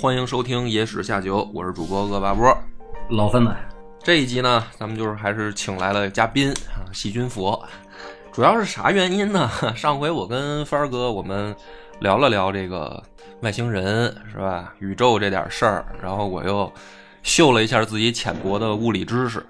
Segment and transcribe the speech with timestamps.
[0.00, 2.56] 欢迎收听《野史下酒》，我是主播恶霸波。
[3.10, 3.54] 老分子，
[4.02, 7.62] 这一集呢，咱们就是还是请来了嘉宾啊，细菌佛。
[8.32, 9.50] 主要是啥原因呢？
[9.76, 11.54] 上回我跟帆儿哥我们
[11.98, 13.02] 聊了聊这个
[13.42, 16.72] 外星人是吧，宇宙这点事儿，然后我又
[17.22, 19.44] 秀了一下自己浅薄的物理知识，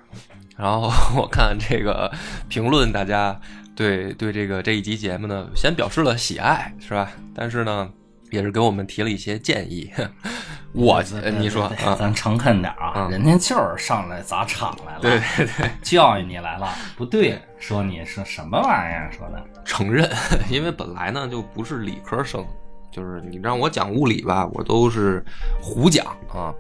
[0.57, 2.11] 然后我看这个
[2.49, 3.41] 评论，大家
[3.77, 7.13] 对对这个这一集节目呢，先表示了喜爱是吧？
[7.33, 7.89] 但是呢。
[8.31, 9.91] 也是给我们提了一些建议，
[10.73, 11.03] 我
[11.39, 19.11] 你说啊，咱诚恳点啊，人家就是上来砸场来了，对对对，教育你来了，不对，说你是什么玩意儿？
[19.13, 20.09] 说的承认，
[20.49, 22.47] 因为本来呢就不是理科生，
[22.93, 25.25] 就是你让我讲物理吧，我都是
[25.61, 26.55] 胡讲啊，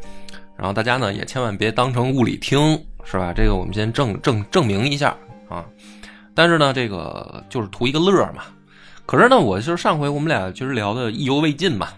[0.57, 3.33] 然后大家呢也千万别当成物理听，是吧？
[3.33, 5.17] 这个我们先证证证明一下
[5.49, 5.65] 啊，
[6.35, 8.43] 但是呢，这个就是图一个乐嘛。
[9.11, 11.89] 可是呢，我就是上回我们俩其实聊的意犹未尽嘛，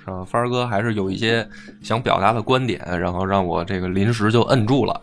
[0.00, 0.24] 是吧？
[0.24, 1.48] 帆儿哥还是有一些
[1.80, 5.00] 想表达的观点，然后让我这个临时就摁住了。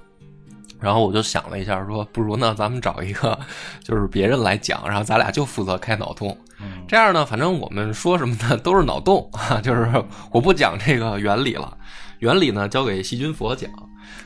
[0.81, 3.39] 然后我就想了一下，说不如呢，咱们找一个
[3.81, 6.37] 就是别人来讲，然后咱俩就负责开脑洞。
[6.85, 9.89] 这样呢，反正我们说什么呢，都是脑洞啊，就是
[10.33, 11.77] 我不讲这个原理了，
[12.19, 13.71] 原理呢交给细菌佛讲。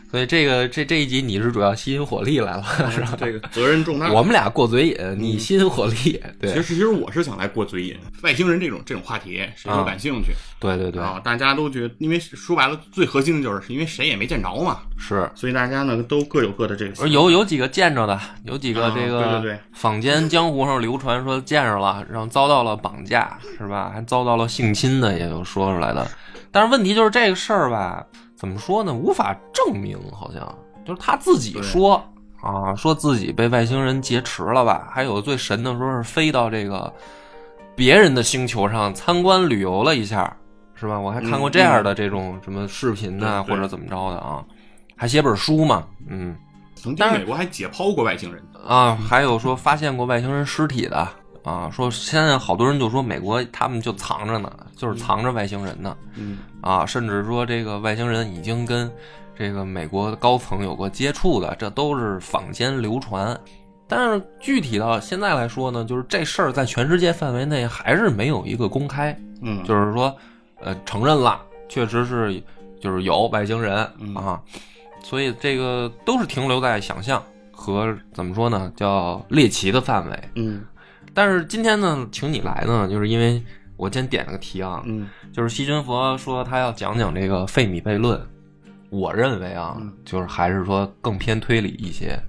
[0.09, 3.13] 所以这个这这一集你是主要吸引火力来了，是吧？
[3.19, 4.09] 这个责任重大。
[4.13, 6.21] 我们俩过嘴瘾，你吸引火力。
[6.39, 7.97] 对，其实其实我是想来过嘴瘾。
[8.21, 10.31] 外星人这种这种话题，谁都感兴趣。
[10.59, 14.79] 对对对啊，大家都觉得，因为说白了，最核心的就是因为谁也没见着嘛。
[14.97, 17.07] 是，所以大家呢都各有各的这个。
[17.07, 23.91] 有有几个见着的，有几个这个对对对，坊间江湖上流传说见着了，然后遭到了绑架，是吧？
[23.93, 26.09] 还遭到了性侵的，也有说出来的。
[26.49, 28.03] 但是问题就是这个事儿吧，
[28.37, 28.93] 怎么说呢？
[28.93, 30.41] 无法证明，好像。
[30.85, 32.01] 就是他自己说
[32.39, 34.87] 啊，说自己被外星人劫持了吧？
[34.89, 36.93] 还有最神的说是飞到这个
[37.75, 40.33] 别人的星球上参观旅游了一下，
[40.75, 40.97] 是吧？
[40.97, 44.45] 我还看过这样的这种什么视频呢，或者怎么着的啊？
[44.95, 45.83] 还写本书嘛？
[46.07, 46.35] 嗯，
[46.75, 51.07] 曾经美国还解剖过外星人啊，还有说发现过外星人尸体的
[51.47, 55.95] 啊，说现在好多人就说美国他们就藏着呢，就是藏着外星人呢。
[56.15, 58.91] 嗯啊，甚至说这个外星人已经跟。
[59.39, 63.39] 这个美国高层有过接触的，这都是坊间流传。
[63.87, 69.15] 但是具体到现在来说呢，就是这事儿在全世界范围内还是没有一个公开。
[69.43, 70.11] 嗯，就是说，
[70.59, 72.41] 呃，承认了，确实是
[72.81, 73.77] 就是有外星人
[74.15, 74.41] 啊。
[75.03, 77.21] 所以这个都是停留在想象
[77.51, 80.29] 和怎么说呢，叫猎奇的范围。
[80.33, 80.65] 嗯，
[81.17, 83.41] 但是今天呢，请你来呢，就是因为
[83.75, 88.21] 我先点了个题啊，嗯，就是西君佛说他要讲讲这个费米悖论。
[88.91, 92.19] 我认为啊，就是还是说更偏推理一些，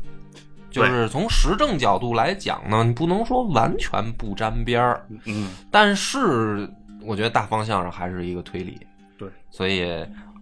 [0.71, 6.67] 就是从实证角度来讲呢，你不能说完全不沾边儿，嗯，但是
[7.03, 8.81] 我觉得大方向上还是一个推理，
[9.19, 9.87] 对，所以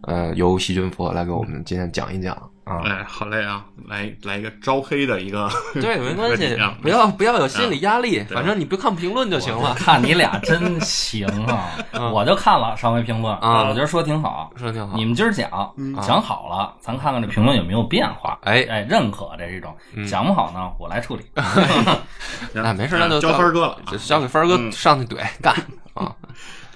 [0.03, 2.41] 呃，由细菌佛来给我们今天讲一讲。
[2.67, 9.73] 啊，哎，好嘞啊，来来一个招黑的一个，对，没关系， 不要不要有心理压力，反正你不看评论就行了。
[9.75, 11.71] 看你俩真行啊，
[12.13, 14.97] 我就看了上回评论啊，我觉得说挺好，说挺好。
[14.97, 15.49] 你们今儿讲
[16.03, 18.37] 讲好了，咱看看这评论有没有变化。
[18.43, 18.67] 哎。
[18.69, 21.23] 哎，认可这这种，讲不好呢，我来处理。
[22.53, 25.55] 那 没事，那就交分哥了，交给分哥上去怼干。
[25.95, 26.13] 啊。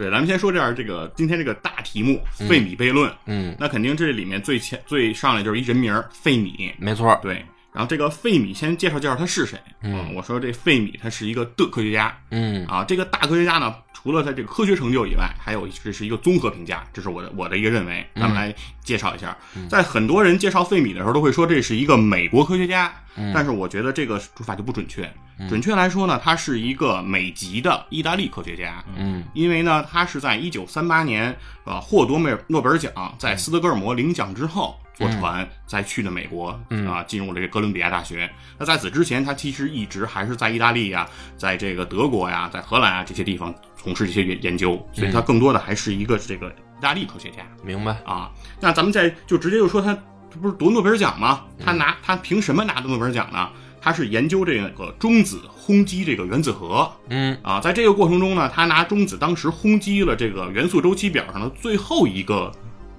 [0.01, 2.19] 对，咱们先说这样，这个今天这个大题目——
[2.49, 3.13] 费米悖论。
[3.27, 7.21] 嗯，那肯定这里面最前最上来就是一人名费米，没错。
[7.21, 9.59] 对，然后这个费米先介绍介绍他是谁。
[9.83, 12.19] 嗯，我说这费米他是一个的科学家。
[12.31, 18.07] 嗯，啊，这个大科学家呢，除了在这个科学成就以外，还有这是一个综合评价，这是我的我的一个认为。
[18.17, 19.37] 咱们来介绍一下，
[19.69, 22.91] 在很多人介绍费米的时候，都会说这是一个美国科学家，
[23.35, 25.11] 但是我觉得这个说法就不准确。
[25.49, 28.83] 准确来说呢，他是一个美籍的意大利科学家。
[28.97, 36.51] 嗯，因为呢，他是在一九三八年，呃，获得诺诺贝尔奖，在斯德哥尔摩领奖之后，坐船再去的美国，
[36.87, 38.31] 啊，进入了这哥伦比亚大学。
[38.59, 41.09] 那在此之前，他其实一直还是在意大利呀，
[41.39, 47.39] 在这个德国呀，在荷兰啊这些地方从事这些研研究，所以他更多的还是一个这个意大利科学家。
[47.65, 48.31] 明白啊？
[48.61, 49.95] 那咱们再就直接就说他，
[50.31, 51.47] 他不是夺诺贝尔奖吗？
[51.59, 53.49] 他拿他凭什么拿的诺贝尔奖呢？
[53.83, 62.53] 他是研究这个中子轰击这个原子核，嗯啊，在这个过程中呢，他拿中子当时轰击了这个元素周期表上的最后一个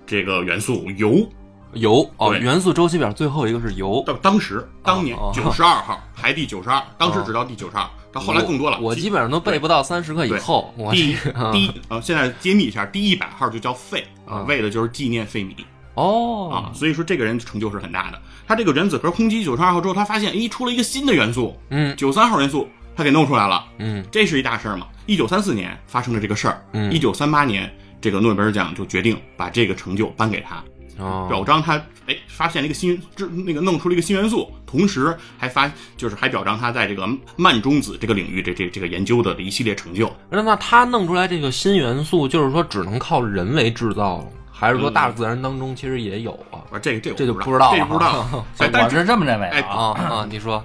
[0.07, 1.31] 这个元素铀。
[1.73, 2.39] 铀哦，对。
[2.39, 4.03] 元素周期表最后一个是铀。
[4.05, 5.31] 到当时当年哦。
[5.33, 8.77] 九十二号 排第九十二，当时只到第九十二，到后来更多了。
[8.79, 10.73] 我我基本上都背不到三十个以后。
[10.77, 14.05] 我第这个第一 呃，现在揭秘一下，第一百号就叫费
[14.47, 15.55] 为的就是纪念费米。
[15.95, 16.49] 哦。
[16.51, 18.21] 啊，所以说这个人成就是很大的。
[18.47, 21.95] 他这个原子核轰击九十二号之后，他发现诶出了一个新的元素，嗯。
[21.95, 24.05] 九三号元素，他给弄出来了，嗯。
[24.11, 24.87] 这是一大事儿嘛。
[25.05, 26.91] 一九三四年发生了这个事儿，嗯。
[26.91, 30.63] 一九三八年这个诺贝尔奖就决定把这个成就颁给他，
[30.97, 40.11] 哦表彰他哎发现了一个新这那个弄出了一个新元素，同时还发就是还表彰他在这个慢中子这个领域这这这个研究的一系列成就。
[40.29, 46.59] 那那他弄出来这个新元素，就是说只能靠人为制造，还是说大自然当中其实也有啊？
[46.71, 48.45] 啊，这个这个这就我不知道了这个不知道。
[48.59, 49.63] 哎，但是我是这么认为的。
[49.65, 50.27] 啊啊！
[50.29, 50.63] 你说，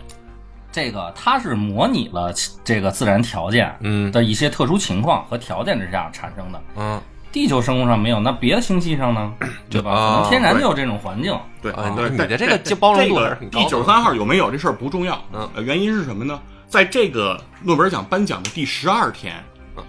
[0.73, 2.32] 这个它是模拟了
[2.64, 6.62] 这个自然条件嗯的一些特殊情况和条件之下产生的。
[6.76, 7.00] 嗯
[7.36, 9.30] 地球生物上没有，那别的星系上呢？
[9.68, 9.90] 对吧？
[9.92, 11.38] 可能天然就有这种环境。
[11.60, 16.40] 对啊对，你的这个就包容度还是很高的第九十三号有没有这事儿不重要，嗯呃，原因是什么呢？
[16.66, 19.34] 在这个诺贝尔奖颁奖的第十二天，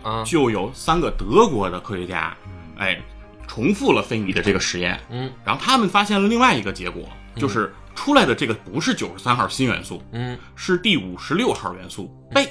[0.03, 2.35] 嗯就有三个德国的科学家，
[2.77, 2.99] 哎，
[3.47, 7.07] 重复了费米的这个实验，嗯然后他们发现了另外一个结果，
[7.37, 12.45] 就是出来的这个不是九十三号新元素，嗯是第五十六号元素钡。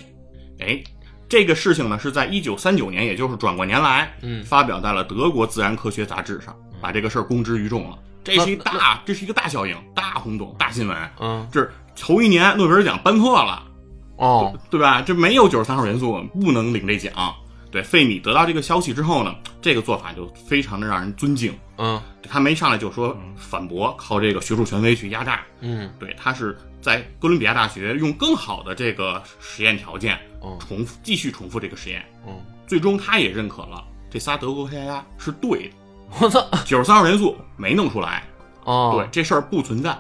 [0.59, 0.83] 哎，
[1.29, 7.99] 这个事情呢是在一九三九年，也就是转过年来，嗯发表在了德国自然科学杂志上，把这个事儿公之于众了。
[8.23, 10.97] 这是一大，这是一个大效应、大轰动、大新闻。
[11.21, 13.63] 嗯这是头一年诺贝尔奖颁错了，
[14.17, 15.01] 哦对吧？
[15.03, 17.13] 这没有九十三号元素，不能领这奖。
[17.71, 21.53] 对，费米得到这个消息之后呢，这个做法就非常的让人尊敬。
[21.79, 25.41] 嗯他没上来就说反驳，靠这个学术权威去压榨。
[25.61, 26.57] 嗯对他是
[26.87, 32.33] 在哥伦比亚大学用更好的这个实验条件嗯重复继续重复这个实验，嗯，
[32.65, 35.75] 最终他也认可了这仨德国科学家是对的，
[36.21, 38.23] 我操九十三号元素没弄出来，
[38.63, 39.99] 哦对这事儿不存在，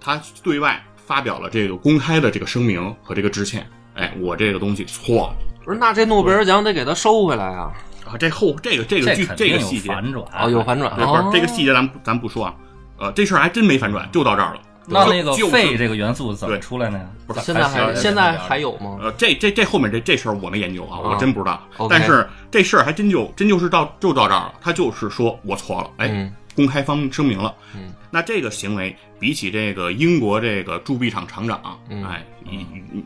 [0.00, 3.64] 他对外发表了这个公开的这个声明和这个致歉，
[3.94, 7.72] 哎，我这个东西错了不是那这诺贝尔奖得给他收回来啊！
[8.04, 10.26] 啊，这后这个这个剧这个细节，反转。
[10.36, 12.54] 哦，有反转对，不是哦这个细节咱不咱不说啊，
[12.98, 14.60] 呃，这事儿还真没反转，就到这儿了。
[14.88, 17.00] 那那个就是肺这个元素怎么出来呢？
[17.26, 18.98] 不是现在还是现在还有吗？
[19.02, 21.60] 呃，这这这后面这这事儿我没研究啊，啊我真不知道。
[21.90, 27.54] 但是这事儿还真就真就是到就到这儿了，他就是说我错了，哎，嗯公开方声明了。
[27.76, 32.26] 嗯，那这个行为比起这个英国这个铸币厂厂长，嗯哎，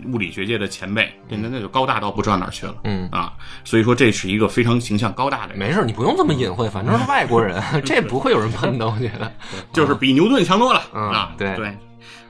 [0.06, 2.74] 物理学界的前辈，这那那就高大到不知道哪儿去了。
[2.84, 3.32] 嗯啊，
[3.64, 9.30] 所以说这是一个非常形象高大的人，没事，你不用这么隐晦，反正是外国人， 这不会有人喷的，我觉得。
[9.72, 11.34] 就是比牛顿强多了、嗯啊。
[11.36, 11.76] 对对，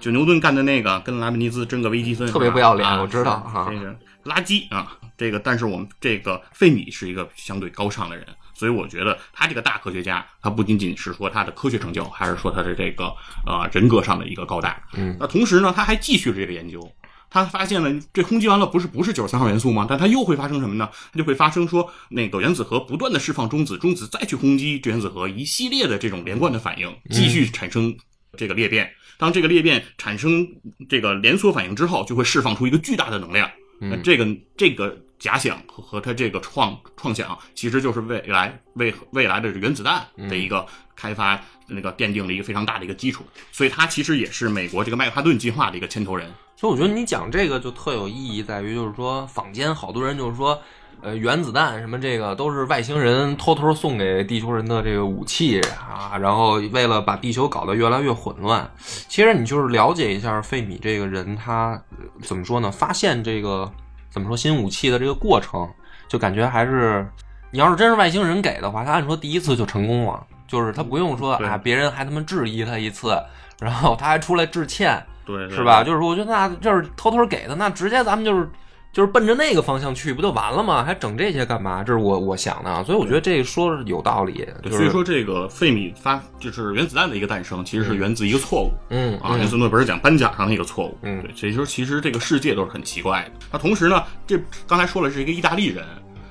[0.00, 3.94] 就牛顿干的那个跟莱布尼兹争个微积分，特别不要脸啊我知道这个
[4.24, 4.96] 垃圾啊。
[5.18, 8.26] 这个，但是我们这个费米是一个相对高尚的人，
[8.60, 13.06] 所以我觉得他这个大科学家，他不仅仅是说他的科学成就，还是说他的这个
[13.46, 14.82] 呃人格上的一个高大。
[14.92, 16.92] 嗯那同时呢，他还继续这个研究。
[17.30, 19.86] 他发现了，这轰击完了不是不是九十三号元素吗？
[19.88, 20.90] 但它又会发生什么呢？
[21.10, 27.96] 它就会发生说，那个原子核不断的释放中子，中子再去轰击这原子核，一系列的这种连贯的反应，继续产生
[28.36, 28.92] 这个裂变。
[29.16, 30.46] 当这个裂变产生
[30.88, 33.48] 这个连锁反应之后，就会释放出一个巨大的能量。
[33.80, 43.24] 那这个这个假想和和他这个创创想，其实就是未来未未来的原子弹的一个开发，那个奠定了一个非常大的一个基础。
[43.50, 46.30] 所以他其实也是美国这个曼哈顿计划的一个牵头人。
[46.56, 50.62] 所以我觉得你讲这个就特有意义，在于就是说，坊间好多人就是说，
[51.02, 58.70] 呃，原子弹什么这个都是外星人偷偷送给地球人的这个武器啊，然后为了把地球搞得越来越混乱。
[58.78, 62.70] 其实你就是了解一下费米这个人，他呃怎么说呢？
[62.70, 63.70] 发现这个
[64.10, 65.68] 怎么说新武器的这个过程，
[66.08, 67.06] 就感觉还是
[67.50, 73.16] 你要是真是外星人给的话，他按说第一次就成功了，就是他不用说啊，别人还他妈质疑他一次，
[73.58, 75.02] 然后他还出来致歉。
[75.26, 75.84] 对，是吧？？
[75.84, 78.50] 就是说，我觉得那就是偷偷给的，那直接咱们就是
[78.92, 80.82] 就是奔着那个方向去，不就完了吗？
[80.84, 81.84] 还整这些干嘛？
[81.84, 84.44] 这是我我想的啊，所以我觉得这说是有道理。
[84.62, 88.72] 对，就是、所以说这个费米发就是原子弹的一个诞生，其实是源自一个错误。
[88.90, 90.98] 嗯啊，源自诺贝尔奖颁奖上的一个错误。
[91.02, 93.30] 嗯对，所以说其实这个世界都是很奇怪的。
[93.52, 95.84] 那同时呢，这刚才说了是一个意大利人，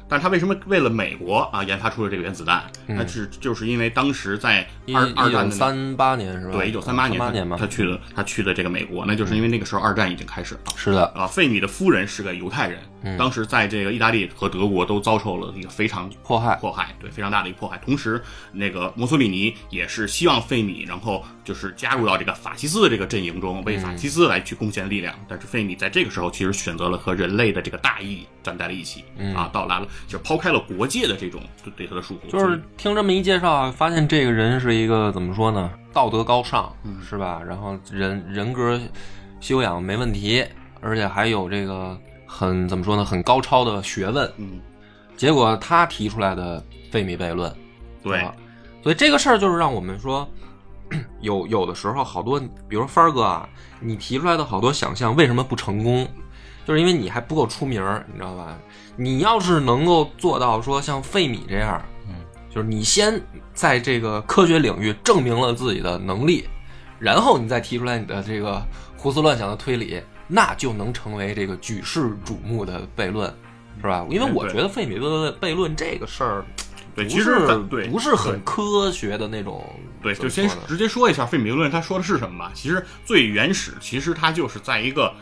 [0.09, 2.63] 但是他为什么为了美国啊研发出了这个原子弹？
[2.87, 6.53] 那是就是因为当时在一二二战三八年是吧？
[6.53, 10.61] 对一九三八年他年嘛他，去的他去的这个美国，那就是因为那个时候二战已经开始了。
[10.75, 17.77] 是的，啊，费米的夫人是个犹太人，嗯当时在这个意大利和德国都遭受了一个非常迫害迫害，对，非常大的一个迫害。
[17.85, 18.19] 同时，
[18.51, 25.15] 那个墨索里尼也是希望费米，然后就是加入到这个法西斯的这个阵营中，为法西斯来去贡献力量。
[25.27, 29.03] 但是费米在这个时候其实选择了和人类的这个大义站在了一起，
[29.35, 35.71] 啊，到来了就抛开了国界的这种对对他的束缚，就是听这么一介绍啊，发现这个人是一个怎么说呢？
[35.91, 36.71] 道德高尚，
[37.09, 37.41] 是吧？
[37.43, 38.79] 然后人人格
[39.39, 40.45] 修养没问题，
[40.81, 43.03] 而且还有这个很怎么说呢？
[43.03, 44.31] 很高超的学问。
[44.37, 44.59] 嗯，
[45.17, 47.51] 结果他提出来的费米悖论，
[48.03, 48.35] 对吧，
[48.83, 50.29] 所以这个事儿就是让我们说，
[51.21, 53.47] 有有的时候好多，比如说帆儿哥啊，
[53.79, 56.07] 你提出来的好多想象为什么不成功？
[56.65, 58.57] 就是因为你还不够出名儿，你知道吧？
[58.95, 62.15] 你要是能够做到说像费米这样，嗯，
[62.49, 63.19] 就是你先
[63.53, 66.47] 在这个科学领域证明了自己的能力，
[66.99, 68.61] 然后你再提出来你的这个
[68.97, 73.33] 胡思乱想的推理，那就能成为这个举世瞩目的悖论，
[73.77, 74.05] 是吧？
[74.09, 76.45] 因为我觉得费米的悖论这个事儿。
[76.95, 77.37] 对，其实
[77.69, 79.63] 对不是很科学的那种。
[80.01, 82.51] 对，就先直接说一下费米悖论，他说的是什么吧。
[82.53, 85.13] 其实最原始，其实他就是在一个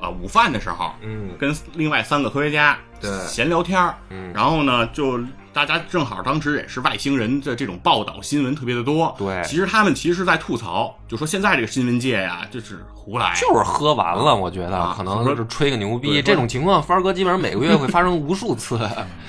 [0.00, 5.20] 呃午饭的时候，嗯跟另外三个科学家对闲聊天儿嗯然后呢，就
[5.56, 16.20] 大家正好当时也是外星人的这种报道新闻特别的多，对其实他们其实是在吐槽，就说现在这个新闻界呀，就是胡来，就是喝完了，我觉得啊可能就是吹个牛逼。
[16.20, 18.78] 这种情况，帆儿哥基本上每个月 会发生无数次。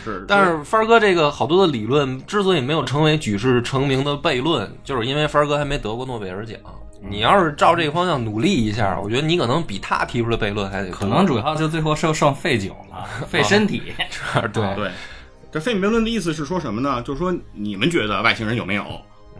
[0.04, 6.58] 是，但是帆儿哥这个好多的理论之所以没有成为举世成名的悖论，就是因为帆儿哥还没得过诺贝尔奖。
[7.10, 13.94] 你要是照这个方向努力一下，我觉得你可能比他提出的悖论还可能主要就最后剩剩废酒了， 废身体。
[14.52, 14.92] 对对。
[15.58, 17.02] 这费米悖论的意思是说什么呢？
[17.02, 18.86] 就是说你们觉得外星人有没有？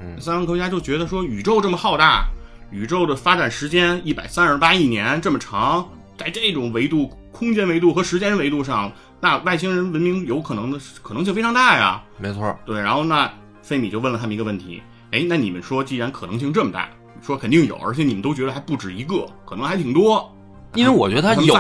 [0.02, 2.26] 嗯三个科学家就觉得说宇宙这么浩大，
[2.72, 12.04] 宇宙的发展时间一百三十八亿年这么长，在这种维度、空间维度和时间维度上，那外星人文明有可能的可能性非常大呀。
[12.18, 12.58] 没错。
[12.66, 13.32] 对，然后那
[13.62, 14.82] 费米就问了他们一个问题：
[15.12, 16.90] 哎，那你们说既然可能性这么大，
[17.22, 20.36] 说肯定有，而且你们都觉得还不止一个，可能还挺多。
[20.74, 21.56] 因为我觉得他有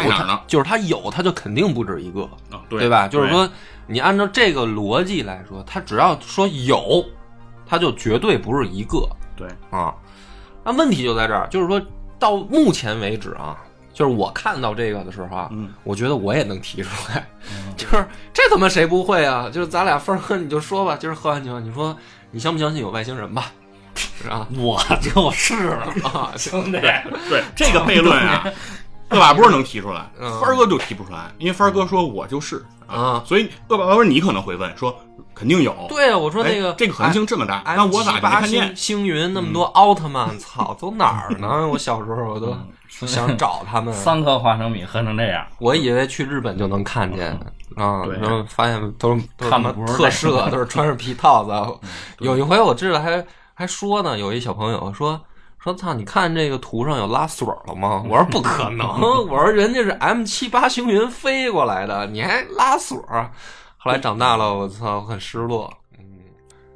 [0.48, 2.24] 就是他有，他就肯定不止一个。
[2.52, 3.08] 啊，对对吧？
[3.08, 3.50] 就是说，
[3.88, 7.04] 你按照这个逻辑来说，他只要说有，
[7.66, 9.94] 他就绝对不是一个对啊。
[10.64, 11.82] 那问题就在这儿，就是说
[12.20, 13.58] 到目前为止啊，
[13.94, 17.26] 就是我看到这个的时候啊，嗯我觉得我也能提出来，
[17.78, 19.50] 就是这他妈谁不会啊？
[19.50, 21.96] 就是咱俩分儿哥，你就说吧，今儿喝完酒，你说
[22.32, 23.52] 你相不相信有外星人吧？
[24.22, 24.46] 是吧？
[24.58, 26.80] 我就是了，啊， 兄弟。
[27.30, 28.46] 对这个悖论啊，
[29.12, 34.94] 恶霸波能提出来，嗯帆儿哥就提不出来，因为帆儿哥说我就是啊所以恶霸波你可能会问说
[35.34, 38.98] 肯定有，对啊，我说那个哎这个可能性这么大，哎那我咋就没八看见星？
[38.98, 41.68] 星云那么多奥特曼，操，都哪儿呢？
[41.68, 42.56] 我小时候我都
[43.08, 43.94] 想找他们。
[43.96, 47.32] 三颗花生米喝成这样，我以为去日本就能看见
[47.76, 51.88] 啊，对然后发现都是都是看的不是特这个摄，都是穿着皮套子。
[52.20, 53.24] 有一回我记得还
[53.54, 55.22] 还说呢，有一小朋友说
[55.60, 58.04] 说操，你看这个图上有拉锁了吗？
[58.08, 58.88] 我说不可能，
[59.28, 62.98] 我说人家是 M 七八星云飞过来的，你还拉锁？
[63.78, 65.72] 后来长大了，我操，很失落。
[65.98, 66.04] 嗯，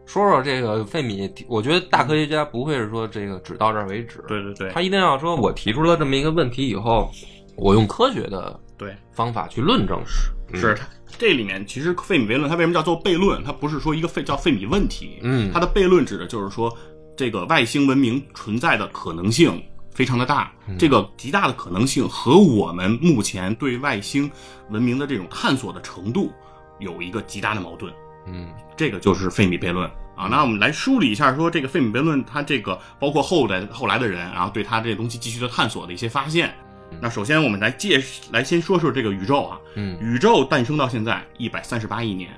[0.05, 7.09] 说说这个费米，我觉得大科学家不会是说这个只到这儿为止，对对对他一定要说，我提出了这么一个问题以后，
[7.55, 10.85] 我用科学的对，方法去论证是是它
[11.17, 13.43] 这里面其实费米悖论它为什么叫做悖论？
[13.43, 16.75] 它不是说一个费叫费米问题，嗯它的悖论指的就是说
[17.15, 19.61] 这个外星文明存在的可能性
[19.93, 24.29] 非常的大，嗯这个极大的可能性和我们目前对外星
[24.69, 26.31] 文明的这种探索的程度
[26.79, 27.93] 有一个极大的矛盾。
[28.27, 30.27] 嗯这个就是费米悖论啊。
[30.29, 36.53] 那我们来梳理一下，说这个费米悖论，它这个包括后来后来的人，然后对它这东西继续的探索的一些发现。
[36.99, 42.29] 那首先我们来介来先说说这个宇宙啊，嗯宇宙诞生到现在一百三十八亿年，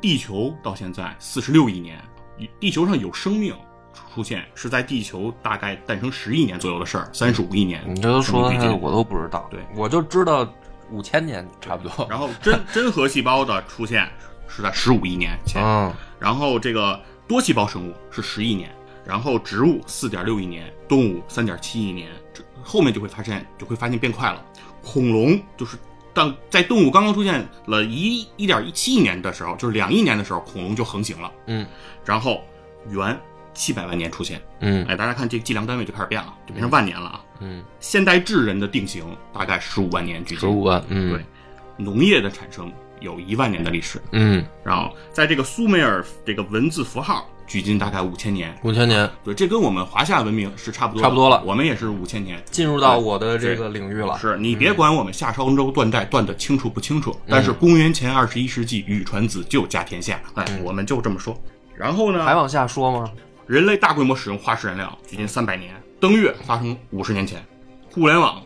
[0.00, 1.98] 地球到现在四十六亿年，
[2.58, 3.54] 地球上有生命
[3.92, 7.82] 出现是在地球大概诞生十亿年左右的事儿，三十五亿年。
[7.86, 10.46] 你这都说生命最近我都不知道，对我就知道
[10.90, 12.06] 五千年差不多。
[12.08, 14.08] 然后真 真核细胞的出现
[14.48, 18.70] 是在十五亿年前，嗯然后这个多细胞生物是十亿年，
[19.04, 24.44] 然后植物四点六亿年，动物三点七亿年，这后面就会发现就会发现变快了。
[24.84, 25.76] 恐龙就是
[26.12, 31.32] 当在动物刚刚出现了一一点一七亿年的时候，就是两亿年的时候，恐龙就横行了。
[31.46, 31.66] 嗯
[32.04, 32.42] 然后
[32.90, 33.18] 元
[33.54, 37.20] 七百万年出现，嗯哎，大家看这个计量单位就开始变了，就变成万年了啊。
[37.40, 41.24] 嗯，现代智人的定型大概十五万年距今，十五万，嗯对，
[41.76, 44.00] 农业的产生有一万年的历史。
[44.12, 48.56] 嗯，然后在这个苏美尔这个文字符号，距今大概五千年。
[48.62, 52.42] 五千年对，这跟我们华夏文明是差不多的，差不多了我们也是五千年。
[52.50, 54.16] 进入到我的这个领域了。
[54.18, 61.36] 是你别管我们夏商周断代断的清楚不清楚，嗯但是公元前二十一世纪，禹传子就家天下，哎，我们就这么说。
[61.74, 63.10] 然后呢，还往下说吗？
[63.52, 65.74] 人类大规模使用化石燃料，距今三百年。
[66.00, 67.44] 登月发生五十年前，
[67.90, 68.42] 互联网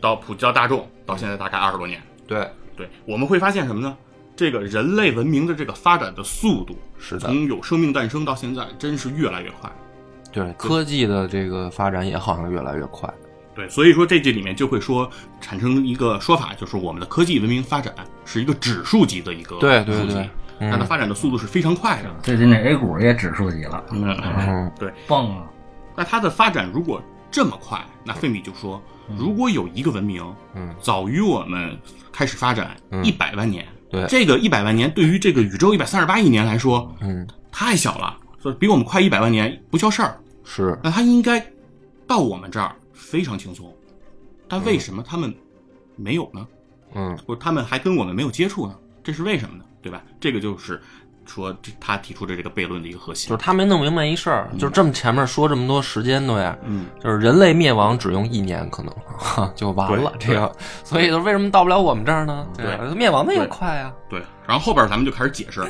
[0.00, 2.00] 到普及到大众到现在大概二十多年。
[2.24, 3.96] 对，对，我们会发现什么呢？
[4.36, 9.68] 这个人类文明的这个发展的速度，是，从有生命诞生到现在，真是越来越快。
[10.30, 13.12] 对科技的这个发展也好像越来越快。
[13.56, 17.92] 对，所以说这这里面就会说产生一个说法，就是我们的科技文明发展
[18.24, 20.30] 是一个指数级的一个对对对，
[20.60, 22.14] 嗯它发展的速度是非常快的。
[22.22, 24.92] 最近这 A 股也指数级了，嗯，嗯对。
[25.06, 25.44] 蹦啊！
[25.96, 28.82] 那它的发展如果这么快，那费米就说，
[29.16, 31.78] 如果有一个文明，嗯，早于我们
[32.12, 40.18] 开始发展嗯一百万年，对这个一百万年对于这个宇宙一百三十八亿年来说嗯太小了，所以比我们快一百万年不叫事儿。
[40.44, 41.44] 是那它应该
[42.06, 43.74] 到我们这儿非常轻松，
[44.48, 45.34] 但为什么他们
[45.96, 46.46] 没有呢？
[46.94, 48.74] 嗯或者他们还跟我们没有接触呢？
[49.02, 49.64] 这是为什么呢？
[49.84, 50.02] 对吧？
[50.18, 50.80] 这个就是
[51.26, 53.42] 说这他提出的这个悖论的一个核心就是。
[53.42, 60.50] 他没弄明白一事儿，就是这么前面说这么多时间对呀，嗯，就是人类灭亡只用一年可能哈 就完了对这个，
[60.82, 62.46] 所以为什么到不了我们这儿呢？
[62.56, 63.92] 对灭亡的也快啊。
[64.08, 64.22] 对。
[64.46, 65.62] 然后后边咱们就开始解释，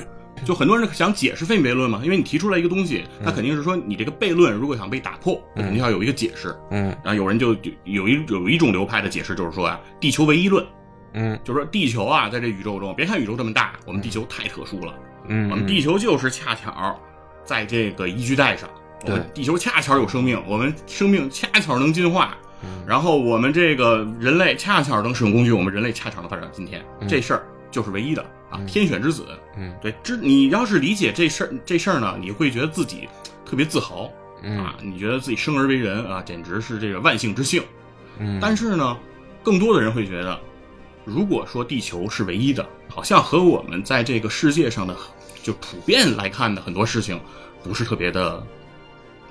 [0.45, 6.53] 就很多人想解释费米悖论嘛，因为你提出来一个东西，他肯定是说你这个悖论如果想被打破，那肯定要有一个解释。
[6.73, 10.67] 嗯然后有人就就有一有一种流派的解释就是说啊，地球唯一论，
[11.15, 11.39] 嗯。
[11.43, 14.95] 就是说地球啊，在这宇宙中，别看宇宙这么大，我们地球太特殊了，
[15.29, 17.01] 嗯，我们地球就是恰巧
[17.45, 18.69] 在这个宜居带上，
[19.05, 22.85] 我们地球恰巧有生命，我们生命恰巧能进化，嗯。
[22.87, 29.27] 然后我们这个人类恰巧能使用工具，我们人类恰巧能发展到今天，这事儿就是唯一的啊，天选之子。
[29.57, 29.75] 嗯。
[29.81, 33.09] 对，知你要是理解这事儿这事儿呢，你会觉得自己
[33.45, 34.11] 特别自豪
[34.43, 34.59] 嗯。
[34.59, 37.63] 啊，你觉得自己生而为人啊，简直是这个万幸之幸。
[38.19, 38.97] 嗯，但是呢，
[39.43, 40.39] 更多的人会觉得，
[41.05, 44.97] 如果说地球是唯一的，好像和我们在这个世界上的
[45.43, 47.21] 就普遍来看的很多事情，
[47.63, 48.45] 不是特别的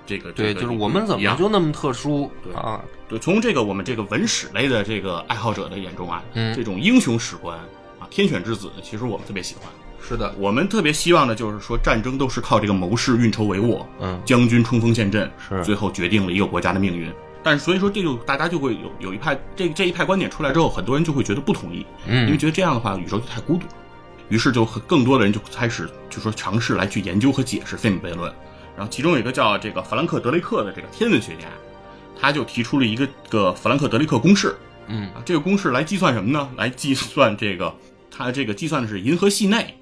[0.06, 2.84] 这个对，这个就是我们怎么就那么特殊对啊？
[3.08, 7.58] 对，从这个我们这个文史类的这个爱好者的眼中啊，嗯这种英雄史观
[8.00, 9.72] 啊，天选之子，其实我们特别喜欢。
[10.06, 17.10] 是的，我们特别希望的就是说，战争都是靠这个谋士运筹帷幄，嗯将军冲锋陷阵，是最后决定了一个国家的命运。
[17.44, 23.68] 但是所以说，这就大家就会有有一派这这一派观点出来之后，很多人就会觉得不同意，因为嗯觉得这样的话宇宙就太孤独，
[24.30, 28.34] 于是就很更多的人就开始就说尝试来去研究和解释费米悖论。
[28.76, 31.48] 然后其中有一个叫这个弗兰克·德雷克的这个天文学家，
[32.20, 34.56] 他就提出了一个个弗兰克·德雷克公式
[34.88, 36.50] 嗯啊，这个公式来计算什么呢？
[36.58, 37.74] 来计算这个
[38.10, 39.78] 他这个计算的是银河系内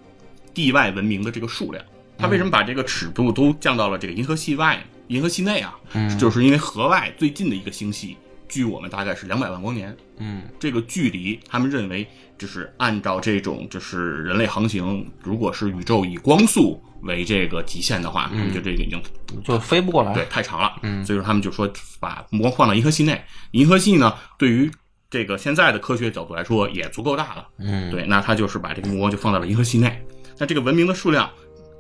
[0.54, 1.84] 地外文明的这个数量。
[2.18, 5.76] 他为什么把这个尺度都降到了这个银河系外、银河系内啊？
[5.94, 19.02] 嗯就是因为河外最近的一个星系距我们大概是两百万光年，嗯这个距离，他们认为就是按照这种就是人类航行，如果是宇宙以光速为这个极限的话，他们就这个已经
[19.44, 20.14] 就飞不过来。
[20.14, 20.80] 对太长了。
[20.84, 21.70] 嗯所以说他们就说
[22.00, 23.22] 把魔放到银河系内，
[23.52, 24.72] 银河系呢对于
[25.10, 27.48] 这个现在的科学角度来说也足够大了。
[27.60, 30.06] 嗯对，那他就是把这个魔就放在了银河系内。
[30.38, 31.30] 那这个文明的数量，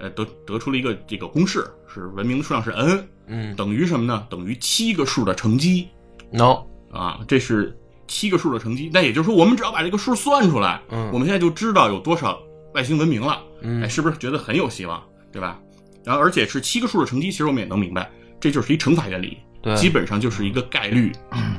[0.01, 4.25] 呃，得得出了一个这个公式，是文明的数量是 n 嗯等于什么呢？
[4.29, 5.87] 等于七个数的乘积。
[6.31, 8.89] ，no，啊，这是七个数的乘积。
[8.91, 12.41] 那也就是说，我们只要把这个数算出来，嗯我们现在就知道有多少
[12.73, 13.43] 外星文明了。
[13.61, 15.59] 嗯哎，是不是觉得很有希望，对吧？
[16.03, 18.09] 然后而且是七个数的乘积，其实我们也能明白，
[18.39, 21.11] 这就是一乘法原理，对基本上就是一个概率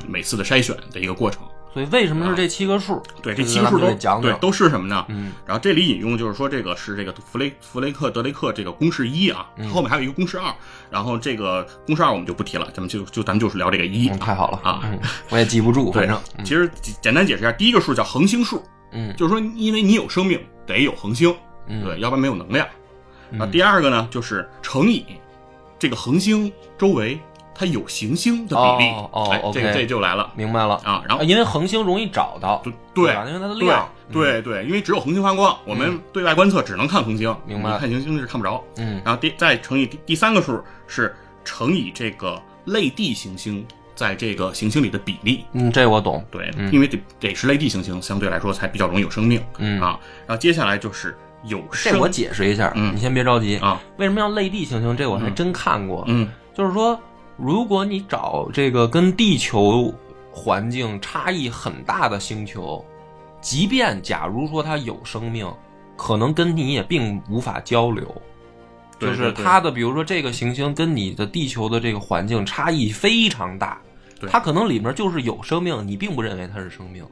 [0.05, 1.41] 每次的筛选的一个过程。
[1.73, 3.01] 所以为什么是这七个数？
[3.21, 4.21] 对，这七个数都讲讲。
[4.21, 5.03] 对都是什么呢？
[5.09, 5.33] 嗯。
[5.43, 9.67] 然后这里引用就是说，这个是这个弗雷弗雷克德雷克这个公式一啊，嗯。
[9.69, 10.53] 后面还有一个公式二，
[10.91, 14.59] 然后这个公式二我们就不提了，咱们就就咱们就是聊这个一嗯，太好了。
[14.63, 14.81] 啊。
[14.83, 16.45] 嗯我也记不住，对反正，嗯。
[16.45, 16.69] 其实
[17.01, 19.11] 简单解释一下，第一个数叫恒星数，嗯。
[19.17, 21.35] 就是说因为你有生命得有恒星，
[21.67, 21.83] 嗯。
[21.83, 22.67] 对，要不然没有能量。
[23.31, 23.41] 嗯。
[23.41, 25.03] 啊，第二个呢就是乘以
[25.79, 27.19] 这个恒星周围
[27.55, 30.31] 它有行星的比例，哦哦哎这个这就来了。
[30.35, 30.75] 明白了。
[30.83, 31.03] 啊。
[31.07, 37.71] 然后啊因为恒星容易找到，对对因为它的对量，对对，因为只有恒星发光，我们对外观测只能看恒星，明白。
[37.73, 38.63] 你看行星是看不着。
[38.77, 39.01] 嗯。
[39.05, 45.45] 然后第再乘以第第三个数是乘以这个类地行星在这个行星里的比例。
[45.53, 46.71] 嗯，这我懂，对，嗯。
[46.73, 49.41] 因为得得是类地行星，相对来说才比较容易有生命。
[49.59, 49.79] 嗯。
[49.79, 52.95] 啊，然后接下来就是有生这我解释一下，嗯。
[52.95, 53.57] 你先别着急。
[53.57, 54.97] 啊，为什么要类地行星？
[54.97, 56.27] 这我还真看过，嗯。
[56.55, 56.99] 就是说，
[57.37, 59.93] 如果你找这个跟地球
[60.31, 62.83] 环境差异很大的星球，
[63.41, 65.51] 即便假如说它有生命，
[65.97, 68.05] 可能跟你也并无法交流。
[68.99, 73.81] 就是它的，比如说这个行星跟你的地球的这个环境差异非常大，
[74.29, 77.03] 它可能里面就是有生命，你并不认为它是生命，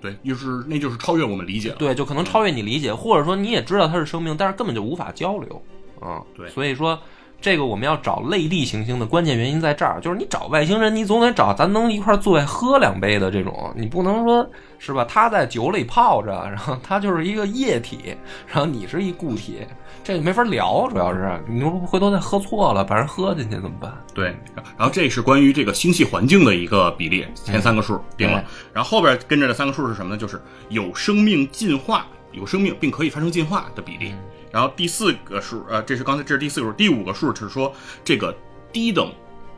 [0.00, 1.76] 对，就是那就是超越我们理解了。
[1.76, 5.60] 对，就可能超越你理解，或者说你也知道它是生命，但是根本就无法交流
[6.00, 6.22] 啊。
[6.36, 6.96] 对所以说
[7.40, 14.46] 这个我们要找类地行星的关键原因在这儿，就是你找外星人，你总得找咱能一块儿坐下喝两杯的这种，你不能说
[14.78, 15.06] 是吧？
[15.08, 18.14] 他在酒里泡着，然后他就是一个液体，
[18.46, 19.58] 然后你是一固体，
[20.04, 23.90] 这个没法聊，主要是你说回头再喝错了，把人喝进去怎么办？
[24.12, 24.36] 对，
[24.76, 30.18] 然后这是关于这个星系环境的一个比例，前三个数定了，然后后边跟着的三个数是什么呢？
[30.18, 34.14] 就是有生命进化、有生命并可以发生进化的比例。
[34.52, 37.72] 然后第四个数，呃，这是刚才这是第四个数，第五个数是说
[38.04, 38.36] 这个
[38.72, 39.12] 低等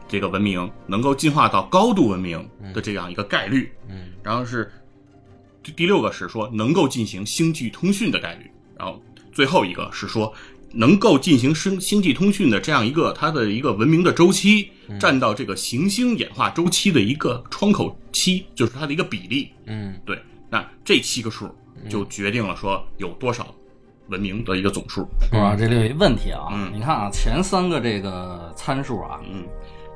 [0.08, 3.72] 这个文明能够进化到高度文明的这样一个概率。
[3.88, 4.70] 嗯，然后是
[5.62, 9.02] 第第六个是说能够进行星际通讯的概率，然后
[9.32, 10.32] 最后一个是说
[10.72, 19.50] 能够进行星星际通讯的这样一个它的一个文明的周期，占到这个行星演化周期的一个窗口期，就是它的一个比例。
[19.66, 20.18] 嗯，对，
[20.50, 21.48] 那这七个数
[21.88, 23.54] 就决定了说有多少
[24.12, 25.08] 文明的一个总数。
[25.22, 25.56] 是吧？
[25.58, 29.42] 这里有一问题啊，嗯你看啊，前三个这个参数啊，嗯，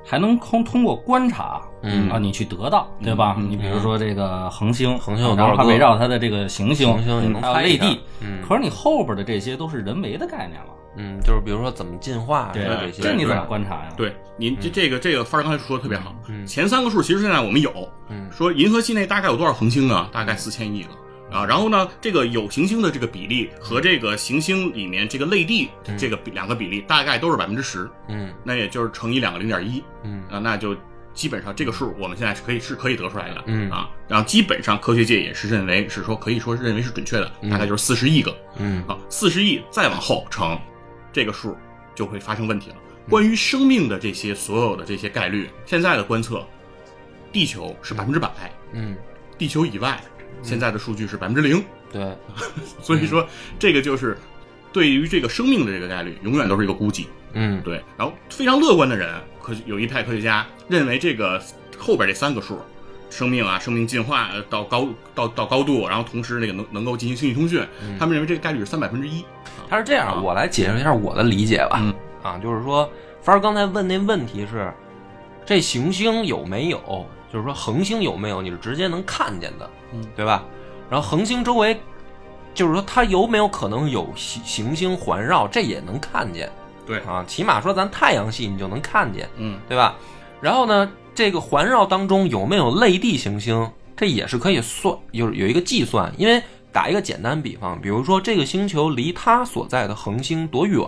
[0.05, 3.37] 还能通通过观察，嗯啊，你去得到，对吧？
[3.39, 13.89] 嗯你比如说这个恒星，恒星有多然后它少围绕它的这个行星，行星也能还有猜一下类地，嗯可是你后边的这些都是人为的概念了，嗯，就是比如说怎么进化这些，这你怎么观察呀？
[13.97, 16.15] 对，您这这个这个范儿刚才说的特别好。
[16.29, 17.71] 嗯前三个数其实现在我们有，
[18.09, 20.09] 嗯说银河系内大概有多少恒星啊？
[20.13, 20.91] 大概四千亿个。
[21.31, 30.77] 啊，然后呢，这个有行星的这个比例和这个行星里面这个类地这个比两个比例大概都是百分之十，嗯那也就是乘以两个零点一嗯啊，那就
[31.15, 40.59] 基本上这个数我们现在是可以是可以得出来的，嗯啊，然后基本上科学界也是认为是说可以说是认为是准确的，大概就是四十亿个嗯啊，四十亿再往后乘，
[41.13, 41.57] 这个数
[41.95, 42.77] 就会发生问题了。
[43.09, 46.45] 关于生命的这些所有的这些概率，现在的观测，
[47.33, 48.29] 地球是百分之百，
[48.73, 48.97] 嗯，
[49.39, 50.03] 地球以外
[50.47, 52.17] 现在的数据是百分之零，对，
[52.81, 53.27] 所以说
[53.59, 54.17] 这个就是
[54.73, 57.09] 对于这个生命的这个概率，永远都是一个估计。
[57.33, 57.61] 嗯。
[57.63, 61.43] 对，然后非常乐观的人，科有一派科学家认为这个
[61.77, 62.59] 后边这三个数，
[63.11, 67.67] 生命啊，生命进化呃到高到到高度，然后同时那个能能够进行星际通讯，
[67.99, 69.25] 他们认为这个概率是三百分之一。
[69.69, 71.81] 他是这样，我来解释一下我的理解吧。
[71.83, 71.93] 嗯。
[72.23, 72.89] 啊，就是说，
[73.21, 74.73] 凡儿刚才问那问题是，
[75.45, 80.45] 这行星有没有，就是说恒星有没有，你是直接能看见的，嗯，对吧？
[80.89, 81.77] 然后恒星周围，
[82.55, 86.51] 就是说它有没有可能有行行星环绕，这也能看见
[86.87, 87.25] 对，啊。
[87.27, 89.97] 起码说咱太阳系你就能看见，嗯对吧？
[90.41, 96.13] 然后呢，这个环绕当中有没有类地行星，这也是可以算有有一个计算。
[96.17, 100.87] 因为打一个简单比方，比如说这个星球离它所在的恒星多远，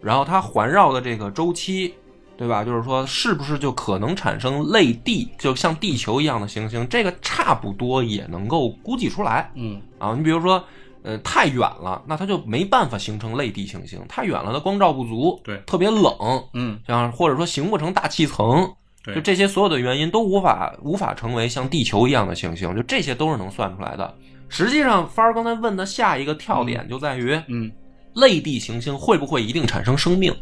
[0.00, 1.94] 然后它环绕的这个周期，
[2.38, 2.64] 对吧？
[2.64, 6.88] 就是说是不是就可能产生类地，就像地球一样的行星？
[6.88, 9.50] 这个差不多也能够估计出来。
[9.56, 10.64] 嗯啊，你比如说，
[11.02, 14.00] 呃，太远了，那它就没办法形成类地行星。
[14.08, 16.12] 太远了，它光照不足，对特别冷，
[16.54, 18.72] 嗯，像或者说形不成大气层，
[19.04, 24.14] 对就这些所有的原因都无法无法成为像地球一样的行星，就这些都是能算出来的。
[24.48, 27.68] 实际上，帆儿刚才问的下一个跳点就在于，嗯
[28.14, 30.32] 类地行星会不会一定产生生命？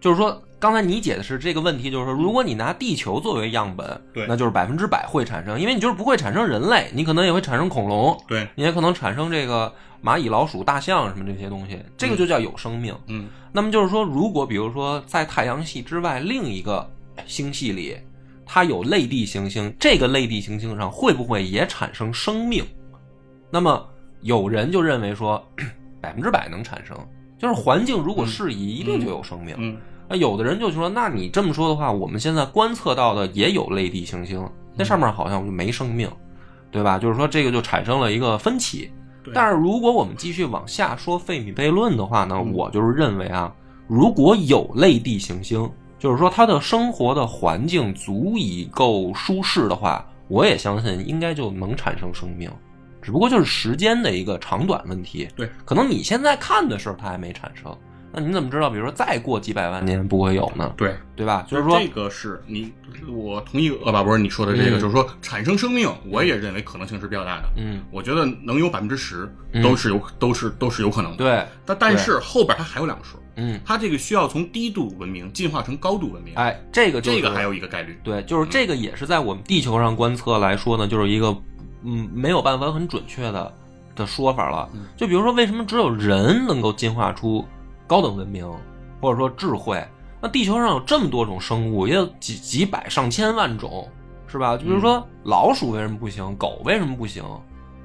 [0.00, 12.96] 就是说，刚才你解的是这个问题，就是说，如果你拿地球作为样本，对那就是百分之百会产生，因为你就是不会产生人类，你可能也会产生恐龙，对，你也可能产生这个蚂蚁、老鼠、大象什么这些东西，这个就叫有生命。
[13.08, 16.90] 嗯那么就是说，如果比如说在太阳系之外另一个
[17.26, 17.96] 星系里，
[18.44, 22.64] 它有类地行星，这个类地行星上会不会也产生生命？
[23.50, 23.86] 那么
[24.20, 25.42] 有人就认为说，
[26.00, 26.96] 百分之百能产生，
[27.38, 29.54] 就是环境如果适宜，一定就有生命。
[29.58, 29.76] 嗯
[30.08, 36.10] 那有的人就说，那你这么说的话，我们现在观测到的也有类地行星，那上面好像就没生命，
[36.70, 36.98] 对吧？
[36.98, 38.90] 就是说这个就产生了一个分歧。
[39.34, 43.52] 但是如果我们继续往下说费米悖论的话呢，我就是认为啊，
[43.88, 52.48] 如果有类地行星，就是说它的生活的环境足以够舒适的话，我也相信应该就能产生生命，
[53.02, 55.28] 只不过就是时间的一个长短问题。
[55.34, 57.76] 对，可能你现在看的时候它还没产生，
[58.16, 58.70] 那你怎么知道？
[58.70, 60.72] 比如说再过几百万年不会有呢？
[60.76, 60.96] 对。
[61.14, 61.46] 对吧？
[61.48, 62.70] 就是说这，个是你，
[63.08, 67.48] 我同意鄂巴博你说的这个，嗯就是说产生生命，我也认为可能性是比较大的。
[67.56, 77.98] 嗯，我觉得能有百分之十嗯都是有，都是都是有可能的。，对，但但是后边它还有两个数，嗯，它这个需要从低度文明进化成高度文明，哎，这个就是这个还有一个概率。
[78.04, 81.34] 对，就是这个也是在我们地球上观测来说呢，就是一个
[81.82, 83.50] 嗯没有办法很准确的
[83.94, 84.68] 的说法了。
[84.98, 87.42] 就比如说，为什么只有人能够进化出
[87.86, 88.48] 高等文明，
[89.00, 89.82] 或者说智慧？
[90.20, 93.88] 那地球上有这么多种生物，也有几几百上千万种，
[94.26, 94.56] 是吧？
[94.56, 96.34] 就比如说老鼠为什么不行？
[96.36, 97.22] 狗为什么不行？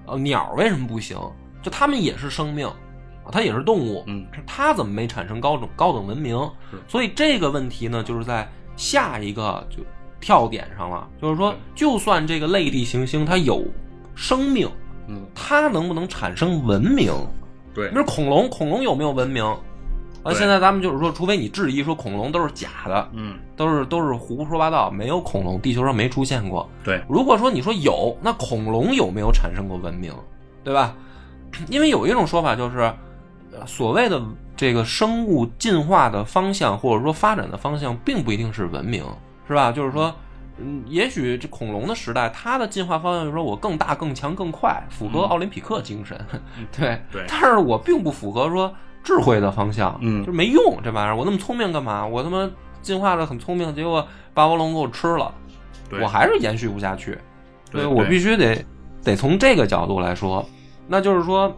[0.05, 1.17] 呃，鸟为什么不行？
[1.61, 6.35] 就它们也是生命啊，它也是动物，嗯，它怎么没产生高等高等文明？
[6.87, 9.83] 所以这个问题呢，就是在下一个就
[10.19, 13.63] 跳点上了，就是说，就算这个类地行星它有
[14.15, 14.67] 生命，
[15.07, 17.13] 嗯，它能不能产生文明？
[17.73, 19.45] 对比，如恐龙，恐龙有没有文明？
[20.23, 26.69] 啊，现在咱们就是说，除非你质疑说恐龙都是假的，嗯，都是都是胡说八道，没有恐龙，地球上没出现过。
[26.83, 30.13] 对，如果说你说有，那恐龙有没有产生过文明，
[30.63, 30.95] 对吧？
[31.69, 32.79] 因为有一种说法就是，
[33.51, 34.21] 呃所谓的
[34.55, 39.03] 这个生物进化的方向或者说发展的方向，并不一定是文明，
[39.47, 39.71] 是吧？
[39.71, 40.13] 就是说，
[40.57, 46.15] 嗯，也许这恐龙的时代，它的进化方向就是说我更大、更强、更快，符合奥林匹克精神，
[46.71, 47.01] 对。
[47.27, 48.71] 但是我并不符合说
[49.03, 51.15] 智慧的方向，嗯就是没用这玩意儿。
[51.15, 52.05] 我那么聪明干嘛？
[52.05, 52.49] 我他妈
[52.81, 55.33] 进化的很聪明，结果霸王龙给我吃了，
[56.01, 57.17] 我还是延续不下去。
[57.71, 58.63] 对我必须得
[59.03, 60.45] 得从这个角度来说，
[60.87, 61.55] 那就是说，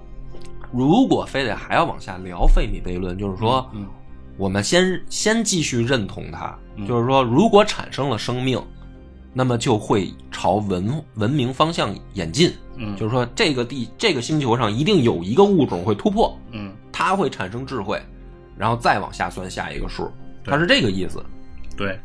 [0.71, 3.87] 如果非得还要往下聊费米悖论，就是说，嗯
[4.37, 8.59] 我们先先继续认同它，嗯就是说，如果产生了生命，
[9.31, 12.51] 那么就会朝文文明方向演进。
[12.75, 18.01] 嗯，就是说，这个地这个星球上一定有一个物种会突破，嗯，它会产生智慧，
[18.57, 20.09] 然后再往下算下一个数，
[20.45, 21.21] 它是这个意思。
[21.75, 21.99] 对。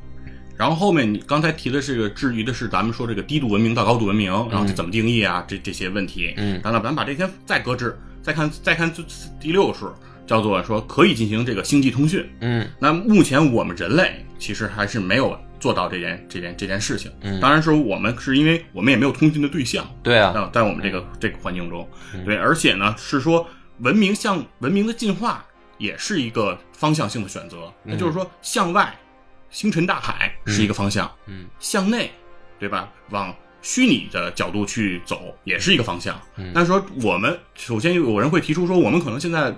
[0.56, 5.44] 然后后面你刚才提的这个质疑的是咱们说这个低度文明到高度文明，然后这怎么定义啊？
[5.46, 9.00] 这这些问题，嗯然后咱把这先再搁置，再看再看这
[9.38, 9.88] 第六个数，
[10.26, 12.28] 叫做说可以进行这个星际通讯。
[12.40, 17.08] 嗯那目前我们人类其实还是没有做到这件这件这件事情。
[17.20, 21.88] 嗯当然说我们是因为我们也没有通讯的对象，对啊，啊，在我们这个这个环境中，
[22.24, 23.46] 对，而且呢是说
[23.80, 25.44] 文明向文明的进化
[25.78, 28.92] 也是一个方向性的选择，那就是说向外，
[29.50, 31.46] 星辰大海是一个方向，嗯。
[31.58, 32.10] 向内，
[32.58, 32.90] 对吧？
[33.10, 36.20] 往虚拟的角度去走也是一个方向。
[36.36, 36.52] 嗯。
[36.54, 39.54] 但是说我们首先有人会提出说，我们可能现在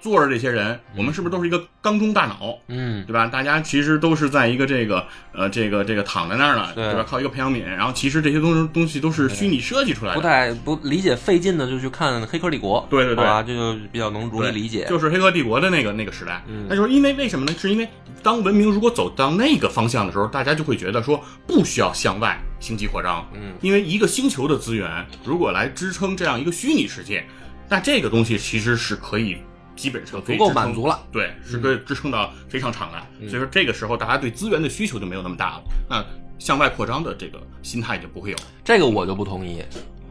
[0.00, 2.58] 坐着这些人，我们是不是都是一个缸中大脑？
[2.68, 3.26] 嗯对吧？
[3.26, 7.06] 大家其实都是在一个这个呃这个这个躺在那儿了，对对吧？
[7.08, 10.16] 靠一个培养皿，然后其实这些东西东西都是虚拟设计出来的。
[10.16, 14.86] 不太不理解费劲的，就去看《黑客帝国》，对对对啊，这就比较能容易理解。
[14.88, 16.42] 就是《黑客帝国》的那个那个时代。
[16.48, 17.54] 嗯那就是因为为什么呢？
[17.58, 17.86] 是因为
[18.22, 27.24] 当文明如果走到那个方向的时候，大家就会觉得说不需要向外星际扩张，嗯，因为一个星球的资源如果来支撑这样一个虚拟世界，
[27.68, 29.36] 那这个东西其实是可以
[29.80, 31.00] 基本上足够满足了。
[31.10, 32.98] 对，是可以支撑到非常长的。
[33.28, 36.04] 所以说这个时候大家对资源的需求就没有那么大了，那
[36.38, 38.36] 向外扩张的这个心态就不会有。
[38.62, 39.62] 这个我就不同意。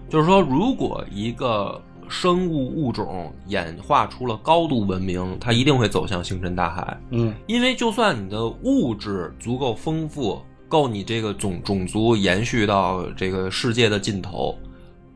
[0.10, 7.00] 就是说，如果一个生物物种演化出了高度文明，它一定会走向星辰大海。
[7.12, 14.58] 嗯因为就算你的物质足够丰富，够你这个种种族延续到这个世界的尽头，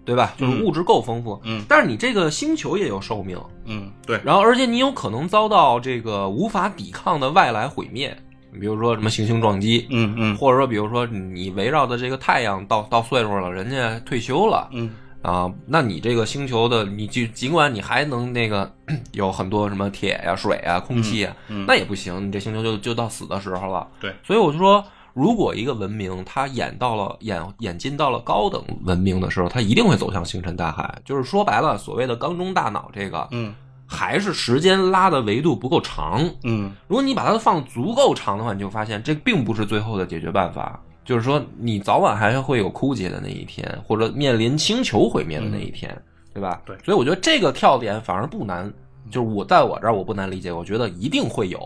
[0.05, 0.33] 对吧？
[0.37, 1.63] 就是物质够丰富，嗯。
[1.67, 8.15] 但是你这个星球也有寿命，嗯，对，然后而且你有可能遭到这个无法抵抗的外来毁灭，
[8.59, 10.35] 比如说什么行星撞击，嗯嗯。
[10.35, 18.69] 或者说比如说你围绕的这个太阳到到岁数了，人家退休了，嗯啊，那你这个星球的，你就尽管你还能那个
[19.13, 21.65] 有很多什么铁呀、水啊、空气呀，嗯。
[21.65, 23.87] 那也不行，你这星球就就到死的时候了。
[24.01, 30.99] 对，所以我就说，如果一个文明它演到了演演进到了高等文明的时候，它一定会走向星辰大海。
[31.05, 33.53] 就是说白了，所谓的缸中大脑这个，嗯
[33.85, 36.27] 还是时间拉的维度不够长。
[36.43, 40.81] 嗯如果你把它放足够长的话，你就发现这并不是最后的解决办法。
[41.05, 45.95] 就是说，你早晚还会有枯竭的那一天，或者面临星球毁灭的那一天，
[46.33, 46.61] 对吧？
[46.65, 48.73] 对所以我觉得这个跳点反而不难，
[49.11, 51.59] 就是我在我这儿我不难理解，我觉得一定会有。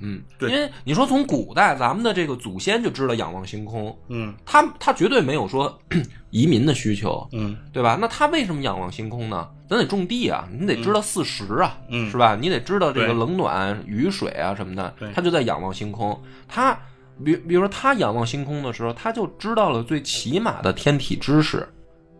[0.00, 5.78] 对，嗯，对因为你说从古代咱们的这个祖先就知道仰望星空，嗯他他绝对没有说
[6.30, 7.98] 移民的需求，嗯对吧？
[8.00, 9.48] 那他为什么仰望星空呢？
[9.68, 12.36] 咱得种地啊，你得知道四时啊，嗯是吧？
[12.40, 14.92] 你得知道这个冷暖、雨水啊什么的。
[15.14, 16.20] 他就在仰望星空。
[16.48, 16.76] 他
[17.24, 21.68] 比比如说他仰望星空的时候，他就知道了最起码的天体知识，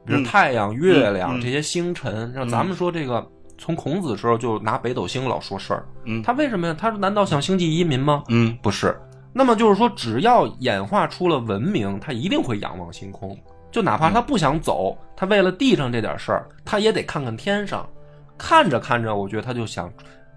[0.06, 2.32] 比如嗯太阳、月亮嗯这些星辰。
[2.34, 3.26] 让咱们说这个，
[3.60, 5.86] 从孔子的时候就拿北斗星老说事儿。
[6.06, 6.74] 嗯他为什么呀？
[6.76, 8.24] 他难道想星际移民吗？
[8.28, 8.98] 嗯不是。
[9.32, 13.38] 那么就是说，只要演化出了文明，他一定会仰望星空。
[13.70, 17.88] 就哪怕他不想走，他为了地上这点事儿，他也得看看天上。
[18.36, 19.92] 看着看着，我觉得他就想，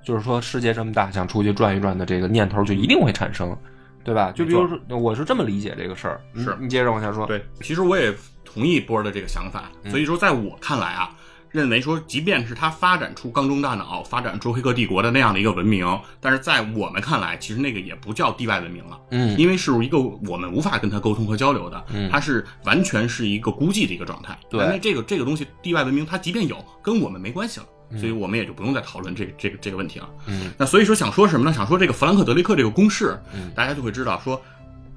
[0.06, 3.58] 就是说世界这么大，想出去转一转的这个念头就一定会产生，
[4.04, 4.32] 对吧？
[4.36, 6.22] 就比如说，我是这么理解这个事儿。
[6.34, 7.26] 你是你接着往下说。
[7.26, 8.14] 对，其实我也
[8.46, 9.72] 同意波儿的这个想法。
[9.90, 11.10] 所以说，在我看来啊，
[11.54, 15.88] 认为说，即便是他发展出缸中大脑、发展出黑客帝国的那样的一个文明，
[16.20, 19.00] 但是在我们看来，其实那个也不叫地外文明了。
[19.12, 24.38] 嗯因为是一个我们无法跟他沟通和交流的，嗯它是完全是一个孤寂的一个状态。
[24.50, 27.66] 对那这个这个东西，地外文明它即便有，跟我们没关系了。
[28.00, 30.10] 所以我们也就不用再讨论这个这个这个问题了。
[30.26, 31.54] 嗯那所以说想说什么呢？
[31.54, 34.42] 想说这个弗兰克德雷克这个公式，嗯大家就会知道说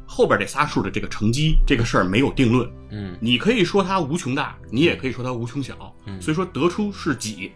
[0.06, 3.16] 后边这仨数的这个乘积这个事儿没有定论，嗯。
[3.20, 6.20] 你可以说它无穷大，你也可以说它无穷小，嗯。
[6.22, 7.52] 所以说得出是几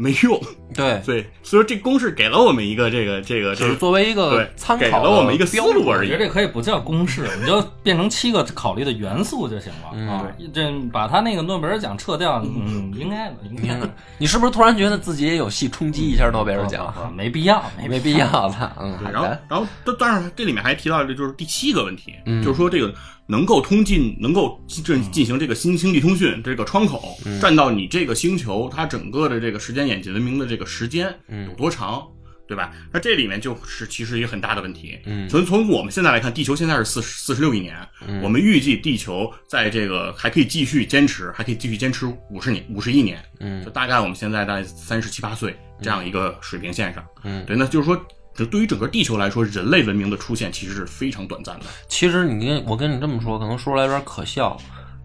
[0.00, 0.40] 没用。
[0.74, 6.24] 对， 所以，所以说这公式给了我们一个这个这个只是这个作为一个对给参考给了我们一个思标路而已我觉得。
[6.24, 10.26] 这可以不叫公式，你就变成七个考虑的元素就行了、嗯啊。
[10.54, 16.86] 这把他那个诺贝尔奖撤掉，嗯，应该的，应该的，你是不是突然觉得自己也有戏冲击一下诺贝尔奖？
[16.86, 22.94] 啊没必要，没没必要的，嗯，对，然后然后当当然这里面还提到的就是第七个问题，嗯就是说这个
[23.30, 32.02] 能够通进能够进进行这个新星际通讯这个窗口，嗯占到你这个星球它整个的这个时间演进文明的这个时间嗯有多长？
[32.50, 32.72] 对吧？
[32.92, 34.98] 那这里面就是其实一个很大的问题。
[35.06, 37.76] 嗯从从我们现在来看，地球现在是四四十六亿年，
[38.08, 47.06] 嗯我们预计地球在这个还可以继续坚持，还可以继续坚持五十年五十亿年，嗯就大概我们现在在三十七八岁这样一个水平线上。
[47.22, 47.96] 嗯，对，那就是说，
[48.40, 51.66] 这对于整个地球来说，人类文明的出现其实是非常短暂的。
[51.88, 54.56] 其实你跟我跟你这么说，可能说出来有点可笑。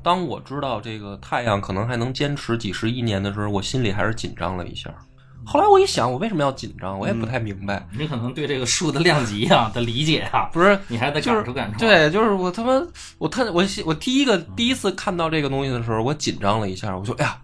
[0.02, 4.90] 当我知道这个太阳可能还能坚持几十亿年的时候，我心里还是紧张了一下。
[5.46, 6.98] 后来我一想，我为什么要紧张？
[6.98, 7.86] 我也不太明白。
[7.92, 12.82] 你可能对这个数的量级啊的理解啊，不是，你还得就是感受感受。，对，就是我他妈，
[13.18, 17.38] 我他我我第一个第一次看到这个东西的时候，我紧张了一下，我说哎呀，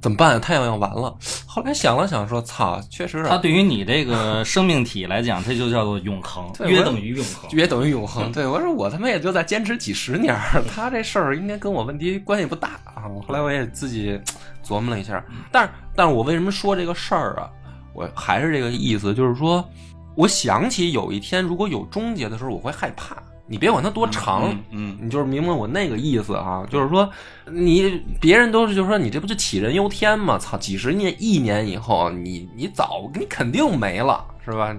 [0.00, 0.38] 怎么办啊？
[0.38, 1.16] 太阳要完了。
[1.46, 7.50] 后来想了想，说操，确实它对于你这个生命体来讲，这就叫做永恒，约等于永恒。
[7.52, 8.30] 约等于永恒。
[8.30, 10.34] 对我说我他妈也就再坚持几十年，
[10.72, 13.02] 他这事儿应该跟我问题关系不大啊。
[13.26, 14.20] 后来我也自己
[14.64, 17.50] 琢磨了一下，但是但是我为什么说这个事儿啊？
[17.92, 19.68] 我还是这个意思，就是说，
[20.14, 23.16] 我想起有一天如果有终结的时候，我会害怕。
[23.48, 27.08] 你别管它多长，嗯你就是明白我那个意思啊，就是说
[27.50, 30.38] 你别人都是就是说你这不就杞人忧天吗？
[30.38, 34.76] 操，几十年一年以后，你你早你肯定没了，是吧？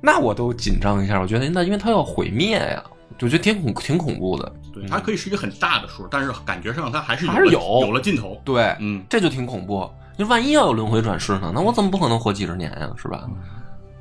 [0.00, 2.84] 那我都紧张一下，我觉得那因为它要毁灭呀，
[3.20, 4.52] 我觉得挺恐挺恐怖的。
[4.70, 8.38] 对，它可以是一个很大的数，但是感觉上它还是有还是有有了尽头。
[8.44, 9.90] 对，嗯，这就挺恐怖。
[10.16, 11.50] 你万一要有轮回转世呢？
[11.54, 12.90] 那我怎么不可能活几十年呀？
[12.96, 13.24] 是吧？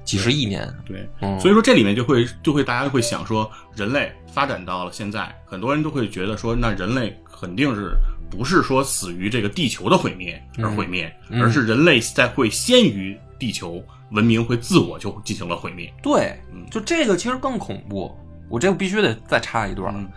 [0.04, 1.08] 几十亿年，对。
[1.22, 7.92] 嗯，所以说这里面就会就会大家会想说，人类发展到了现在，很多人都会觉得说，那人类肯定是
[8.30, 15.94] 不是说死于这个地球的毁灭而毁灭，嗯而是人类在会先于地球文明会自我就进行了毁灭。
[16.02, 18.16] 对嗯，就这个其实更恐怖。
[18.50, 20.08] 我这个必须得再插一段，嗯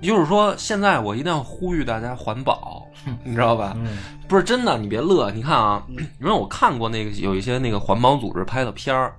[0.00, 2.86] 也就是说，现在我一定要呼吁大家环保，
[3.22, 3.74] 你知道吧？
[3.76, 5.30] 嗯，不是真的，你别乐。
[5.30, 5.82] 你看啊，
[6.20, 9.14] 因为我看过那个有一些那个环保组织拍的片儿，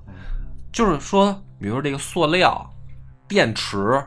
[0.72, 2.68] 就是说，比如说这个塑料、
[3.28, 4.04] 电池，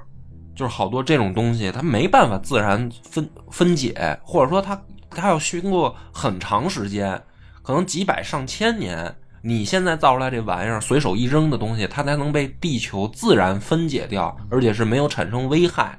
[0.57, 7.23] 就是好多这种东西，它没办法自然分分解，或者说它它要经过很长时间，
[7.63, 15.97] 可能几百上千年，你现在造出来这玩意儿，随手一扔的东西，它才能被地球自然分解掉，而且是没有产生危害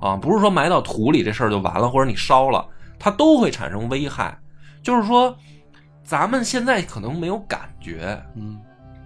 [0.00, 2.66] 啊，不是说埋到土里这事儿就完了，或者你烧了，
[2.98, 4.36] 它都会产生危害。
[4.82, 5.34] 就是说，
[6.02, 8.58] 咱们现在可能没有感觉，嗯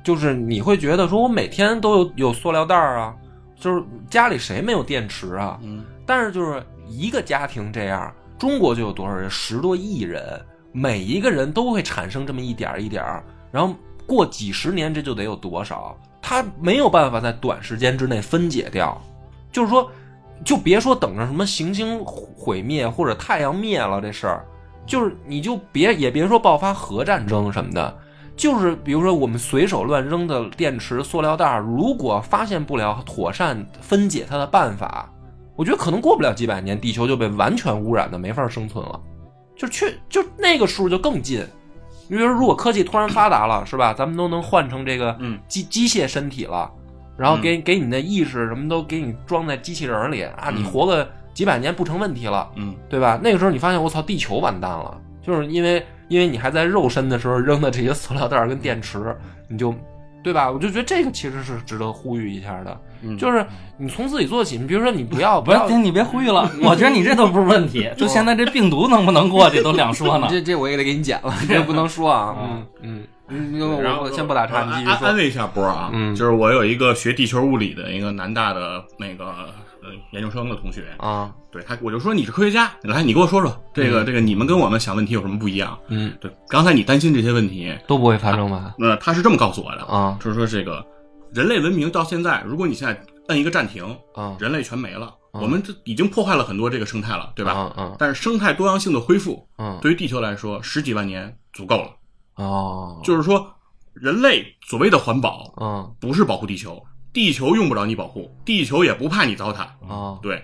[0.02, 3.14] 就是你会觉得说，我每天都有有塑料袋儿啊，
[3.56, 5.58] 就是家里谁没有电池啊？
[5.62, 9.30] 嗯但是就是一个家庭这样，中国就有多少人？
[9.30, 10.22] 十多亿人，
[10.72, 13.22] 每一个人都会产生这么一点儿一点儿，
[13.52, 13.74] 然后
[14.06, 15.94] 过几十年这就得有多少？
[16.22, 18.98] 它没有办法在短时间之内分解掉，
[19.52, 19.90] 就是说，
[20.44, 24.44] 就别说等着什么行星毁灭或者太阳灭了这事儿，
[24.86, 27.96] 就是你就别也别说爆发核战争什么的，
[28.36, 35.12] 就是比如说我们随手乱扔的电池、塑料袋儿，如果发现不了妥善分解它的办法，
[35.56, 39.00] 我觉得可能过不了几百年，地球就被完全污染的没法生存了。
[39.56, 41.44] 就去就那个数就更近。
[42.06, 43.92] 你比如说，如果科技突然发达了，是吧？
[43.92, 46.70] 咱们都能换成这个嗯机机械身体了，
[47.18, 52.48] 然后给给你的意识什么都给你装在机器人里啊，你活个几百年不成问题了。
[52.56, 53.18] 嗯对吧？
[53.22, 59.14] 那个时候你发现我操，地球完蛋了，就是因为因为你还在肉身的时候扔的这些塑料袋儿跟电池，
[59.48, 59.74] 你就
[60.22, 60.50] 对吧？
[60.50, 63.44] 我就觉得这个其实是值得呼吁一下的，嗯，就是
[63.76, 64.58] 你从自己做起。
[64.58, 67.88] 你比如说，你不要不要是，你别呼吁了， 我觉得你这都不是问题。
[67.96, 70.26] 就现在这病毒能不能过去都两说呢。
[70.30, 72.36] 这这我也得给你剪了，这不能说啊。
[72.40, 74.92] 嗯嗯嗯，然后先不打岔，你继续说。
[74.94, 79.26] 安安慰一下波儿啊，嗯就是我有一个学地球物理的一个南大的那个
[79.82, 85.78] 呃研究生的同学，啊，对他我就说你是科学家，来你给我说说这个、嗯这个你们跟我们想问题有什么不一样？
[85.88, 88.74] 嗯，对，刚才你担心这些问题，都不会发生吧？
[88.78, 90.84] 那他是这么告诉我的，啊就是说这个
[91.34, 92.98] 人类文明到现在，如果你现在
[93.28, 97.52] 摁一个暂停，啊人类全没了，嗯我们这已经破坏了很多这个生态了，对吧？
[97.76, 101.90] 嗯嗯但是生态多样性的恢复，嗯对于地球来说，十几万年足够了。
[102.38, 103.52] 哦，就是说，
[103.92, 105.94] 人类所谓的环保，嗯。
[106.00, 106.80] 不是保护地球，
[107.12, 110.18] 地球用不着你保护，地球也不怕你糟蹋，哦。
[110.22, 110.42] 对。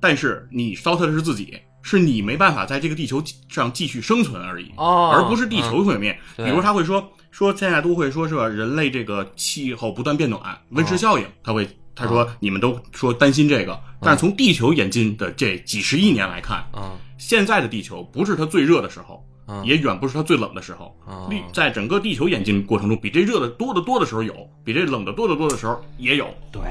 [0.00, 5.10] 但是你糟蹋的是自己，是你没办法在这个地球上继续生存而已，哦。
[5.14, 6.18] 而不是地球毁灭。
[6.36, 16.96] 对比如他会说说现在都会说是吧，人类这个气候不断变暖，温室效应，他会他说你们都说担心这个，但是从地球演进的这几十亿年来看，嗯。
[17.18, 20.94] 现在的地球不是它最热的时候，嗯也远不是它最冷的时候。
[21.06, 24.34] 哦历在整个地球演进过程中，比这热的多得多的时候有，
[24.64, 26.26] 比这冷的多得多的时候也有。
[26.52, 26.62] 对，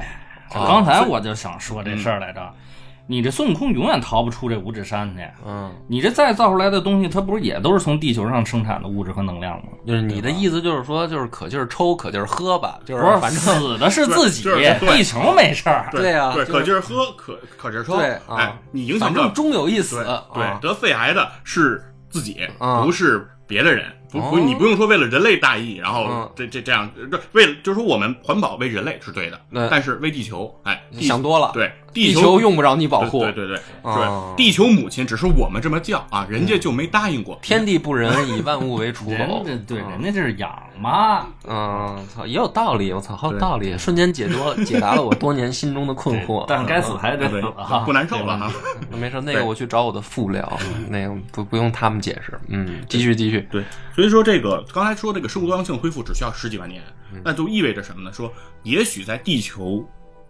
[0.54, 2.40] 哦刚才我就想说这事儿来着。
[3.08, 5.22] 你这孙悟空永远逃不出这五指山去。
[5.46, 9.68] 嗯，你这再造出来的东西，它不是也都是从地球上生产的物质和能量吗？
[9.86, 14.42] 就是你的意思就是说，就是可劲儿抽，可劲儿喝吧，就是，反正死的是自己，
[14.80, 15.88] 地球没事儿。
[15.92, 20.04] 对，对啊可劲儿喝，可可劲儿抽，对啊哎，你影响终有一死
[20.34, 21.80] 对，得肺癌的是
[22.10, 22.82] 自己，啊。
[22.82, 23.92] 不是别的人。
[24.10, 24.40] 不不，哦。
[24.40, 26.32] 你不用说为了人类大义，然后嗯。
[26.36, 29.68] 这这这样，这为了就是说我们环保为人类是对的，对。
[29.70, 37.38] 但是为地球，哎，地想多了，对地球球用不着你保护，对对对 对，哦，地球母亲只是我们这么叫啊，人家就没答应过。
[37.42, 39.42] 天地不仁， 以万物为刍狗。
[39.44, 46.44] 家对，嗯人家这是养嘛，嗯，操，也有道理，我操，好有道理，瞬间解脱解答了我多年心中的困惑。
[46.46, 48.52] 但是该死还是得死啊，不难受了哈。
[48.90, 52.38] 没事，那个我去找我的副聊，那个不不用他们解释。
[52.48, 53.48] 嗯，继续继续。
[53.50, 56.82] 对，所以说这个刚才说这个生物多样性恢复只需要十几万年，
[57.12, 58.12] 嗯那就意味着什么呢？
[58.12, 58.30] 说
[58.62, 59.82] 也许在地球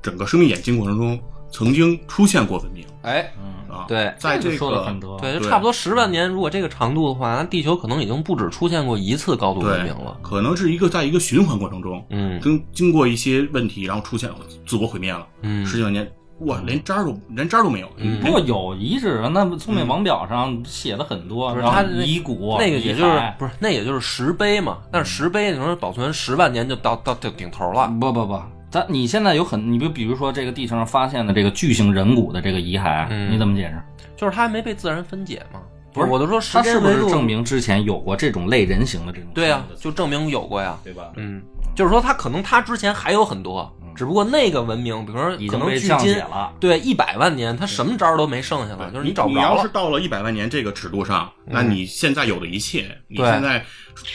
[0.03, 1.19] 整个生命演进过程中，
[1.57, 3.87] 曾经出现过文明哎，嗯，啊。
[3.89, 10.19] 对在这这个说的很多，对，就差不多十万年，如果这个长度的话，那地球可能已经不止出现过一次高度文明了。
[10.21, 14.29] 可能是一个在一个循环过程中，嗯经经过一些问题，然后出现
[14.67, 15.27] 自我毁灭了。
[15.41, 16.07] 嗯十几万年，
[16.41, 17.89] 哇，连渣儿都连渣儿都没有。
[17.97, 27.89] 嗯不过有遗址，那不聪明王表上写的很多，然后不是他遗骨那个也就是不是那也就是石碑嘛，但是石碑你说保存十万年就到到到顶头了。
[27.99, 28.43] 不不不，
[28.77, 33.83] 咱你现在有很，你比比如说这个地球上发现的这个巨型人骨的这个遗骸，嗯你怎么解释？
[34.15, 35.63] 就是它还没被自然分解嘛。
[35.97, 39.31] 不是我都说时它是不间维度是证明之前有过这种类人形的这种？
[39.35, 40.79] 对啊，就证明有过呀。
[40.85, 41.11] 对吧？
[41.17, 41.43] 嗯，
[41.75, 46.53] 就是说他可能他之前还有很多，只不过那个文明，比如说已可能距经被降解今了。
[46.61, 49.69] 对一百万年，他什么招儿都没剩下了，就是你找不着了你要是。
[49.69, 53.65] 到了一百万年这个尺度上，那你现在有的一切，你现在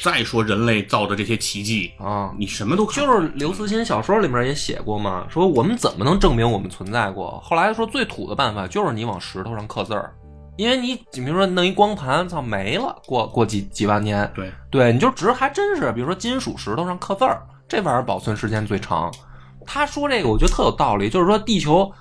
[0.04, 7.40] 再说人类造的这些奇迹，啊，你什么都看就是刘慈欣小说里面也写过嘛，说我们怎么能证明我们存在过？
[7.44, 10.14] 后来说最土的办法就是你往石头上刻字儿，
[10.62, 19.12] 因为你你比如说弄一光盘，操没了，过过几几万年，对对，你就只还真是，比如说金属石头上刻字儿，这玩意儿保存时间最长。
[19.66, 21.92] 他说这个我觉得特有道理，就是说地球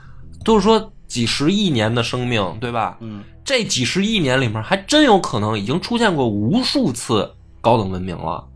[0.44, 2.98] 都是说几十亿年的生命，对吧？
[3.00, 8.46] 嗯，这几十亿年里面还真有可能已经出现过无数次高等文明了，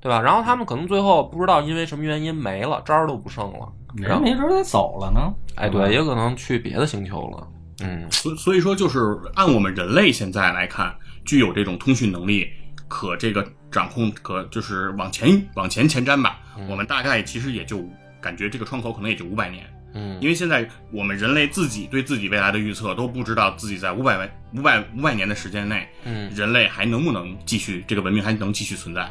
[0.00, 0.20] 对吧？
[0.20, 3.68] 然后他们可能最后不知道因为什么原因没了，渣儿都不剩了。
[3.96, 5.32] 然人后没准儿得走了呢。
[5.54, 7.46] 哎，对，也可能去别的星球了。
[7.80, 8.10] 嗯。
[8.10, 8.98] 所所以说就是
[9.34, 10.94] 按我们人类现在来看，
[11.24, 12.48] 具有这种通讯能力，
[12.88, 16.38] 可这个掌控，可就是往前往前前瞻吧。
[16.68, 17.88] 我们大概其实也就
[18.20, 19.64] 感觉这个窗口可能也就五百年，
[19.94, 20.18] 嗯。
[20.20, 26.30] 因为现在我们人类自己对自己未来的预测都不知道自己在五百万五百五百年的时间内，嗯。
[26.34, 29.10] 人类还能不能继续这个文明还能继续存在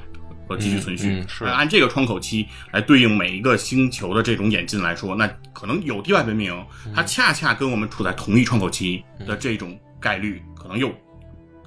[0.52, 1.14] 和继续存续。
[1.14, 6.54] 嗯嗯是按这个窗口期来对应每一个星球的这种演进来说，那可能有地外文明，
[6.86, 10.89] 嗯它恰恰跟我们处在同一窗口期的这种概率，可能又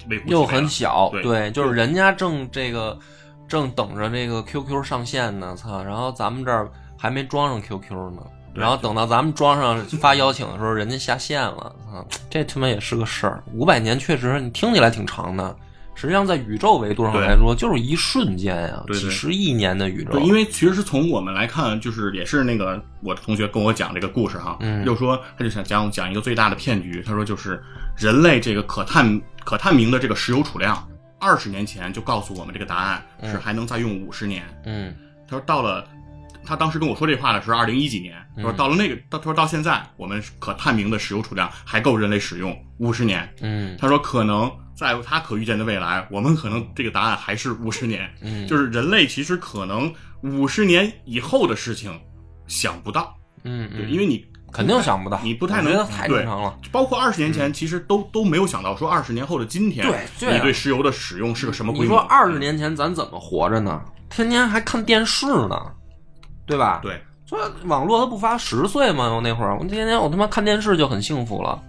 [0.09, 2.97] 微乎又很小，对就是人家正这个
[3.47, 8.21] 正等着这个 QQ 上线呢，操，然后咱们这儿还没装上 QQ 呢。
[8.53, 11.99] 然后等到咱们装上发邀请的时候，人家下线了啊！
[12.29, 13.43] 这他妈也是个事儿。
[13.51, 15.53] 五百年确实，你听起来挺长的，
[15.95, 20.11] 实际上在宇宙维度上来说，就是一瞬间呀，几十亿年的宇宙。
[20.11, 24.85] 对，因为其实是从我们来看，就是也是那个我的同学跟我讲这个故事哈，嗯。
[24.85, 27.63] 就说他就想讲讲一个最大的骗局，他说就是
[27.97, 30.87] 人类这个可探可探明的这个石油储量，
[31.19, 34.93] 二十年前就告诉我们这个答案是还能再用五十年，嗯。
[35.27, 35.87] 他说到了。
[36.47, 43.27] 他当时跟我说这话的时候，二零一几年，他说到了那个，到他说到现在，我们可探明的石油储量还够人类使用五十年。
[43.41, 43.75] 嗯。
[43.79, 48.09] 他说可能在他可预见的未来，我们可能这个答案还是五十年。
[48.21, 51.97] 嗯就是人类其实可能五十年以后的事情
[52.47, 56.57] 想不到，嗯，对，嗯因为你肯定想不到，你不太能觉得太正常了。
[56.71, 59.85] 包括二十年前，其实都都没有想到说二十年后的今天，
[60.19, 61.83] 你对石油的使用是个什么规模？
[61.85, 63.81] 你说二十年前咱怎么活着呢？
[64.09, 65.59] 天天还看电视呢，
[66.45, 66.79] 对吧？
[66.81, 69.13] 对，说网络它不发十岁吗？
[69.13, 71.61] 我那会儿我天天我他妈看电视就很幸福了。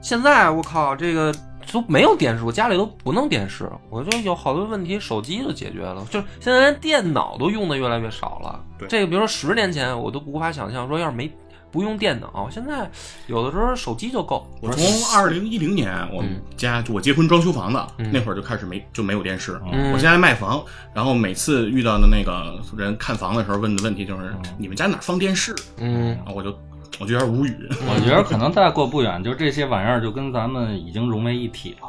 [0.00, 1.32] 现在我靠，这个
[1.70, 6.04] 都没有电视，我家里都不弄电视，我就有好多问题手机就解决了。
[6.10, 8.64] 就是现在连电脑都用的越来越少了。
[8.78, 11.30] 对这个，比如说十年前我都无法想象，说要是没
[11.70, 12.90] 不用电脑，现在
[13.28, 14.46] 有的时候手机就够。
[14.60, 14.84] 我从
[15.14, 17.80] 二零一零年我们家就我结婚装修房子、
[18.12, 19.58] 那会儿就开始没就没有电视。
[19.72, 25.54] 嗯我现在卖房，然后每次遇到的那个人看房的时候问的问题就是：你们家哪放电视？
[25.78, 26.54] 嗯我就
[27.00, 27.68] 我就有点无语。
[27.88, 31.88] 我觉得可能再过不远，就这些玩意儿就跟咱们已经融为一体了。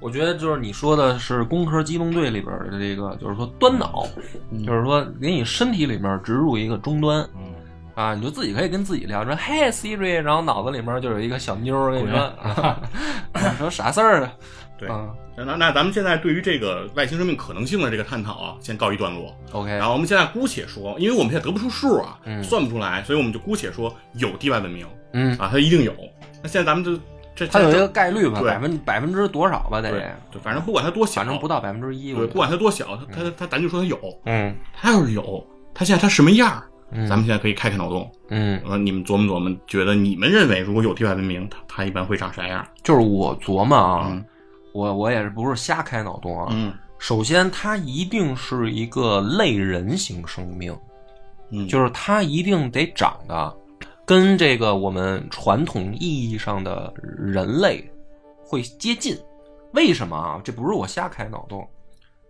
[0.00, 4.06] 我觉得就是你说的是《工科机动队》里边的这个，就是说端脑，
[4.64, 7.28] 就是说给你身体里面植入一个终端。
[7.36, 7.52] 嗯，
[7.96, 12.80] 啊，你就自己可以跟自己聊，说嘿 Siri，然后脑子里面就有一个小妞儿跟你说，啊
[13.58, 14.32] 说啥事儿啊？
[14.78, 15.08] 对，啊。
[15.36, 19.34] 那那咱们现在对于这个外星生命可能性的这个探讨啊，先告一段落。
[19.52, 25.92] ，OK，然后我们现在姑且说，因为我们现在得不出数啊，嗯算不出来，所以我们就姑且说有地外文明嗯，啊，它一定有。
[26.42, 27.00] 那现在咱们就
[27.36, 30.00] 这它有一这个概率吧，百分百分之多少吧，得对。
[30.00, 33.96] 得，对，反正不管它多小，反正不到百分之一，我对，不管它多小，它它它，咱就说它有。
[34.24, 34.54] 嗯。
[34.74, 36.60] 它要是有，它现在它什么样
[36.90, 42.66] 咱们现在可以开开脑洞，嗯，呃，你们琢磨琢磨，觉得你们认为如果有地外文明，它它一般会长啥样？
[42.82, 44.24] 就是我琢磨啊嗯，
[44.78, 50.76] 我我也是不是瞎开脑洞啊，嗯首先它一定是一个类人型生命，
[51.50, 53.56] 嗯，就是它一定得长得
[54.04, 57.88] 跟这个我们传统意义上的人类
[58.44, 59.16] 会接近。
[59.72, 60.40] 为什么啊？
[60.42, 61.68] 这不是我瞎开脑洞。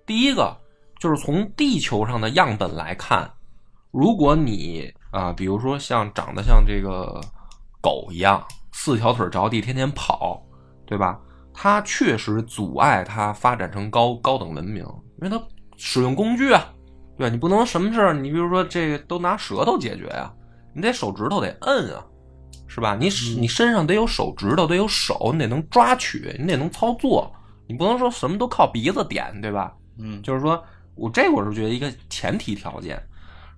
[0.04, 0.56] 第一个
[0.98, 3.30] 就是从地球上的样本来看，
[3.90, 7.20] 如果你啊、比如说像长得像这个
[7.80, 10.42] 狗一样，四条腿着地，天天跑，
[10.84, 11.18] 对吧？
[11.60, 14.84] 它确实阻碍它发展成高高等文明，
[15.20, 15.42] 因为它
[15.76, 16.72] 使用工具啊，
[17.16, 17.28] 对吧？
[17.28, 20.32] 你不能什么事儿，你比如说这个都拿舌头解决呀、
[20.72, 22.06] 你得手指头得摁啊，
[22.68, 22.94] 是吧？
[22.94, 23.08] 你
[23.40, 27.28] 你身上得有手指头，得有手，你得能抓取，你得能操作，
[27.66, 29.74] 你不能说什么都靠鼻子点，对吧？
[29.98, 30.62] 嗯就是说
[30.94, 33.02] 我这我是觉得一个前提条件。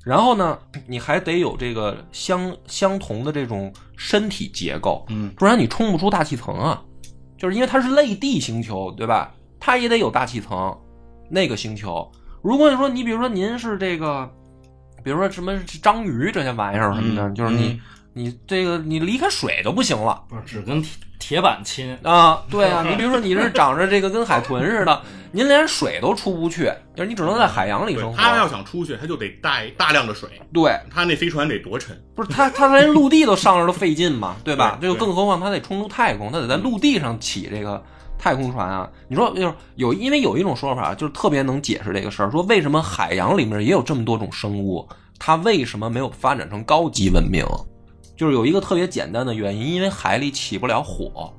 [0.03, 6.83] 然后呢，你还得有这个相相同的这种身体结构，嗯不然你冲不出大气层啊。
[7.41, 9.33] 就是因为它是类地星球，对吧？
[9.59, 10.77] 它也得有大气层。
[11.31, 12.11] 那个星球，
[12.43, 14.31] 如果你说你比如说您是这个，
[15.03, 17.81] 比如说什么章鱼这些玩意儿什么的，嗯就是你、嗯
[18.13, 20.23] 你这个你离开水都不行了。
[20.29, 28.17] 不是只跟铁铁板亲，啊，对啊，你比如说你是长着这个跟海豚似的，您连水都出不去，就是你只能在海洋里生活。
[28.17, 31.97] 对它要想出去，他就得带大量的水，对，他那飞船得多沉？
[32.17, 34.79] 不是他，他连陆地都上着都费劲嘛，对吧？
[34.81, 37.81] 对这个更何况他得冲出太空，他得在陆地上起这个
[38.19, 38.91] 太空船啊。
[39.07, 44.89] 你说就是有，因为有一种说法就是特别能解释这个事儿，说为什么海洋里面也有这么多种生物，
[45.19, 47.45] 它为什么没有发展成高级文明？
[48.21, 51.33] 就是有一个特别简单的原因，因为海里起不了火，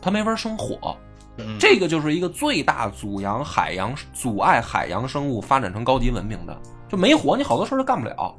[0.00, 0.96] 它没法生火。
[1.38, 6.56] 嗯这个就是一个最大阻扬海洋、阻碍海洋生物发展成高级文明的，
[6.88, 8.32] 就没火，你好多事儿都干不了。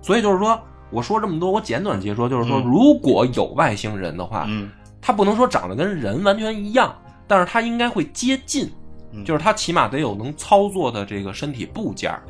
[0.00, 0.56] 所以就是说，
[0.92, 4.70] 我说这么多，我简短截说，就是说，嗯如果有外星人的话，嗯
[5.02, 6.96] 他不能说长得跟人完全一样，
[7.26, 8.70] 但是他应该会接近，
[9.10, 12.22] 嗯就是他起码得有能操作的这个身体部件儿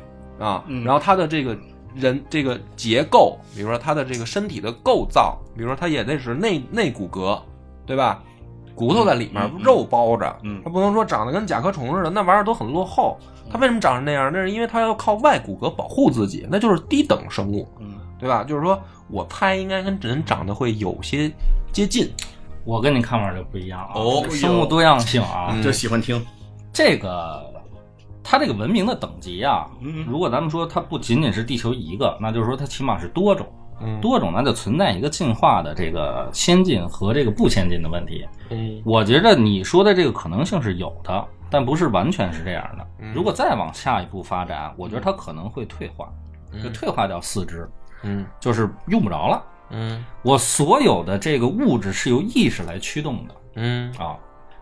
[0.43, 1.55] 啊，嗯然后他的这个
[1.95, 7.39] 人这个结构，比如说他的这个身体的构造，比如说他也得是内内骨骼，
[7.85, 8.23] 对吧？
[8.75, 13.17] 骨头在里面，肉包着，嗯他不能说长得跟甲壳虫似的，那玩意儿都很落后。
[13.51, 14.31] 他为什么长成那样？
[14.31, 18.43] 那是因为他要靠外骨骼保护自己，那就是低等生物，嗯对吧？
[18.43, 18.79] 就是说
[19.09, 21.29] 我猜应该跟人长得会有些
[21.73, 22.09] 接近。
[22.63, 23.91] 我跟你看法就不一样啊。
[23.95, 26.23] 哦生物多样性啊，嗯就喜欢听。
[26.71, 27.48] 这个
[28.23, 33.47] 它这个文明的等级啊，嗯如果咱们说它不仅仅是地球一个，那就是说它起码是多种，
[33.81, 38.25] 嗯多种那就存在一个进化的这个先进和这个不先进的问题。
[38.49, 42.85] 嗯我觉得你说的这个可能性是有的，但不是完全是这样的。
[42.99, 46.07] 嗯如果再往下一步发展，我觉得它可能会退化，
[46.61, 47.69] 就退化掉四肢，
[48.03, 49.43] 嗯就是用不着了。
[49.71, 54.17] 嗯我所有的这个物质是由意识来驱动的嗯，啊，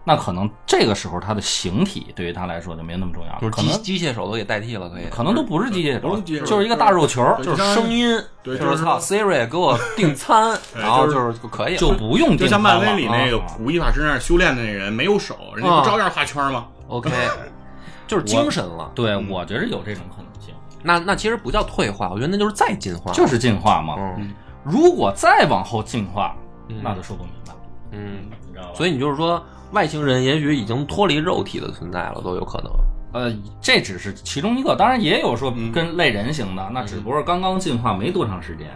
[0.08, 5.04] 那可能这个时候它的形体对于它来说就没那么重要了，就是可能机机械手都给代替了，可以。
[5.12, 8.08] 可能都不是机械手就是一个大肉球，就是声音，
[8.42, 17.12] 对就是就是操 Siri 给我订餐， 然后就就是就可以了，就不用就像漫威里那个啊古一法师那样修炼的那人没有手，人家啊不照样画圈吗？OK，
[18.08, 18.90] 就是精神了。
[18.96, 20.54] 对，嗯我觉得有这种可能性，
[20.84, 23.12] 那那其实不叫退化，我觉得那就是再进化。
[23.12, 23.96] 就是进化嘛。
[24.18, 24.34] 嗯
[24.64, 26.36] 如果再往后进化，
[26.68, 27.60] 嗯那就说不明白了，
[27.92, 28.74] 嗯，你知道吧？
[28.76, 29.42] 所以你就是说，
[29.72, 32.72] 外星人也许已经脱离肉体的存在了，都有可能。
[33.14, 38.68] 呃，这只是其中一个，当然也有说嗯跟类人型的，那只不过刚刚进化没多长时间。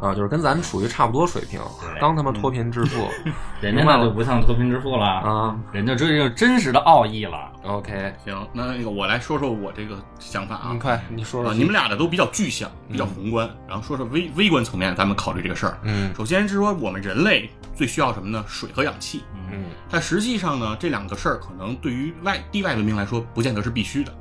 [0.00, 3.08] 啊，就是跟咱们处于差不多水平，对刚他妈脱贫致富
[3.60, 5.58] 人家那就不像脱贫致富了，啊。
[5.72, 7.50] 人家追求真实的奥义了。
[7.64, 10.78] OK，行，那那个我来说说我这个想法啊你。
[10.78, 15.76] 快你说说啊，你们俩的都比较具象，比较宏观，然后说说微微观层面，咱们考虑这个事儿。
[15.82, 18.44] 嗯首先是说我们人类最需要什么呢？
[18.46, 19.22] 水和氧气。
[19.50, 24.12] 嗯但实际上呢，这两个事儿可能对于外地外文明来说，不见得是必须的。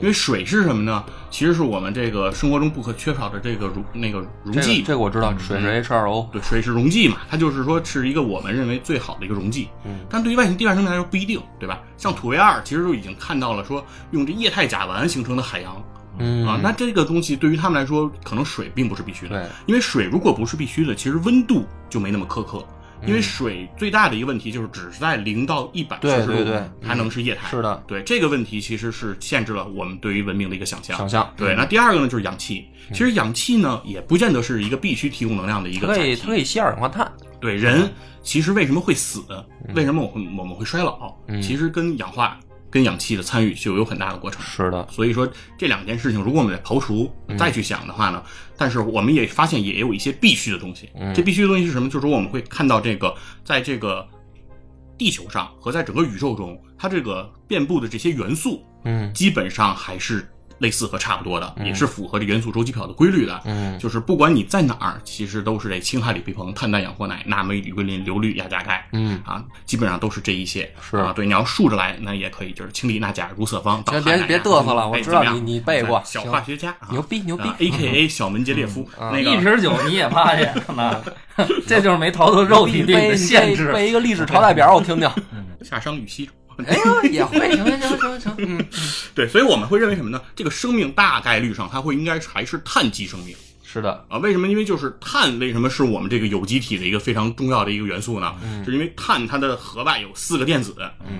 [0.00, 1.04] 因为水是什么呢？
[1.30, 4.80] 其实是我们这个生活中不可缺少的这个溶那个溶这剂。
[4.80, 6.30] 个这个我知道，水是 H2O。
[6.30, 9.68] 对，水是溶剂嘛，它就是说是一个我们认为最好的一个溶剂。
[9.84, 11.80] 嗯，但对于外星地外生命来说不一定，对吧？
[11.98, 15.76] 像土卫二其实就已经看到了说用这液态甲烷形成的海洋。
[16.18, 19.38] 嗯啊，那这个东西对于他们来说，可能水并不是必须的。
[19.38, 22.64] 对，因为水如果不是必须的，其实温度就没那么苛刻。
[23.06, 27.48] 因为嗯水最大的一个问题就是只是在零到一百摄氏度对对对才能是液态。
[27.48, 30.96] 是的，对这个问题其实是限制了我们对于文明的一个想象。
[30.96, 32.66] 想象对，那第二个呢就是氧气。
[32.92, 36.26] 其实氧气呢也不见得是一个必须提供能量的一个载体它可以它。
[36.28, 37.10] 可以吸二氧化碳。
[37.40, 37.90] 对人
[38.22, 39.22] 其实为什么会死？
[39.74, 41.14] 为什么我会我们会衰老？
[41.28, 42.38] 嗯其实跟氧化、
[42.70, 44.40] 跟氧气的参与就有很大的过程。
[44.42, 45.28] 是的，所以说
[45.58, 48.22] 这两件事情，如果我们在刨除再去想的话呢，
[48.56, 50.88] 但是我们也发现也有一些必须的东西。
[51.14, 51.88] 这必须的东西是什么？
[51.88, 54.06] 就是说我们会看到这个在这个
[54.96, 60.28] 地球上和在整个宇宙中，它这个遍布的这些元素，嗯基本上还是
[60.58, 63.40] 类似和差不多的，也是符合这元素周期表的规律的。
[63.44, 68.86] 嗯就是不管你在哪儿，其实都是这氢、氦、锂、铍、硼、碳、氮、氧、氟、氖、钠、镁、铝、硅、磷、硫、氯、氩、钾、钙。
[68.92, 70.72] 嗯，啊，基本上都是这一些。
[70.80, 73.82] 是啊，对，你要竖着来，那也可以，就是氢、锂、钠、钾、如、铯、芳。
[73.84, 81.04] 别别别嘚瑟了我知道你你背过小化学家，啊牛逼牛逼啊！A K A 小门捷列夫，那个一瓶酒你也发现了，
[81.66, 83.72] 这就是没逃脱肉体对你的限制。
[83.72, 85.10] 背一个历史朝代表，我听听。
[85.62, 86.32] 夏商与西周。
[86.66, 88.66] 哎呦，也会， 行行行行行，嗯，
[89.14, 90.20] 对，所以我们会认为什么呢？
[90.36, 93.34] 这个生命大概率上它会应该还是碳基生命。
[93.74, 94.46] 是的，啊，为什么？
[94.46, 98.32] 因为就是碳，为什么是我们这个有机体的一个非常重要的一个元素呢？
[98.64, 100.76] 是因为碳它的核外有四个电子，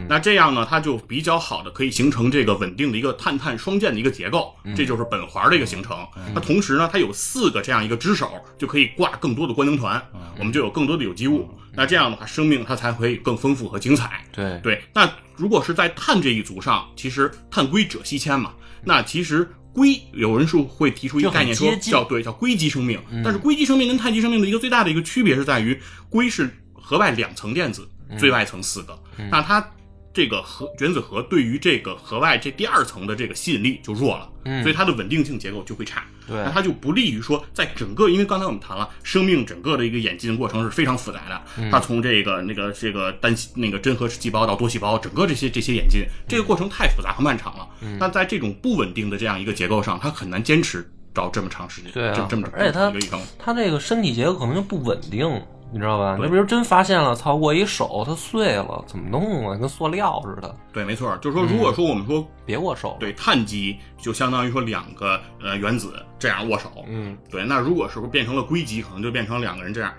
[0.08, 5.98] 那这样呢，它就比较好的可以形成这个稳定的一个碳碳双键的一个结构，这就是苯环的一个形成。
[6.32, 10.00] 那同时呢，它有四个这样一个支手，就可以挂更多的官能团，
[10.38, 11.50] 我们就有更多的有机物。
[11.74, 14.24] 那这样的话，生命它才会更丰富和精彩。
[14.32, 18.52] 对对，那如果是在碳这一族上，其实碳硅锗烯铅嘛，
[18.84, 28.98] 那其实硅有人是会提出一个概念说叫对叫硅基生命，但是硅基生命跟碳基生命的一个最大的一个区别是在于硅是核外两层电子，最外层四个，
[29.30, 29.68] 那它。
[30.14, 34.30] 这个核原子核对于这个核外这第二层的这个吸引力就弱了，
[34.62, 36.04] 所以它的稳定性结构就会差。
[36.26, 41.70] 对那它就不利于说在整个，因为刚才我们谈了，生命整个的一个演进过程是非常复杂的。
[41.70, 47.68] 它从这个那个这个单细那个真核细胞到多细胞，整个这些这些演进，这个过程太复杂和漫长了。
[47.98, 51.90] 那在这种不稳定的这样一个结构上，它很难坚持到这么长时间。
[51.92, 52.90] 对啊这这么而且它
[53.38, 55.28] 它这个身体结构可能就不稳定，
[55.74, 56.16] 你知道吧？
[56.16, 59.58] 对你比如真发现了，操，我一手它碎了，怎么弄啊？
[59.58, 62.96] 跟塑料似的，对，没错，就是说，如果说我们说别握手。
[63.00, 66.70] 对碳基，就相当于说两个呃原子这样握手。
[66.86, 69.92] 嗯，对，那如果是变成了硅基，可能就变成两个人这样，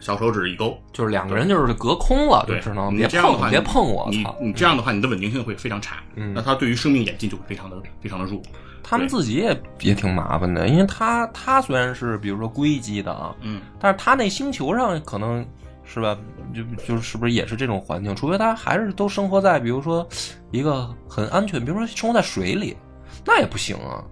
[0.00, 0.76] 小手指一勾。
[0.92, 4.36] 就是两个人就是隔空了，就对，只能别碰别碰我，你操！
[4.40, 6.02] 你这样的话，你的稳定性会非常差。
[6.16, 8.42] 嗯那它对于生命演进就会非常的非常的弱。
[8.82, 15.46] 他们自己也也挺麻烦的，因为他他虽然是比如说硅基的啊，嗯，但是他那星球上可能
[15.84, 16.16] 是吧，
[16.54, 18.14] 就就是是不是也是这种环境？
[18.14, 20.06] 除非他还是都生活在比如说
[20.50, 22.76] 一个很安全，比如说生活在水里，
[23.24, 24.04] 那也不行啊，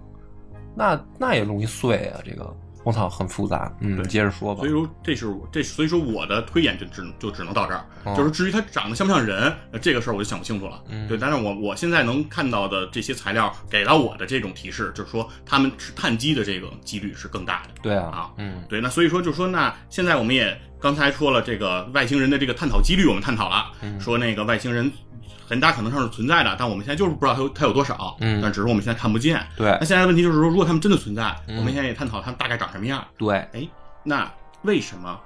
[0.75, 2.53] 那那也容易碎啊，这个
[2.89, 3.71] 我操，很复杂。
[3.79, 4.71] 嗯，对接着说吧所以。
[4.71, 7.85] 说这是我这所以说我的推演就只就只能到这儿。
[8.03, 10.81] 哦就是至于它长得像不像人，呃这个事儿我就想不清楚了。
[10.87, 17.69] 嗯对，但是我我现在能看到的这些材料给到我的这种提示，就是说他们是碳基的这个几率是更大的。
[17.81, 24.91] 对啊啊，嗯对，那所以说就说那现在我们也刚才说了这个外星人的这个探讨几率，我们探讨了，嗯说那个外星人
[25.45, 29.45] 很大可能上是存在的，但我们现在就是不知道它有它有多少，嗯但只是我们现在看不见。
[29.57, 33.05] 对那现在问题就是说，如果他们真的存在，嗯我们现在也探讨他们大概长什么样。
[33.17, 33.67] 对，哎，
[34.03, 35.19] 那为什么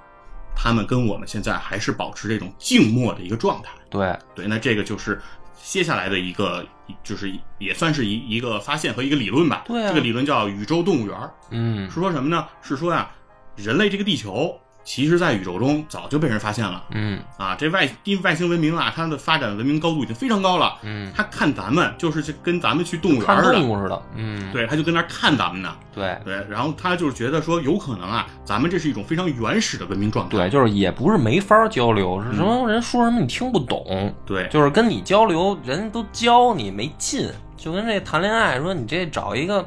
[0.56, 3.70] 他们跟我们现在还是保持这种静默的一个状态？
[3.90, 5.20] 对，对，那这个就是
[5.62, 6.64] 接下来的一个，
[7.02, 9.64] 就是也算是一一个发现和一个理论吧。
[9.66, 12.46] 对啊这个理论叫宇宙动物园儿，嗯是说什么呢？
[12.60, 13.10] 是说呀、
[13.56, 16.84] 人类这个地球，其实在宇宙中早就被人发现了。
[16.90, 20.76] 嗯啊，这外地外星文明啊，它的发展文明高度已经非常高了。
[20.82, 24.02] 嗯，他看咱们就是去跟咱们去动物园儿似的，动物似的。
[24.14, 25.74] 嗯，对，他就跟那儿看咱们呢。
[25.94, 30.36] 对对，然后他就是觉得说，有可能啊，咱们这是一种非常原始的文明状态。
[30.36, 39.64] 对，就是也不是没法交流，是什么人说什么你听不懂，对，就是跟你交流，人都教你没劲，就跟这谈恋爱说你这找一个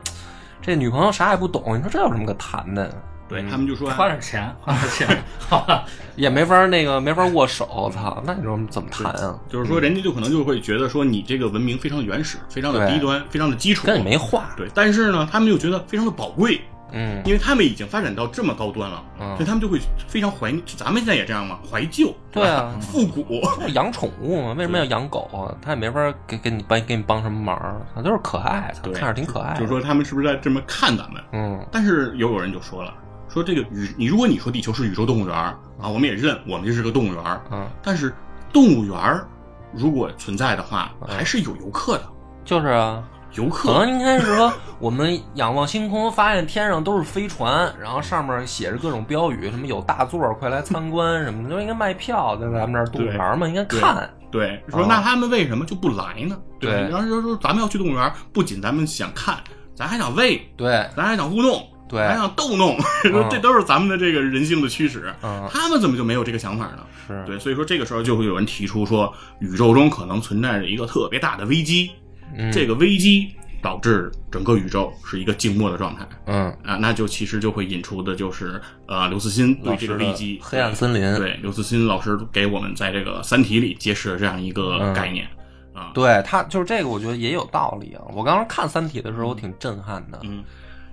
[0.62, 2.94] 这女朋友啥也不懂，你说这有什么可谈的？
[3.28, 5.84] 对他们就说花点钱，花点钱， 好吧？
[6.16, 9.40] 也没法那个没法握手，操，那你说怎么谈啊？
[9.50, 14.50] 就是说人家就可能就会觉得说你这个文明非常原始，非常的低端，非常的基础，跟你没话。
[14.56, 16.60] 对，但是呢，他们又觉得非常的宝贵，
[16.94, 20.64] 嗯因为他们已经发展到这么高端了，嗯所以他们就会非常怀念。
[20.78, 23.42] 咱们现在也这样嘛，怀旧，对啊复古，
[23.74, 25.54] 养宠物嘛，为什么要养狗啊？
[25.62, 29.60] 他也没法给给你帮给你帮什么忙，他就是可爱，看着挺可爱的。
[29.60, 31.22] 就是说他们是不是在这么看咱们？
[31.34, 32.94] 嗯但是有有人就说了，
[33.38, 38.12] 说这个宇，你如果你说地球是宇宙动物园儿啊，我们也认我们就是个动物园儿，嗯，但是
[38.52, 39.28] 动物园儿
[39.72, 42.04] 如果存在的话，嗯还是有游客的，
[42.44, 54.10] 就是啊，游客可能应该是说，我们仰望星空，发现天上都是飞船，然后上面写着各种标语，什么有大座，快来参观什么的，就应该卖票，在咱们这儿动物园嘛，应该看。
[54.32, 56.38] 对说哦那他们为什么就不来呢？
[56.60, 59.38] 对然后就说咱们要去动物园儿，不仅咱们想看，
[59.76, 61.62] 咱还想喂，对咱还想互动。
[61.88, 62.06] 对。
[62.06, 62.78] 还想逗弄，
[63.10, 65.14] 说这都是咱们的这个人性的驱使。
[65.22, 65.48] 嗯。
[65.52, 66.80] 他们怎么就没有这个想法呢？
[67.08, 67.24] 是。
[67.26, 71.92] 对，所以说这个时候就会有人提出说，宇宙中可能存在着一个特别大的危机，
[72.36, 72.52] 嗯。
[72.52, 84.94] 这个危机导致整个宇宙是一个静默的状态嗯，啊，那就其实就会引出的就是呃刘慈欣对这个危机黑暗森林，对刘慈欣老师给我们在这个《三体》里揭示了这样一个嗯。
[84.94, 85.28] 概念、
[85.74, 88.02] 啊，对他就是这个，我觉得也有道理啊。
[88.14, 90.44] 我刚刚看《三体》的时候，我挺震撼的，嗯。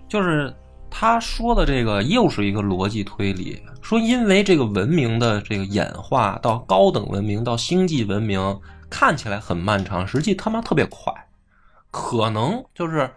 [0.09, 0.53] 就是
[0.97, 11.13] 他说的这个又是一个逻辑推理，说因为这个文明的这个演化到高等文明到星际文明看起来很漫长，实际他妈特别快，
[11.91, 13.11] 可能就是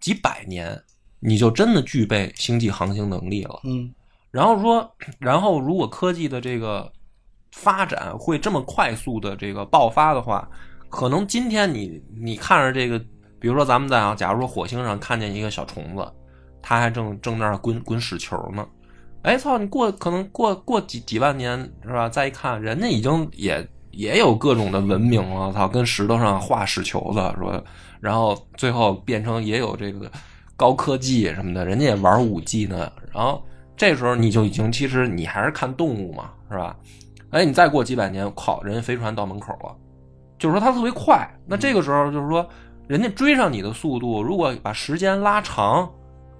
[0.00, 0.82] 几百年
[1.20, 3.60] 你就真的具备星际航行能力了。
[3.64, 3.92] 嗯。
[4.30, 6.90] 然后说，然后如果科技的这个
[7.52, 10.48] 发展会这么快速的这个爆发的话，
[10.88, 12.98] 可能今天你你看着这个，
[13.38, 16.10] 比如说咱们在啊，假如说火星上看见一个小虫子，
[16.68, 18.66] 他还正正那儿滚滚屎球呢，
[19.22, 22.08] 哎操，你过可能过过几几万年是吧？
[22.08, 27.62] 再一看，人家已经也也有各种的文明了，操，跟石头上画屎球子说，
[28.00, 30.10] 然后最后变成也有这个
[30.56, 33.40] 高科技什么的，人家也玩五 G 呢，然后。
[33.78, 36.74] 这时候你就已经，其实你还是看动物嘛，是吧？
[37.28, 39.76] 哎，你再过几百年，靠，人家飞船到门口了，
[40.38, 41.28] 就是说它特别快。
[41.46, 42.48] 那这个时候就是说，
[42.88, 45.86] 人家追上你的速度，如果把时间拉长，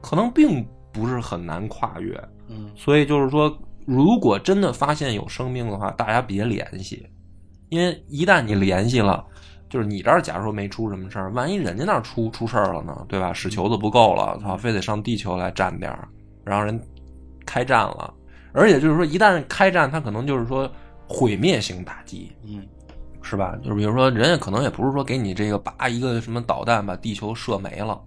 [0.00, 2.16] 可能并不是很难跨越。
[2.48, 7.06] 嗯所以就是说，如果真的发现有生命的话，大家别联系，
[7.68, 9.24] 因为一旦你联系了，
[9.68, 13.32] 就是你这儿假如说没出什么事儿，万一人家那儿出出事儿了呢，对吧？
[13.32, 16.08] 屎球子不够了，操，非得上地球来占点儿，
[16.44, 16.80] 然后人
[17.44, 18.14] 开战了，
[18.52, 20.70] 而且就是说，一旦开战，他可能就是说
[21.08, 22.62] 毁灭性打击，嗯
[23.22, 23.56] 是吧？
[23.60, 28.00] 就是比如说，人家可能也不是说给你这个叭一个什么导弹把地球射没了，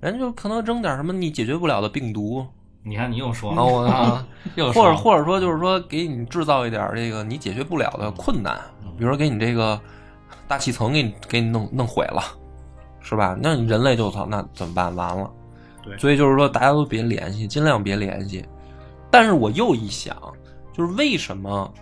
[0.00, 2.46] 人家就可能扔点什么你解决不了的病毒，
[2.82, 8.58] 你看你又说然后我啊， 又或者或者说就是说给你制造一点这个你解决不了的困难，
[8.96, 9.80] 比如说给你这个
[10.46, 12.22] 大气层给你给你弄弄毁了，
[13.00, 13.36] 是吧？
[13.40, 14.94] 那你人类就操，那怎么办？
[14.94, 15.30] 完了。
[15.82, 18.44] 对所以就是说大家都别联系，尽量别联系。
[19.10, 20.16] 但是我又一想，
[20.72, 21.72] 就是为什么？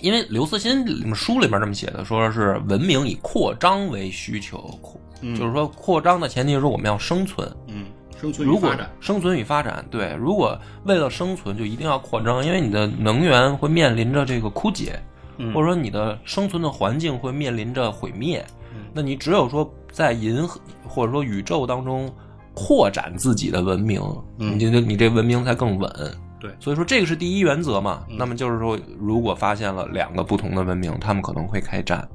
[0.00, 5.34] 因为刘慈欣书里面这么写的，说是文明以扩张为需求，扩嗯。
[5.34, 7.86] 就是说扩张的前提是说我们要生存，嗯，
[8.20, 15.00] 生存与发展，生存与发展，对，如果为了生存就一定要扩张，因为你的能源会面临着这个枯竭，
[15.38, 15.52] 嗯。
[15.54, 18.44] 或者说你的生存的环境会面临着毁灭，
[18.74, 18.84] 嗯。
[18.92, 22.12] 那你只有说在银河或者说宇宙当中
[22.54, 24.00] 扩展自己的文明，
[24.38, 24.58] 嗯。
[24.58, 25.90] 你这你这文明才更稳。
[26.38, 26.50] 对。
[26.60, 28.04] 所以说这个是第一原则嘛。
[28.10, 28.16] 嗯。
[28.18, 32.06] 那么就是说，如果发现了两个不同的文明，他们可能会开战。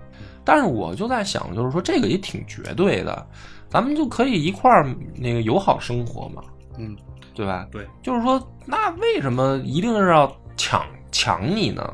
[0.50, 3.24] 但是我就在想，就是说这个也挺绝对的，
[3.70, 4.84] 咱们就可以一块儿
[5.16, 6.42] 那个友好生活嘛，
[6.80, 6.98] 嗯
[7.36, 7.68] 对吧？
[7.72, 11.88] 对，就是说，那为什么一定是要抢抢你呢？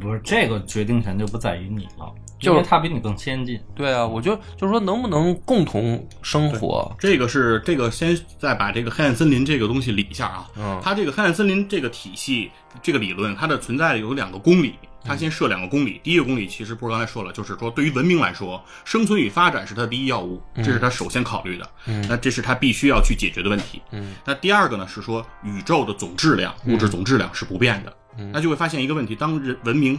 [0.00, 3.60] 不是这个决定权就不在于你了，就是因为他比你更先进。
[3.76, 6.90] 对啊，我就就是说，能不能共同生活？
[6.98, 10.48] 这个是这个先再把这个黑暗森林这个东西理一下啊。
[10.58, 12.50] 嗯它这个黑暗森林这个体系
[12.82, 14.74] 这个理论，它的存在有两个公理。
[15.04, 21.70] 它先设两个公理，第一个公理其实不是刚才说了，就是说对于文明来说，生存与发展是它的第一要务，这是他首先考虑的。
[21.86, 22.04] 嗯。
[22.08, 23.80] 那这是他必须要去解决的问题。
[23.92, 24.14] 嗯。
[24.24, 27.96] 那第二个呢是说宇宙的总质量，物质总质量是不变的。
[28.18, 28.30] 嗯。
[28.32, 29.98] 那就会发现一个问题：当人文明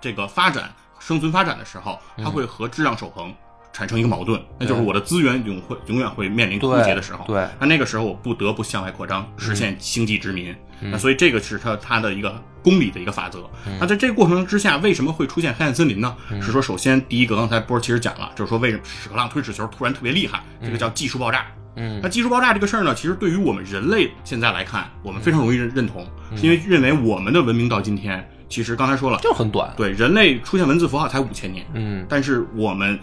[0.00, 3.34] 这个发展、生存发展的时候，它会和质量守恒
[3.80, 7.24] 产生一个矛盾，那就是我的资源永会永远会面临枯竭的时候。
[7.26, 10.54] 对对那那个时候我不得不向外扩张，实现星际殖民。
[10.82, 13.48] 嗯那所以这个是它它的一个公理的一个法则。
[13.78, 16.14] 那在这个过程之下，为什么会出现黑暗森林呢？
[16.30, 21.46] 嗯是说，首先第一个，刚才波儿其实讲了，就是说为什么屎壳郎推屎球突然特别厉害，这个叫技术爆炸。
[21.76, 26.06] 嗯那技术爆炸这个事儿呢，其实对于我们人类现在来看，我们非常容易认认同，
[26.36, 29.72] 是因为认为我们的文明到今天，其实刚才说了，就很短。
[29.76, 32.98] 对人类出现文字符号才五千年，嗯但是我们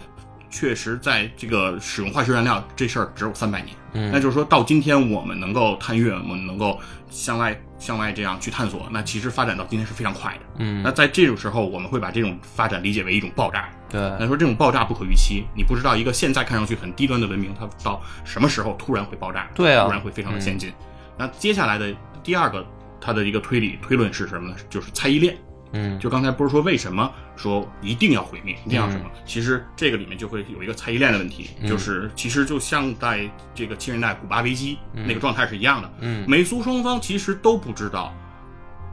[0.50, 3.76] 确实在这个使用化学燃料这事儿只有三百年。
[3.94, 6.78] 嗯那就是说到今天我们能够探月，我们能够
[7.08, 10.40] 向外向外这样去探索，那其实发展到今天是非常快的。
[10.58, 13.68] 嗯那在这种时候，我们会把这种发展理解为一种爆炸。
[13.88, 20.70] 对那说这种爆炸不可预期，你不知道一个现在看上去很低端的文明，它到什么时候突然会爆炸，对啊突然会非常的先进。
[21.16, 22.64] 那接下来的第二个，
[23.00, 24.56] 它的一个推理推论是什么呢？
[24.68, 25.36] 就是猜疑链。
[25.72, 29.04] 嗯就刚才不是说为什么说一定要毁灭，一定要什么？
[29.24, 35.90] 其实这个里面就会有一个猜疑链的问题，嗯就是其实就像在这个七十年代古巴危机、那个状态是一样的。
[36.00, 38.14] 嗯美苏双方其实都不知道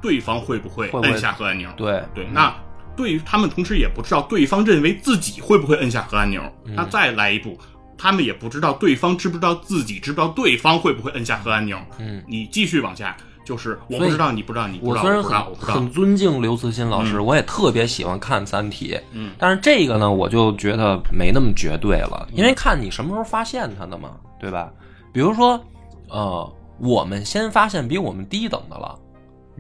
[0.02, 1.72] 对方会不会会不会摁下核按钮。
[1.78, 2.54] 对对，那
[2.96, 6.42] 对于他们同时也不知道对方认为自己会不会按下核按钮。
[6.66, 7.60] 嗯那再来一步，
[7.98, 11.80] 他们也不知道对方知不知道自己知不知道对方会不会摁下核按钮。
[12.00, 13.16] 嗯，你继续往下，
[13.46, 15.90] 就是我不知道，你不知道，你不知道，我虽然我不知道，我不知道很。
[15.92, 24.70] 尊敬刘慈欣老师，嗯我也特别喜欢看《三体》，嗯但是这个呢，我就觉得没那么绝对了，因为看你什么时候发现它的嘛，对吧？
[25.14, 25.64] 比如说，
[26.10, 28.98] 呃，我们先发现比我们低等的了，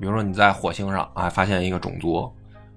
[0.01, 2.29] 比如说你在火星上啊发现一个种族，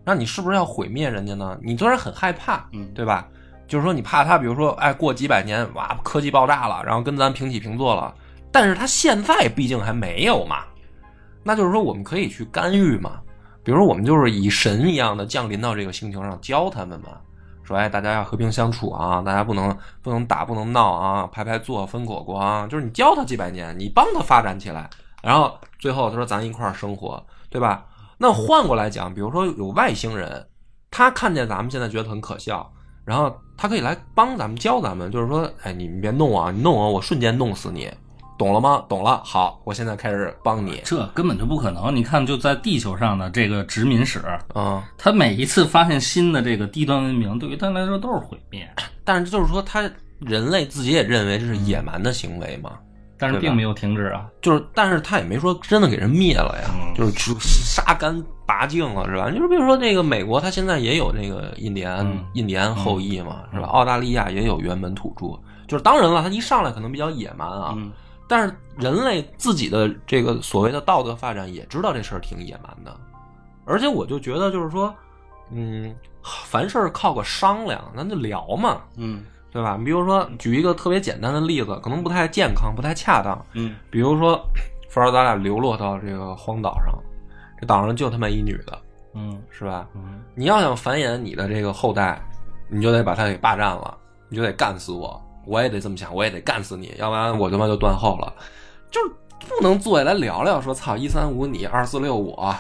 [0.05, 1.59] 那你是不是要毁灭人家呢？
[1.63, 3.27] 你虽然很害怕，嗯对吧？
[3.67, 8.15] 就是说你怕他，比如说，哎，过几百年，哇，科技爆炸了，然后跟咱平起平坐了，
[8.51, 10.61] 但是他现在毕竟还没有嘛，
[11.49, 13.23] 那就是说我们可以去干预嘛，
[13.65, 17.09] 比如说我们就是以神一样的降临到这个星球上教他们嘛，
[17.65, 24.91] 说哎大家要和平相处啊，大家不能不能打不能闹啊，排排坐分果果啊，就是你教他几百年，你帮他发展起来，
[25.23, 27.87] 然后最后他说咱一块儿生活，对吧？
[28.19, 30.47] 那换过来讲，比如说有外星人，
[30.91, 32.71] 他看见咱们现在觉得很可笑，
[33.07, 37.91] 然后他可以来帮咱们教咱们，就是说，哎，你们别弄啊，你弄我，我瞬间弄死你，
[38.39, 38.85] 懂了吗？
[38.89, 41.95] 懂了，好，我现在开始帮你，这根本就不可能。
[41.95, 44.23] 你看，就在地球上的这个殖民史，
[44.55, 44.81] 嗯。
[44.97, 48.67] 他每一次发现新的这个低端文明，对于他来说都是毁灭，
[49.05, 52.73] 但是就是说，他人类自己也认为这是野蛮的行为嘛，
[53.19, 54.27] 但是并没有停止啊。
[54.41, 59.31] 就是，但是他也没说真的给人灭了呀，嗯就是只杀干拔净了，是吧？
[59.31, 63.67] 就是比如说那个美国，他现在也有那个印第安、嗯印第安后裔嘛，是吧？
[63.67, 67.91] 澳大利亚也有原本土著，就是当然了，他一上来可能比较野蛮啊，嗯
[68.29, 72.95] 但是人类自己的这个所谓的道德发展也知道这事儿挺野蛮的，
[73.65, 74.95] 而且我就觉得就是说，
[75.51, 75.95] 嗯，
[76.45, 79.77] 凡事靠个商量，咱就聊嘛，嗯对吧？
[79.79, 83.43] 你比如说，举一个特别简单的例子，可能不太健康、不太恰当。
[83.55, 84.39] 嗯比如说，
[84.91, 86.95] 说咱俩流落到这个荒岛上，
[87.59, 88.79] 这岛上就他妈一女的，
[89.15, 89.89] 嗯是吧？
[89.95, 92.23] 嗯你要想繁衍你的这个后代，
[92.69, 93.97] 你就得把她给霸占了，
[94.29, 98.33] 你就得干死我，我也得这么想，我也得干死你，要不然我他妈就断后了。
[98.91, 102.55] 就是不能坐下来聊聊，说操一三五你，二四六我，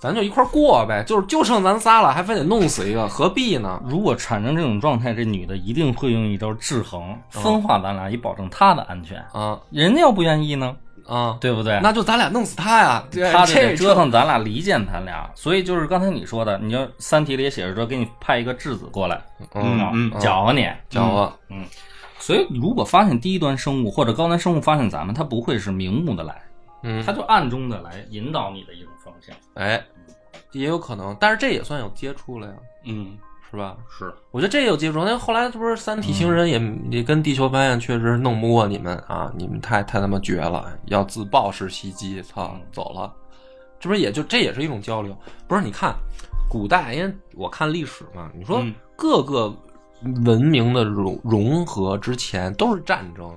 [0.00, 3.80] 咱就一块儿过呗，就是就剩咱仨了，还非得弄死一个，何必呢？
[3.84, 9.18] 如果产生这种状态，这女的一定会用一招制衡，分化咱俩，以保证她的安全。
[9.32, 10.74] 啊人家要不愿意呢，
[11.06, 11.78] 啊，对不对？
[11.82, 13.04] 那就咱俩弄死他呀！
[13.10, 15.30] 对他这得折腾咱俩，离间咱俩。
[15.34, 19.20] 所以就是刚才你说的，你要《三体》里也写着说，给你派一个质子过来，
[19.54, 20.68] 嗯搅和你。
[20.88, 21.32] 搅和，
[22.20, 26.40] 所以如果发现低端生物或者高端生物发现咱们，它不会是明目的来，
[26.82, 29.34] 嗯它，就暗中的来引导你的一种方向。
[29.54, 29.82] 哎，
[30.52, 32.52] 也有可能，但是这也算有接触了呀，
[32.84, 33.16] 嗯，
[33.50, 33.76] 是吧？
[33.88, 36.60] 是，我觉得这也有接触，那后来这不是三体星人也、
[36.90, 43.12] 也跟地球发现确实弄不过你们啊，你们太太他妈绝了，要自爆式袭击，操，走了，
[43.80, 45.16] 这不是也就这也是一种交流？
[45.48, 45.62] 不是？
[45.62, 45.94] 你看
[46.48, 49.52] 古代，因为我看历史嘛，你说嗯各个
[50.24, 53.30] 文明的融融合之前都是战争，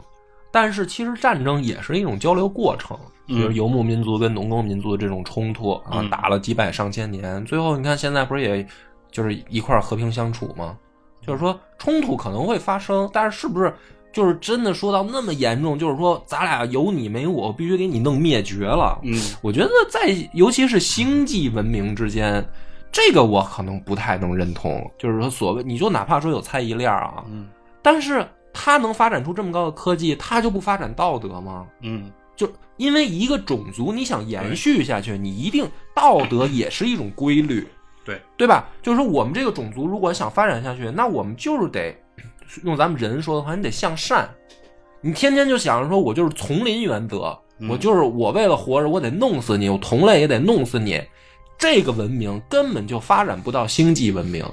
[0.51, 8.66] 但是其实战争也是一种交流过程，比如嗯游牧民族跟农耕民族的这种冲突啊，嗯打了几百上千年，最后你看现在不是也
[9.11, 10.78] 就是一块和平相处吗？
[11.26, 13.74] 就是说冲突可能会发生，但是是不是
[14.11, 15.80] 就是真的说到那么严重？
[15.80, 18.99] 就是说咱俩有你没我，我必须给你弄灭绝了。
[19.03, 22.45] 嗯我觉得在尤其是星际文明之间，
[22.94, 24.89] 这个我可能不太能认同。
[24.98, 27.50] 就是说，所谓你就哪怕说有猜疑链儿啊，嗯
[27.82, 31.66] 但是他能发展出这么高的科技，他就不发展道德吗？
[31.82, 37.68] 嗯就因为一个种族你想延续下去，你一定道德也是一种规律，
[38.06, 38.70] 对对吧？
[38.82, 41.96] 就是说我们这个种族如果想发展下去，那我们就是得
[42.64, 44.30] 用咱们人说的话，你得向善。
[45.02, 51.02] 你天天就想着说我就是丛林原则，嗯我就是我为了活着，我得弄死你，我同类也得弄死你。
[51.58, 54.45] 这个文明根本就发展不到星际文明，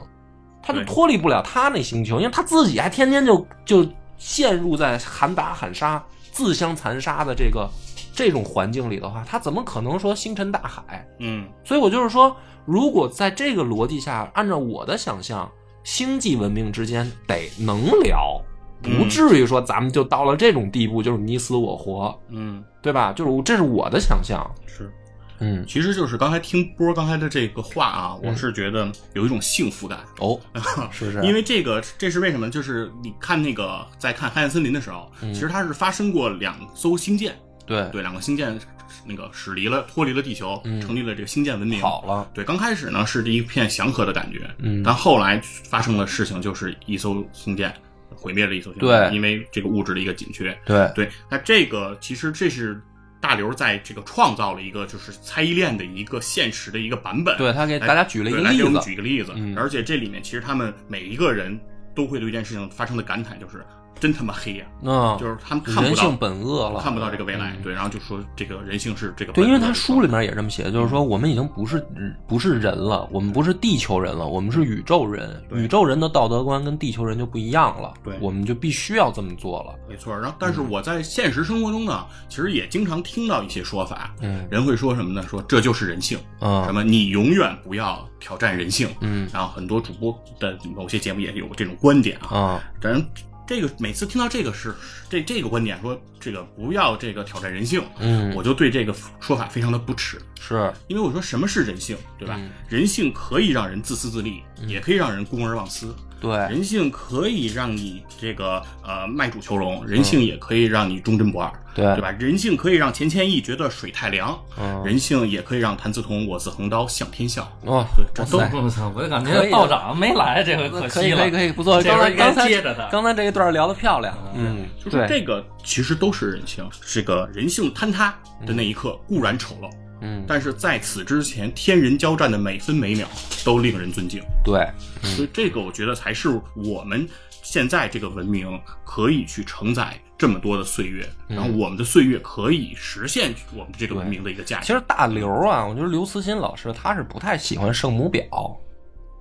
[0.62, 3.86] 他就脱离不了他那星球，因为他自己还天天就就
[4.18, 7.68] 陷入在喊打喊杀，自相残杀的这个
[8.14, 11.06] 这种环境里的话，他怎么可能说星辰大海？
[11.18, 15.50] 嗯所以我就是说，如果在这个逻辑下，按照我的想象，
[15.82, 18.40] 星际文明之间得能聊，
[18.82, 23.12] 不嗯至于说咱们就到了这种地步，就是你死我活，嗯，对吧？
[23.12, 24.48] 就是我这是我的想象。
[24.66, 24.92] 是。
[25.40, 30.38] 嗯，其实就是刚才听波刚才的这个话啊，我是觉得有一种幸福感，哦，
[30.92, 31.22] 是不是？
[31.26, 32.50] 因为这个这是为什么？
[32.50, 35.32] 就是你看那个在看《黑暗森林》的时候，嗯。
[35.32, 37.34] 其实它是发生过两艘星舰，
[37.66, 37.88] 对。
[37.90, 38.58] 对，两个星舰
[39.06, 40.80] 那个驶离了脱离了地球，嗯。
[40.80, 41.80] 成立了这个星舰文明。
[41.80, 44.82] 好了，对，刚开始呢是一片祥和的感觉，嗯。
[44.82, 47.72] 但后来发生的事情就是一艘星舰
[48.14, 49.16] 毁灭了一艘星舰，对。
[49.16, 50.56] 因为这个物质的一个紧缺。
[50.66, 52.80] 对，对，那这个其实这是
[53.20, 57.36] 大刘在这个创造了一个就是猜疑链的一个现实的一个版本。
[57.36, 59.56] 对他给来大家举了一个对来给我们例子，举一个例子，嗯。
[59.56, 61.58] 而且这里面其实他们每一个人
[61.94, 63.64] 都会对一件事情发生的感慨，就是
[63.98, 67.62] 真他妈黑呀、嗯，就是他们看不到人性本恶了，看不到这个未来，嗯。
[67.62, 71.86] 对，然后就说这个人性是这个对，因为他书里面也这么写，就是说我们已经不是
[72.26, 75.42] 不是人了，我们不是地球人了，我们是宇宙人。
[75.52, 78.16] 宇宙人的道德观跟地球人就不一样了，对。
[78.20, 79.74] 我们就必须要这么做了。
[79.86, 80.14] 没错。
[80.14, 84.46] 然后，但是我在现实生活中呢，其实也经常听到一些说法，嗯。
[84.50, 85.22] 人会说什么呢？
[85.28, 86.64] 说这就是人性，嗯。
[86.64, 89.28] 什么你永远不要挑战人性，嗯。
[89.30, 93.04] 然后很多主播的某些节目也有这种观点啊，啊，当然，
[93.50, 94.72] 这个每次听到这个是
[95.08, 98.32] 这这个观点说这个不要这个挑战人性，嗯。
[98.32, 100.72] 我就对这个说法非常的不耻，是。
[100.86, 102.36] 因为我说什么是人性，对吧？
[102.38, 102.48] 嗯。
[102.68, 105.92] 人性可以让人自私自利，也可以让人公而忘私。
[106.20, 112.10] 对，人性可以让你这个呃卖主求荣，人性也可以让你忠贞不二，对对吧？
[112.12, 117.50] 人性可以让钱谦益觉得水太凉，嗯人性也可以让谭嗣同我自横刀向天笑。
[117.64, 118.92] 哇，对，这都我操！
[118.94, 121.16] 我就感觉道长没来，这回可惜了。
[121.22, 121.82] 可以可以，不错。
[121.82, 128.14] 这刚才回刚才接着他刚才这一段聊的漂亮，嗯，就是对，这个其实都是人性，这个人性坍塌
[128.46, 133.06] 的那一刻固然丑陋，嗯，但是在此之前，天人交战的每分每秒
[133.44, 134.22] 都令人尊敬。
[134.44, 134.66] 对，
[135.02, 137.08] 所以这个我觉得才是我们
[137.42, 141.36] 现在这个文明可以去承载这么多的岁月，嗯。
[141.36, 144.66] 然后我们的岁月可以实现我们这个文明的一个价值。
[144.66, 148.56] 其实大刘啊，我觉得刘慈欣老师他是不太喜欢圣母婊，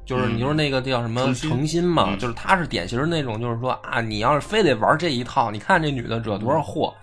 [0.05, 0.37] 就是嗯。
[0.37, 2.19] 你说那个叫什么诚心嘛，嗯。
[2.19, 6.93] 就是他是典型的那种，就是说啊，你要是非得玩这一套，你看这女的惹多少祸，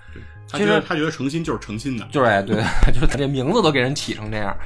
[0.48, 2.56] 他觉得他觉得诚心就是诚心的，就是哎对，
[2.92, 4.56] 就是他这名字都给人起成这样。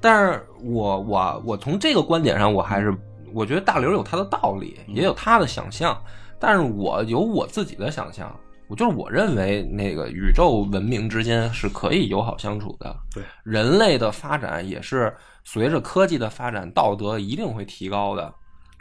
[0.00, 2.94] 但是我我我从这个观点上，我还是
[3.32, 5.98] 我觉得大刘有他的道理，也有他的想象，
[6.38, 8.34] 但是我有我自己的想象。
[8.68, 15.12] 我就是我认为那个宇宙文明之间是可以友好相处的，对人类的发展也是
[15.42, 18.32] 随着科技的发展，道德一定会提高的，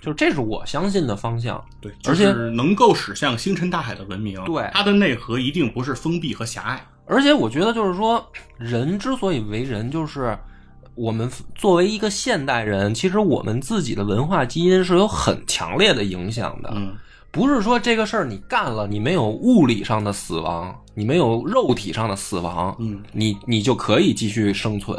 [0.01, 1.63] 就是这是我相信的方向。
[1.81, 6.85] 对，而且就是能够驶向星辰大海的文明，对它的内核一定不是封闭和狭隘。
[7.05, 8.23] 而且我觉得，就是说，
[8.57, 10.37] 人之所以为人，就是
[10.93, 16.71] 我们作为一个现代人，其实我们自己的文化基因是有很强烈的影响的。
[16.75, 16.95] 嗯，
[17.31, 24.95] 不是说这个事儿你干了，你没有物理上的死亡，你没有肉体上的死亡，嗯，你你就可以继续生存。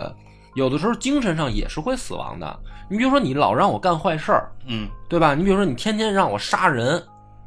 [0.55, 2.61] 有的时候精神上也是会死亡的。
[2.89, 5.35] 你比如说，你老让我干坏事儿，嗯，对吧？
[5.35, 7.03] 你比如说，你天天让我杀人，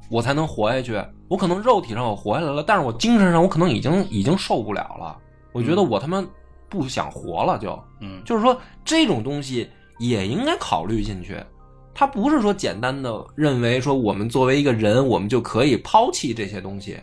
[0.09, 1.03] 我才能活下去。
[1.27, 5.17] 我可能肉体上我活下来了，但是我精神上我可能已经已经受不了了。
[5.51, 6.23] 我觉得我他妈
[6.69, 11.37] 不想活了就，嗯，就是说这种东西也应该考虑进去。
[11.95, 16.99] 他不是说简单的认为说我们作为一个人，我们就可以抛弃这些东西，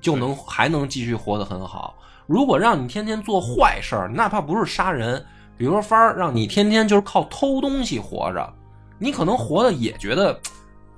[0.00, 1.94] 就能还能继续活得很好。
[2.26, 5.24] 如果让你天天做坏事儿，哪怕不是杀人，
[5.56, 8.52] 比如说法儿让你天天就是靠偷东西活着，
[8.98, 10.38] 你可能活的也觉得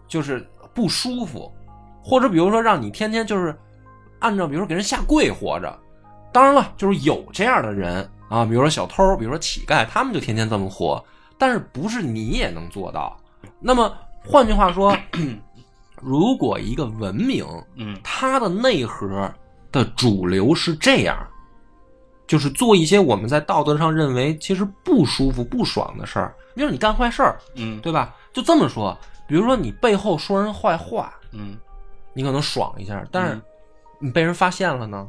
[0.09, 1.53] 就是不舒服，
[2.03, 3.57] 或者比如说让你天天就是
[4.19, 5.79] 按照比如说给人下跪活着，
[6.33, 11.03] 当然了，就是有这样的人啊，比如说小偷，比如说乞丐，他们就天天这么活，
[11.39, 13.17] 但是不是你也能做到。
[13.61, 13.93] 那么
[14.25, 14.97] 换句话说，
[16.03, 17.47] 如果一个文明，
[17.77, 19.33] 嗯，它的内核
[19.73, 21.17] 的主流是这样，
[22.27, 28.15] 就是做一些我们在道德上认为其实不舒服、不爽的事儿，比如你干坏事儿，嗯，对吧？
[28.33, 28.97] 就这么说，
[29.27, 31.57] 比如说你背后说人坏话，嗯，
[32.13, 33.43] 你可能爽一下，但是嗯
[33.99, 35.09] 你被人发现了呢，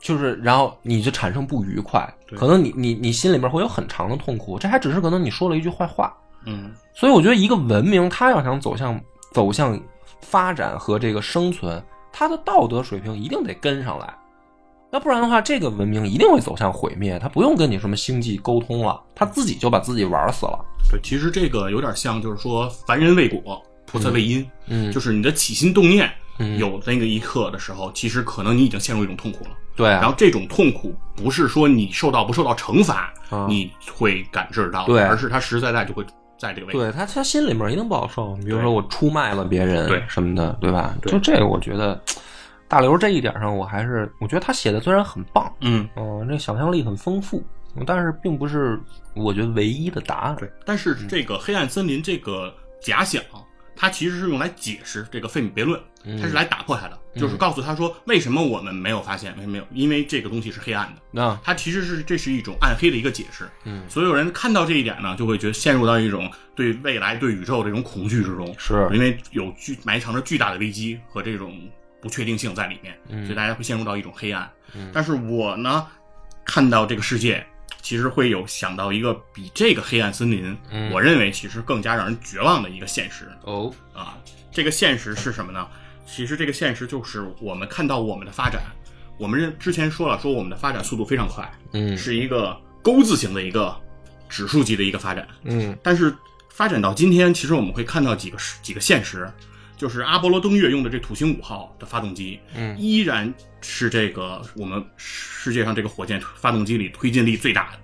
[0.00, 9.00] 就是然后你就产生不愉快，可能你你你心里面会有很长的痛苦，这还只是可能你说了一句坏话，嗯，所以我觉得一个文明它要想走向
[9.32, 9.80] 走向
[10.20, 14.14] 发展和这个生存，它的道德水平一定得跟上来，
[14.90, 20.58] 要不然的话，这个文明一定会走向毁灭，它不用跟你什么星际沟通了，它自己就把自己玩死了。
[20.90, 29.50] 对，其实这个有点像，就是说凡人未果，菩萨未因，嗯，就是你的起心动念嗯有那个一刻的时候，其实可能你已经陷入一种痛苦了。
[29.76, 36.02] 对啊，然后这种痛苦不是说你受到不受到惩罚，啊你会感知到，对而是它实实在在就会
[36.38, 36.78] 在这个位置。
[36.78, 38.34] 对他，他心里面一定不好受。
[38.36, 40.94] 比如说我出卖了别人，对什么的，对吧？
[41.02, 42.00] 对就这个，我觉得
[42.68, 47.42] 大刘这一点上，我还是我觉得他写的虽然很棒，嗯，嗯、这想象力很丰富，
[47.86, 48.78] 但是并不是
[49.14, 50.36] 我觉得唯一的答案。
[50.36, 50.50] 对。
[50.66, 53.22] 但是这个黑暗森林这个假想，
[53.74, 55.80] 它其实是用来解释这个费米悖论，
[56.20, 59.64] 它是来打破它的，就是告诉他说为什么我们没有发现，为什么没有？
[59.72, 61.00] 因为这个东西是黑暗的。
[61.10, 63.48] 那它其实是这是一种暗黑的一个解释。
[63.64, 71.56] 嗯，所有人看到这一点呢，就会觉得陷入到一种对未来、对宇宙这种恐惧之中，是因为有巨埋藏着巨大的危机和这种
[72.00, 74.50] 不确定性在里面，嗯所以大家会陷入到一种黑暗。
[74.92, 75.86] 但是我呢，
[76.44, 77.44] 看到这个世界，
[77.80, 84.18] 其实会有想到一个比这个黑暗森林，嗯我认为其实更加让人绝望的一个现实哦，啊。
[84.50, 85.66] 这个现实是什么呢？
[86.06, 88.62] 其实这个现实就是我们看到我们的发展，
[89.18, 93.76] 我们认之前说了，说我们的发展速度非常快，嗯是一个钩字形的一个
[94.28, 95.28] 指数级的一个发展。
[95.44, 96.14] 嗯但是
[96.50, 99.30] 发展到今天，其实我们会看到几个几个现实，
[99.78, 107.78] 就是阿波罗登月用的这土星五号的发动机，嗯依然是这个我们世界上这个火箭发动机里推进力最大的，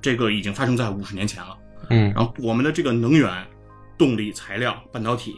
[0.00, 1.56] 这个已经发生在五十年前了。
[1.90, 3.46] 嗯然后我们的这个能源、
[3.98, 5.34] 动力、材料、半导体、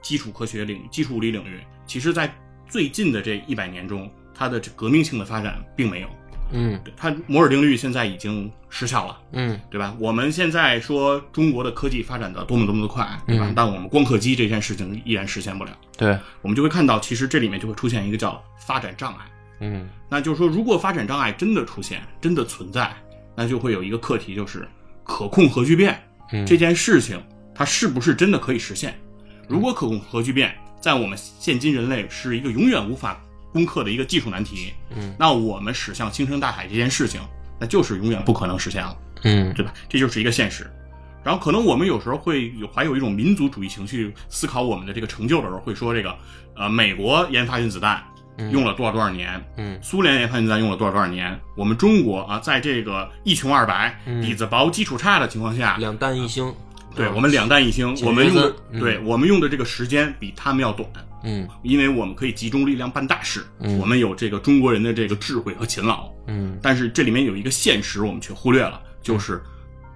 [0.00, 2.32] 基础科学领域、基础物理领域，其实在
[2.68, 6.08] 最近的这一百年中，它的这革命性的发展并没有。
[6.52, 9.18] 嗯它摩尔定律现在已经失效了。
[9.32, 9.94] 嗯对吧？
[9.98, 13.46] 我们现在说中国的科技发展的多么多么的快，对吧？
[13.48, 15.70] 嗯但我们光刻机这件事情依然实现不了。
[15.96, 19.24] 对，我们就会看到，其实这里面就会出现一个叫发展障碍。
[19.60, 22.94] 嗯那就是说，如果发展障碍真的出现，真的存在，
[23.36, 24.68] 那就会有一个课题，就是
[25.04, 26.00] 可控核聚变
[26.32, 27.22] 嗯这件事情，
[27.54, 28.94] 它是不是真的可以实现？
[29.48, 33.20] 如果可控核聚变在我们现今人类是一个永远无法
[33.54, 37.20] 攻克的一个技术难题，嗯，那我们驶向星辰大海这件事情，
[37.58, 38.94] 那就是永远不可能实现了。
[39.22, 39.72] 嗯对吧？
[39.88, 40.70] 这就是一个现实。
[41.22, 46.14] 然后可能我们有时候会有怀有一种民族主义情绪，思考我们的这个成就的时候，会说这个
[46.54, 48.02] 呃，美国研发原子弹
[48.50, 56.52] 用了多少多少年，嗯苏联研发原子弹用了多少多少年，我们中国啊，在这个一穷二白、底子薄、基础差的情况下，两弹一星，
[56.94, 60.86] 对我们两弹一星，我们用的对我们用的这个时间比他们要短。
[61.24, 69.42] 嗯因为我们可以集中力量办大事，嗯我们有这个中国人的这个智慧和勤劳，嗯但是这里面有一个现实，我们却忽略了，就是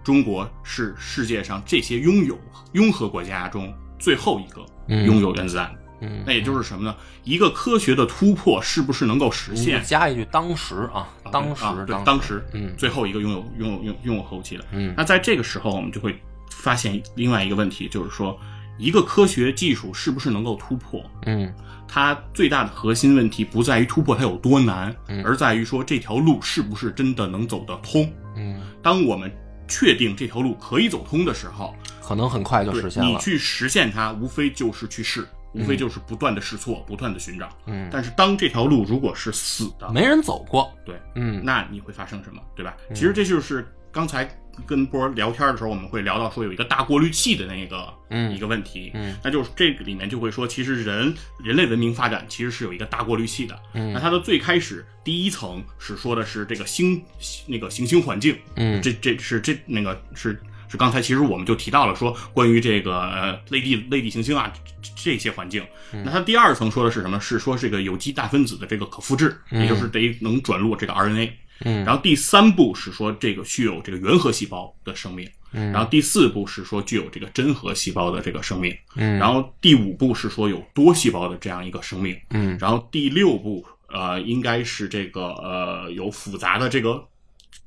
[0.02, 2.38] 中国是世界上这些拥有
[2.72, 5.74] 拥核国家中最后一个嗯拥有原子弹。
[6.00, 6.94] 嗯，那也就是什么呢？
[7.24, 9.82] 一个科学的突破是不是能够实现？
[9.82, 14.64] 加一句当时啊，当时啊对当当时，嗯最后一个拥有拥有拥拥有核武器的。
[14.70, 16.16] 嗯那在这个时候，我们就会
[16.52, 18.38] 发现另外一个问题，就是说，
[18.78, 21.02] 一个科学技术是不是能够突破？
[21.26, 21.52] 嗯
[21.90, 28.12] 它最大的核心问题不在于突破它有多难，嗯而在于说这条路是不是真的能走得通。
[28.36, 29.32] 嗯，当我们
[29.66, 33.08] 确定这条路可以走通的时候，可能很快就实现了。
[33.08, 37.48] 你去实现它，无非就是去试，无非就是不断的试错，不断的寻找。
[37.64, 40.70] 嗯，但是当这条路如果是死的，没人走过。
[40.84, 42.76] 对，嗯那你会发生什么，对吧？
[42.94, 44.28] 其实这就是刚才
[44.66, 48.34] 跟波儿聊天的时候，我们会聊到说有一个大过滤器的那个嗯。
[48.34, 53.92] 一个问题，嗯，那就是这个里面就会说，其实人人类文明发展其实是有一个大过滤器的，嗯。
[53.92, 57.02] 那它的最开始第一层是说的是这个星
[57.46, 58.80] 那个行星环境，嗯。
[58.82, 64.52] 这这是这那个是是刚才其实我们就提到了说关于这个呃类地类地行星啊
[64.82, 65.64] 这这些环境，
[66.04, 67.18] 那它第二层说的是什么？
[67.20, 71.30] 是说这个有机大分子的这个可复制，也就是得能转录这个 RNA。
[71.60, 71.84] 嗯。
[71.84, 75.72] 然后第三步是说这个具有这个原核细胞的生命，嗯。
[75.72, 79.18] 然后第四步是说具有这个真核细胞的这个生命，嗯。
[79.18, 82.56] 然后第五步是说有多细胞的这样一个生命，嗯。
[82.58, 87.04] 然后第六步呃应该是这个呃有复杂的这个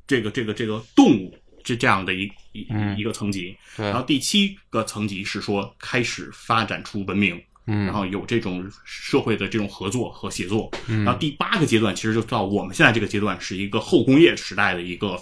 [0.08, 3.86] 这个这个这个动物这这样的一一嗯一个层级，对。
[3.86, 10.72] 然后第七个层级是说开始发展出文明，嗯然后有这种社会的这种合作和协作。
[10.88, 15.20] 然后第八个阶段，其实就到我们现在这个阶段，是一个后工业时代的一个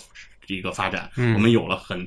[0.47, 1.09] 一个发展。
[1.15, 1.99] 嗯我们有了很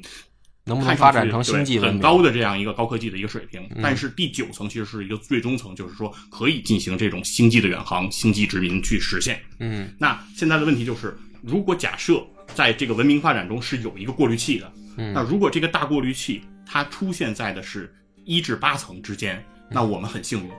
[0.64, 1.78] 能不能发展成星际？
[1.78, 3.68] 很高的这样一个高科技的一个水平。
[3.82, 9.40] 但是第九层其实是一个最终层，就是说可以进行这种星际的远航、星际殖民去实现。
[9.58, 17.92] 嗯那现在的问题就是，如果假设在这个文明发展中是有一个过滤器的，嗯那如果这个大过滤器它出现在的是
[18.24, 19.44] 一至八层之间，
[19.74, 20.50] 那我们很幸运。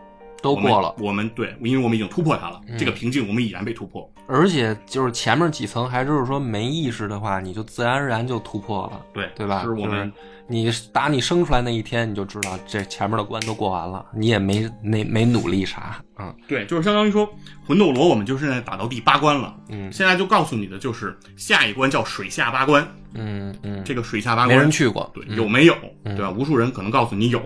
[0.41, 4.11] 都过了，我们对，因为我们已经突破它了，嗯这个瓶颈我们已然被突破。
[4.27, 9.61] 而且就是前面几层还就是说没意识的话，你就自然而然就突破了，对对吧？
[9.64, 17.26] 是我们就是你打你生出来那一天，你就知道这前面的关都过完了，你也没没没努力啥，嗯对，就是相当于说
[17.65, 19.56] 魂斗罗，我们就是现在打到第八关了。
[19.69, 25.76] 嗯现在就告诉你的就是下一关叫水下八关，嗯嗯，这个水下八关没人去过，对嗯有没有？
[26.03, 26.30] 嗯对吧？
[26.31, 27.41] 无数人可能告诉你有，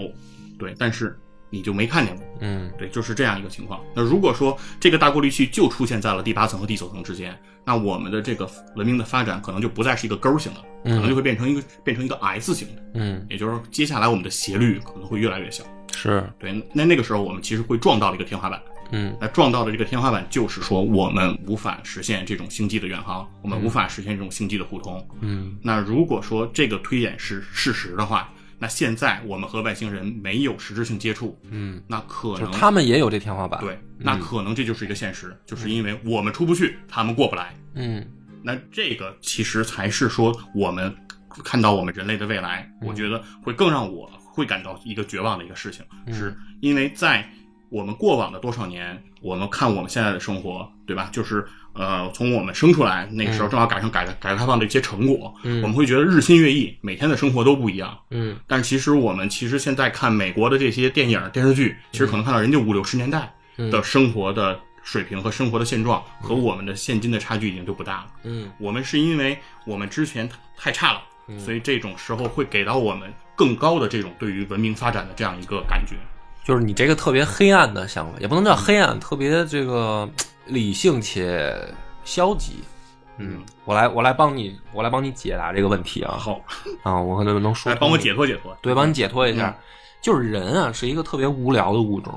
[0.58, 1.16] 对，但是
[1.50, 2.26] 你就没看见过。
[2.42, 3.82] 嗯对，就是这样一个情况。
[3.96, 15.64] 那如果说这个大过滤器就出现在了第八层和第九层之间，那我们的这个文明的发展可能就不再是一个勾形的，可能就会变成一个变成一个 S 型的，嗯也就是接下来我们的斜率可能会越来越小。
[15.96, 18.62] 是对，那那个时候我们其实会撞到了一个天花板。
[18.92, 25.06] 嗯那撞到的这个天花板就是说我们无法实现这种星际的远航，我们无法实现这种星际的互通。
[25.20, 37.56] 嗯那如果说这个推演是事实的话，那现在我们和外星人没有实质性接触，嗯，那可能他们也有这天花板，对，那可能这就是一个现实，就是因为我们出不去，他们过不来。
[37.76, 38.06] 嗯
[38.44, 40.96] 那这个其实才是说我们
[41.44, 47.30] 看到我们人类的未来，我觉得会更让我会感到一个绝望的一个事情，是因为在
[47.70, 51.10] 我们过往的多少年，我们看我们现在的生活，对吧？
[51.12, 51.46] 就是
[51.78, 55.62] 呃，从我们生出来那个时候，正好赶上改革改革开放的一些成果，嗯。
[55.62, 57.98] 我们会觉得日新月异，每天的生活都不一样。
[58.10, 58.36] 嗯。
[58.48, 63.32] 但其实我们其实现在看美国的这些电影电视剧，其实可能看到人家五六十年代
[63.72, 68.08] 的生活的水平和生活的现状，和我们的现今的差距已经就不大了。
[68.24, 68.50] 嗯。
[68.60, 70.28] 我们是因为我们之前
[70.58, 71.02] 太差了，
[71.38, 75.96] 所以这种时候会给到我们更高的这种对于文明发展的这样一个感觉。
[76.48, 80.10] 就是你这个特别黑暗的想法，也不能叫黑暗，特别这个
[80.46, 81.54] 理性且
[82.06, 82.64] 消极。
[83.18, 86.16] 嗯，我来我来帮你，我来帮你解答这个问题啊。
[86.18, 86.40] 好，
[86.84, 88.58] 啊，我可能能说来帮我解脱解脱。
[88.62, 89.50] 对，帮你解脱一下。
[89.50, 89.64] 嗯
[90.00, 92.14] 就是人啊，是一个特别无聊的物种，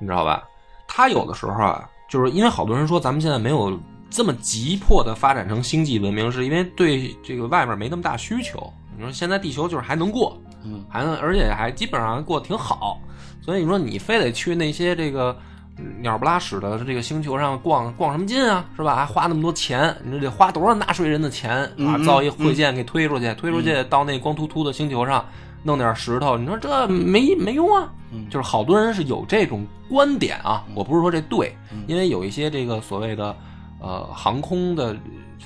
[0.00, 0.42] 你知道吧？
[0.88, 3.78] 他有的时候啊，就是因为好多人说咱们现在没有
[4.08, 8.72] 这么急迫的发展成星际文明，是因为对这个外面没那么大需求。
[8.96, 12.98] 你说现在地球就是还能过，嗯，还能，而且还基本上过得挺好。
[13.42, 15.36] 所以你说你非得去那些这个
[15.78, 18.96] 嗯鸟不拉屎的这个星球上逛逛什么劲啊，是吧？
[18.96, 21.70] 还花那么多钱，你说得花多少纳税人的钱啊？
[21.76, 25.24] 嗯造一会舰给推出去，推出去到那光秃秃的星球上
[25.62, 27.90] 弄点石头，你说这没没用啊？
[28.28, 31.56] 就是好多人是有这种观点啊，我不是说这对，
[31.86, 33.36] 因为有一些这个所谓的
[33.80, 34.96] 呃航空的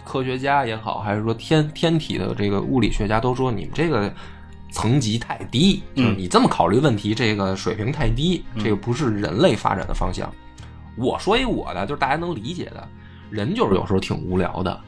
[0.03, 4.11] 科学家也好，还是说天天体的这个物理学家都说你们这个
[4.75, 10.29] 层级太低，就是你这么考虑问题，这个水平太低，这个不是人类发展的方向。
[10.97, 12.87] 我说一我的，就是大家能理解的，
[13.31, 14.81] 人就是有时候挺无聊的，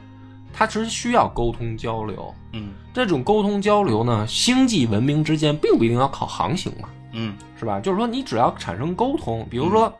[0.52, 2.34] 他其实需要沟通交流。
[2.52, 7.78] 嗯这种沟通交流呢，星际文明之间并不一定要靠航行嘛，嗯是吧？
[7.78, 9.92] 就是说，你只要产生沟通，比如说，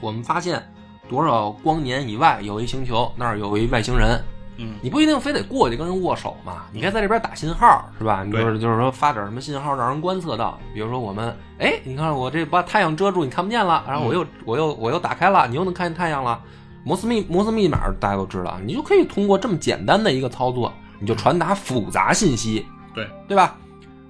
[0.00, 0.62] 我们发现
[1.08, 4.22] 多少光年以外有一星球，那儿有一外星人，
[4.56, 4.74] 嗯。
[4.82, 8.22] 你不一定非得过去跟人握手嘛，你该在这边打信号，是吧？
[8.24, 16.40] 你就是就是说发点什么信号让人观测到，比如说我们，哎，你看我这把太阳遮住，你看不见了，然后我又、我又我又打开了，你又能看见太阳了。
[16.84, 22.64] 摩斯密摩斯密码大家都知道，你就可以通过这么简单的一个操作，你就传达复杂信息，
[22.94, 23.08] 对。
[23.26, 23.56] 对吧？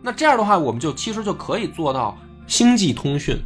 [0.03, 2.17] 那这样的话，我们就其实就可以做到
[2.47, 3.37] 星际通讯，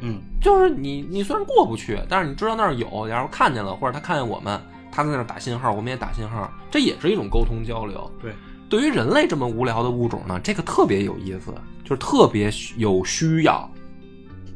[0.00, 0.20] 嗯。
[0.40, 4.58] 就是你你虽然过不去，但是你知道那儿有，然后看见了，或者他看见我们，
[4.92, 8.10] 他在那儿打信号，我们也打信号，这也是一种沟通交流。
[8.20, 8.34] 对，
[8.68, 11.54] 对于人类这么无聊的物种呢，这个特别有意思，
[11.84, 13.68] 就是特别需有需要。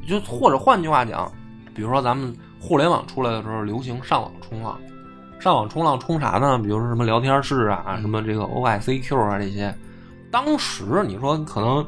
[0.06, 1.30] 就或者换句话讲，
[1.74, 4.78] 比如说咱们互联网出来的时候，流行上网冲浪，
[5.40, 6.58] 上网冲浪冲啥呢？
[6.58, 9.74] 比如说什么聊天室啊，什么这个 OICQ 啊这些。
[10.30, 11.86] 当时你说可能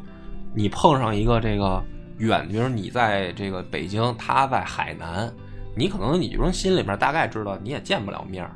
[0.55, 1.83] 你碰上一个这个
[2.19, 5.31] 远，比如你在这个北京，他在海南，
[5.77, 8.51] 你可能你说心里面大概知道你也见不了面儿，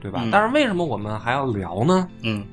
[0.00, 0.20] 对吧？
[0.22, 2.08] 嗯但是为什么我们还要聊呢？
[2.22, 2.44] 嗯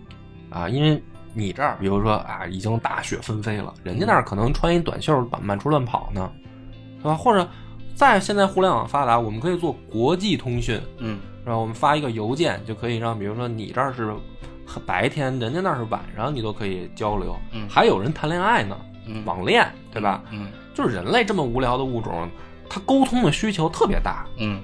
[0.49, 1.02] 啊，因为
[1.34, 6.30] 你这儿，比如说啊，已经大雪纷飞了，人家那儿可能穿一短袖满满处乱跑呢，
[7.02, 7.14] 对吧？
[7.15, 7.48] 或者
[7.94, 11.61] 在现在互联网发达，我们可以做国际通讯，嗯然后？
[11.61, 14.14] 我们发一个邮件就可以让，比如说你这儿是
[14.86, 17.36] 白天，人家那儿是晚上，你都可以交流。
[17.52, 20.23] 嗯还有人谈恋爱呢，嗯网恋，对吧？
[20.31, 22.30] 嗯就是人类这么无聊的物种，
[22.70, 24.62] 它沟通的需求特别大，嗯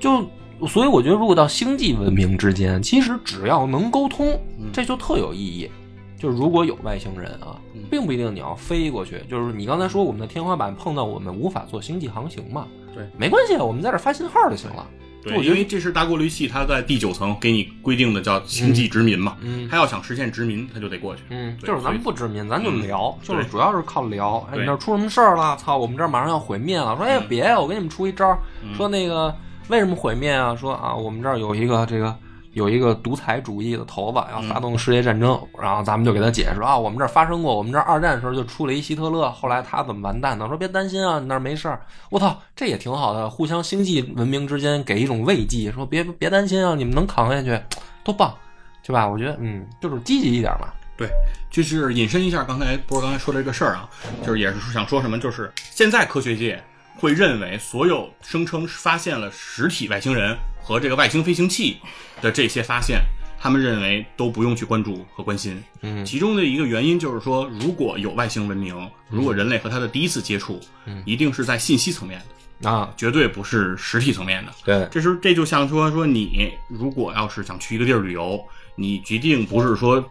[0.00, 0.26] 就
[0.66, 5.70] 所以我觉得，如果到星际文明之间，其实只要能沟通，嗯这就特有意义。
[6.16, 9.20] 就是如果有外星人啊嗯，并不一定你要飞过去。
[9.28, 14.86] 就是你刚才说我们的天花板碰到我们无法做星际航行嘛，对，没关系，我们在这发信号就行了。
[15.22, 21.22] 对，因为这是大过滤器，它在第九层给你规定的叫星际殖民嘛，嗯它要想实现殖民，它就得过去。
[21.30, 24.46] 嗯，就是咱们不殖民，咱就聊，就是主要是靠聊。
[24.50, 25.56] 哎，你那儿出什么事儿了？
[25.56, 26.96] 操，我们这儿马上要毁灭了。
[26.96, 28.38] 说，哎，嗯别，我给你们出一招儿，
[28.76, 29.34] 说那个
[29.68, 30.56] 为什么毁灭啊？
[30.56, 32.14] 说啊，我们这儿有一个这个
[32.52, 40.46] 有一个独裁主义的头子要发动世界战争，然后咱们就给他解释啊，我们这儿发生过，我们这儿二战的时候就出了一希特勒，后来他怎么完蛋的？
[40.48, 41.80] 说别担心啊，你那儿没事儿。
[42.10, 47.58] 我操，这也挺好的，互相星际文明之间给一种慰藉，说别别担心啊，你们能扛下去，
[48.04, 48.34] 多棒，
[48.82, 49.08] 对吧？
[49.08, 50.68] 我觉得嗯，就是积极一点嘛。
[50.94, 51.08] 对，
[51.50, 53.88] 就是引申一下刚才波儿刚才说的这个事儿啊，
[54.24, 56.62] 就是也是想说什么，就是现在科学界
[56.98, 61.76] 会认为所有声称发现了实体外星人和这个外星飞行器
[62.20, 63.00] 的这些发现，
[63.38, 65.62] 他们认为都不用去关注和关心。
[65.82, 68.74] 嗯其中的一个原因就是说，如果有外星文明，
[69.08, 72.22] 如果人类和它的第一次接触，嗯一定是在信息层面
[72.60, 74.52] 的，啊，绝对不是实体层面的。
[74.64, 78.40] 对，这是这就像说说你如果要是想去一个地儿旅游，
[78.76, 80.02] 你决定不是说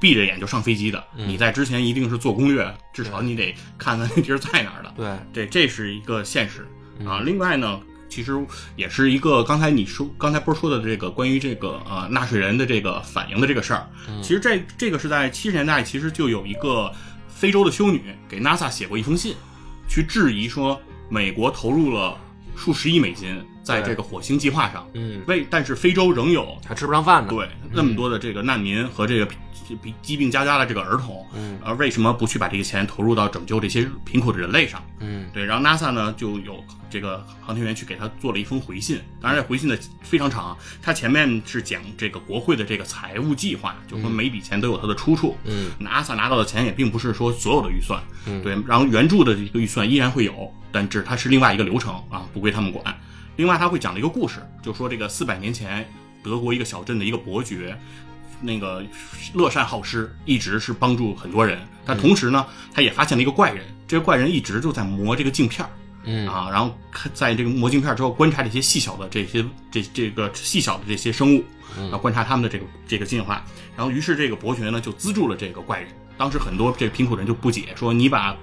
[0.00, 4.94] 闭着眼就上飞机的，嗯你在之前一定是做攻略，至少你得看看那地儿在哪儿的。
[4.96, 6.66] 对，这这是一个现实
[7.00, 7.20] 嗯啊。
[7.24, 8.32] 另外呢，其实
[8.76, 14.22] 也是一个刚才你说刚才不是说的这个关于这个呃纳税人的这个反应的这个事儿，嗯。
[14.22, 16.92] 其实这这个是在七十年代，其实就有一个
[17.28, 19.34] 非洲的修女给 NASA 写过一封信，
[19.88, 22.16] 去质疑说美国投入了
[22.56, 23.36] 数十亿美金
[23.66, 27.28] 在这个火星计划上，嗯，为但是非洲仍有还吃不上饭呢。
[27.30, 29.26] 对那么多的这个难民和这个
[29.66, 34.80] 疾疾病加加的这个儿童，嗯，而为什么不去把这个钱投入到拯救这些贫苦的人类上？
[35.00, 35.26] 嗯。
[35.34, 45.36] 对，然后 NASA 呢就有这个航天员去给他做了一封回信，当然这回信呢非常长，他前面是讲这个国会的这个财务计划，就是说每笔钱都有它的出处。
[45.44, 48.40] 嗯，NASA 拿到的钱也并不是说所有的预算，嗯。
[48.44, 52.96] 对，然后援助的这个预算依然会有，但这它是另外一个流程啊，不归他们管。
[53.36, 55.86] 另外，他会讲了一个故事，就说这个四百年前
[56.22, 57.78] 德国一个小镇的一个伯爵，
[58.40, 58.82] 那个
[59.34, 61.60] 乐善好施，一直是帮助很多人。
[61.84, 62.44] 但同时呢，
[62.74, 65.70] 他也发现了一个怪人，这个怪人一直就在磨这个镜片儿
[66.08, 71.44] 嗯啊，然后看在这个磨镜片之后观察这些细小的这些这这个细小的这些生物，
[71.76, 73.44] 然后观察他们的这个这个进化，
[73.76, 75.88] 然后于是这个伯爵呢就资助了这个怪人。
[76.16, 78.36] 当时很多这个贫苦人就不解，说你把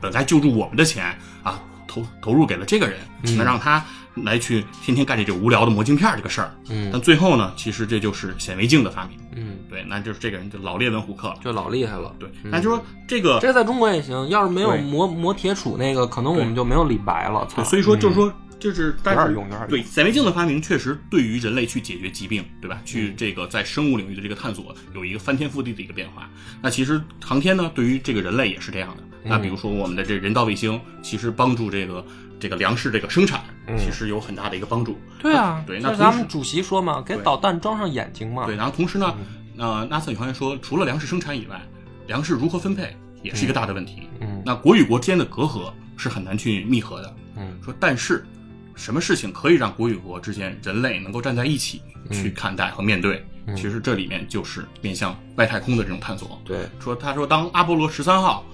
[0.00, 2.98] 本该救助我们的钱啊投投入给了这个人，
[3.36, 3.84] 那让他
[4.16, 6.54] 来去天天干这种无聊的磨镜片这个事儿。
[6.68, 9.18] 嗯但最后呢，其实这就是显微镜的发明。
[9.34, 11.36] 嗯，对，那就是这个人就老列文虎克了。
[11.44, 12.14] 就老厉害了。
[12.18, 17.46] 对，嗯那就说这个这在中国也行，要是没有磨磨铁杵那个，可能我们就没有李白了。
[17.54, 19.34] 对，，所以说就是说，就是但是
[19.68, 22.80] 对显微镜的发明，确实对于人类去解决疾病，对吧？
[22.84, 26.28] 去这个在生物领域的这个探索，有一个翻天覆地的一个变化。
[26.60, 29.04] 那其实航天呢，对于这个人类也是这样的。
[29.22, 32.04] 那比如说我们的这人造卫星，其实帮助这个
[32.40, 33.42] 这个粮食这个生产，
[33.78, 34.98] 其实有很大的一个帮助。
[35.20, 38.46] 对啊，对，就是那咱们主席说嘛，给导弹装上眼睛嘛。
[38.46, 39.14] 对，然后同时呢，
[39.58, 41.60] 呃，NASA 宇航员说，除了粮食生产以外，
[42.06, 44.08] 粮食如何分配也是一个大的问题。
[44.20, 47.14] 嗯那国与国之间的隔阂是很难去密合的。
[47.36, 48.26] 嗯说，但是
[48.74, 53.24] 什么事情可以让国与国之间人类能够站在一起嗯去看待和面对？
[53.56, 56.40] 其实这里面就是面向外太空的这种探索。
[56.44, 58.44] 对，说他说，当阿波罗十三号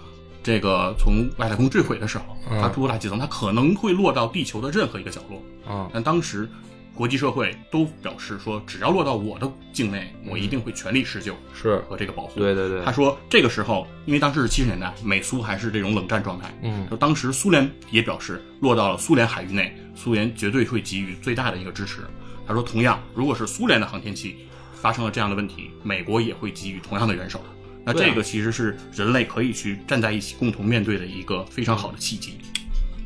[0.47, 3.18] 这个从外太空坠毁的时候，嗯它多大气层？
[3.18, 5.43] 它可能会落到地球的任何一个角落。
[5.68, 6.48] 嗯但当时
[6.94, 12.39] 国际社会都表示说，只要落到我的境内，我一定会全力施救是，和这个保护。
[12.39, 22.02] 对对对他说这个时候，因为当时是七十年代，美苏还是这种冷战状态，嗯就当时苏联也表示，落到了苏联海域内，苏联绝对会给予最大的一个支持。
[22.47, 27.40] 他说，同样，如果是苏联的航天器发生了这样的问题，美国也会给予同样的援手。
[27.87, 32.37] 那这个其实是人类可以去站在一起共同面对的一个非常好的契机。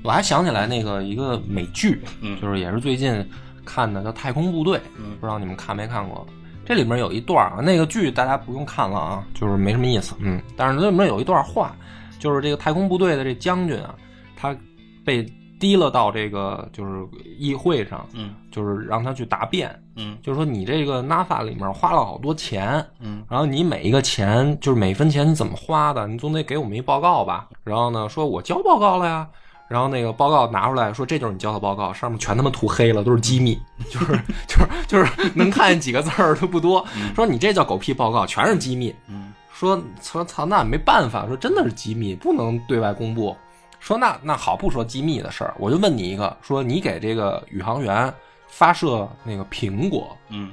[0.02, 3.22] 我还想起来那个一个美剧，嗯就是也是最近
[3.62, 6.26] 看的，叫《太空部队》，嗯不知道你们看没看过？
[6.64, 10.40] 这里面有一段啊，那个剧大家不用看了啊，就是没什么意思，嗯。
[10.56, 11.76] 但是这里面有一段话，
[12.18, 13.94] 就是这个太空部队的这将军啊，
[14.34, 14.56] 他
[15.04, 17.06] 被提了到这个就是
[17.38, 27.48] 议会上，嗯就是让他去答辩，嗯就是说你这个 NASA 里面花了好多钱，嗯然后你每一个钱就是每分钱你怎么花的，你总得给我们一报告吧。
[27.62, 29.28] 然后呢，说我交报告了呀。
[29.68, 33.56] 然后那个报告拿出来说，这就是你交的报告，上面全他妈涂黑了，都是机密，
[33.88, 36.84] 就是就是就是能看见几个字儿都不多。
[37.14, 38.92] 说你这叫狗屁报告，全是机密。
[39.08, 43.36] 嗯说说操，那没办法，说真的是机密，不能对外公布。
[43.80, 48.12] 说那那好，不说机密的事儿，我就问你一个，说你给这个宇航员
[48.46, 50.52] 发射那个苹果，嗯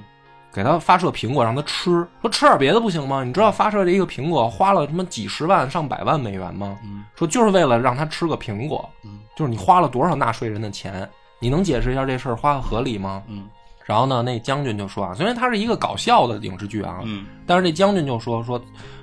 [0.54, 3.24] 给他发射苹果让他吃，说吃点别的不行吗？
[3.24, 6.80] 你知道发射这一个苹果花了什么几十万上百万美元吗？
[6.84, 11.08] 嗯说就是为了让他吃个苹果，嗯就是你花了多少纳税人的钱？
[11.40, 13.22] 你能解释一下这事儿花的合理吗？
[13.28, 13.48] 嗯
[13.86, 18.60] 然后呢，那将军就说啊，虽然它是一个搞笑的影视剧啊，嗯但是这将军就说说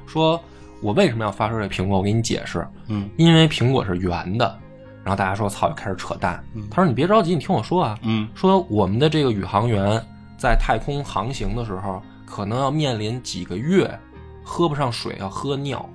[0.06, 0.40] 说
[0.84, 1.96] 我为什么要发射这苹果？
[1.96, 4.58] 我给你解释，嗯因为苹果是圆的。
[5.02, 6.42] 然后大家说操，又开始扯淡。
[6.70, 9.98] 他说你别着急，你听我说啊，嗯说我们的这个宇航员
[10.36, 13.98] 在太空航行的时候，可能要面临几个月
[14.42, 15.88] 喝不上水，要喝尿，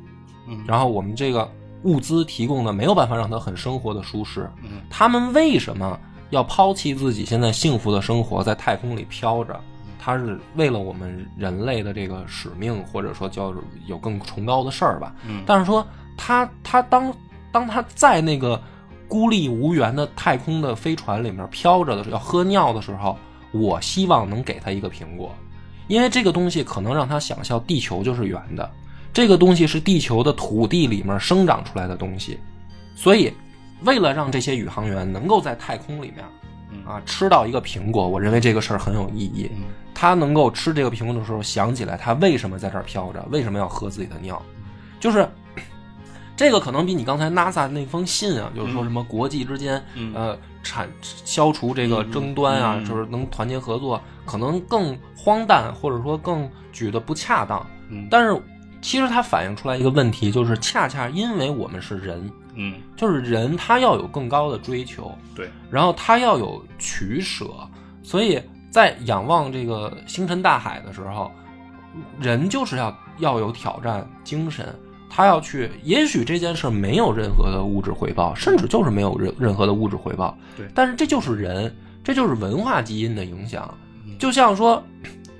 [0.47, 1.47] 嗯然后我们这个
[1.83, 4.49] 物资提供的没有办法让他很生活的舒适。
[4.63, 5.99] 嗯他们为什么
[6.31, 9.59] 要抛弃自己现在幸福的生活，在太空里飘着？
[9.99, 13.53] 他是为了我们人类的这个使命，或者说叫
[13.85, 15.13] 有更崇高的事儿吧。
[15.27, 15.85] 嗯但是说
[16.17, 17.13] 他他当
[17.51, 18.59] 当他在那个
[19.07, 23.17] 孤立无援的太空的飞船里面飘着的时候，要喝尿的时候，
[23.51, 25.33] 我希望能给他一个苹果，
[25.87, 28.69] 因为这个东西可能让他想象地球就是圆的，
[29.11, 32.39] 这个东西是地球的土地里面生长出来的东西，
[32.95, 33.33] 所以
[33.81, 36.23] 为了让这些宇航员能够在太空里面
[36.85, 39.49] 啊吃到一个苹果，我认为这个事儿很有意义。
[39.99, 44.41] 嗯他能够吃这个苹果的时候，想起来他为什么在这儿飘着，为什么要喝自己的尿，
[44.97, 45.27] 就是
[46.37, 50.13] 这个可能比你刚才 NASA 那封信啊，就是说什么国际之间、嗯。
[50.15, 57.65] 呃产消除这个争端啊，就是能团结合作，可能更荒诞，或者说更举的不恰当。
[57.89, 58.07] 嗯。
[58.11, 58.39] 但是
[58.81, 62.75] 其实它反映出来一个问题，就是恰恰因为我们是人，嗯。
[62.97, 67.45] 就是人他要有更高的追求，对，然后他要有取舍，
[68.03, 71.31] 所以在仰望这个星辰大海的时候，
[72.19, 74.73] 人就是要要有挑战精神，
[75.09, 83.73] 他要去，也许这件事没有任何的物质回报，甚至就是没有任任何的物质回报，对但是这就是人，这就是文化基因的影响，
[84.05, 84.83] 嗯就像说，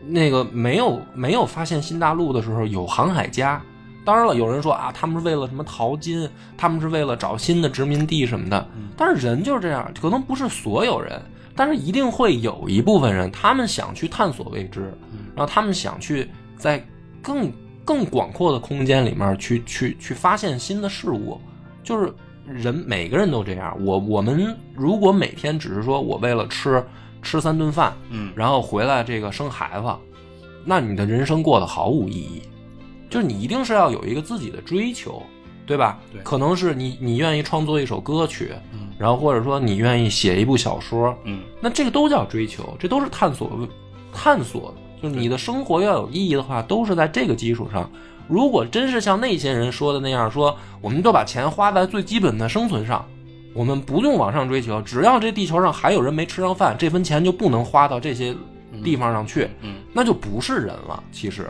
[0.07, 3.61] 那个没有没有发现新大陆的时候，有航海家。
[4.05, 6.27] 当然了，有人说啊，他们是为了什么淘金，
[6.57, 8.67] 他们是为了找新的殖民地什么的。
[8.97, 11.21] 但是人就是这样，可能不是所有人，
[11.59, 14.97] 但是一定会有一部分人，他们想去探索未知，
[15.35, 16.25] 然后他们想去
[16.55, 16.81] 在
[17.21, 17.51] 更
[17.83, 21.37] 更广阔的空间里面去去去发现新的事物。
[21.83, 22.13] 就是
[22.45, 23.77] 人每个人都这样。
[23.83, 26.81] 我我们如果每天只是说我为了吃
[27.21, 29.87] 吃三顿饭，嗯然后回来这个生孩子，
[30.63, 32.41] 那你的人生过得毫无意义。
[33.09, 35.21] 就是你一定是要有一个自己的追求，
[35.69, 35.99] 对吧？
[36.11, 43.51] 对可能是你你愿意创作一首歌曲，嗯然后或者说你愿意写一部小说，嗯那这个都叫追求，这都是探索
[44.11, 44.73] 探索。
[45.01, 47.89] 就是你的生活要有意义的话，都是在这个基础上。
[48.27, 53.05] 如果真是像那些人说的那样，说我们就把钱花在最基本的生存上，
[53.53, 58.35] 我们不用往上追求，只要这地球上还有人没吃上饭，这份钱就不能花到这些
[58.83, 61.01] 地方上去，嗯那就不是人了。
[61.11, 61.47] 其实，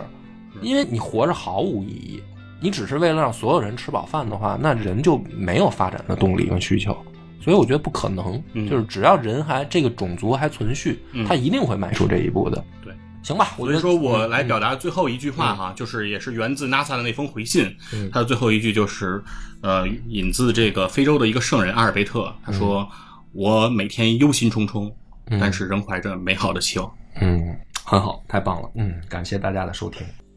[0.62, 2.24] 因为你活着毫无意义，
[2.62, 6.96] 你只是为了让所有人吃饱饭的话，那人就没有发展的动力和需求。
[7.42, 8.68] 所以我觉得不可能，嗯。
[8.70, 11.26] 就是只要人还这个种族还存续，嗯。
[11.26, 12.62] 他一定会迈出这一步的。
[12.84, 18.10] 对，行吧，我所以说我来嗯表达最后一句话哈，就是也是源自 NASA 的那封回信，嗯。
[18.12, 19.24] 它的最后一句就是，
[19.62, 22.88] 呃，引自这个非洲的一个圣人阿尔贝特，他说
[23.32, 24.92] ：“我每天忧心忡忡，
[25.40, 26.92] 但是仍怀着美好的希望。
[27.22, 27.56] 嗯，
[27.86, 30.06] 很好，太棒了，嗯，感谢大家的收听。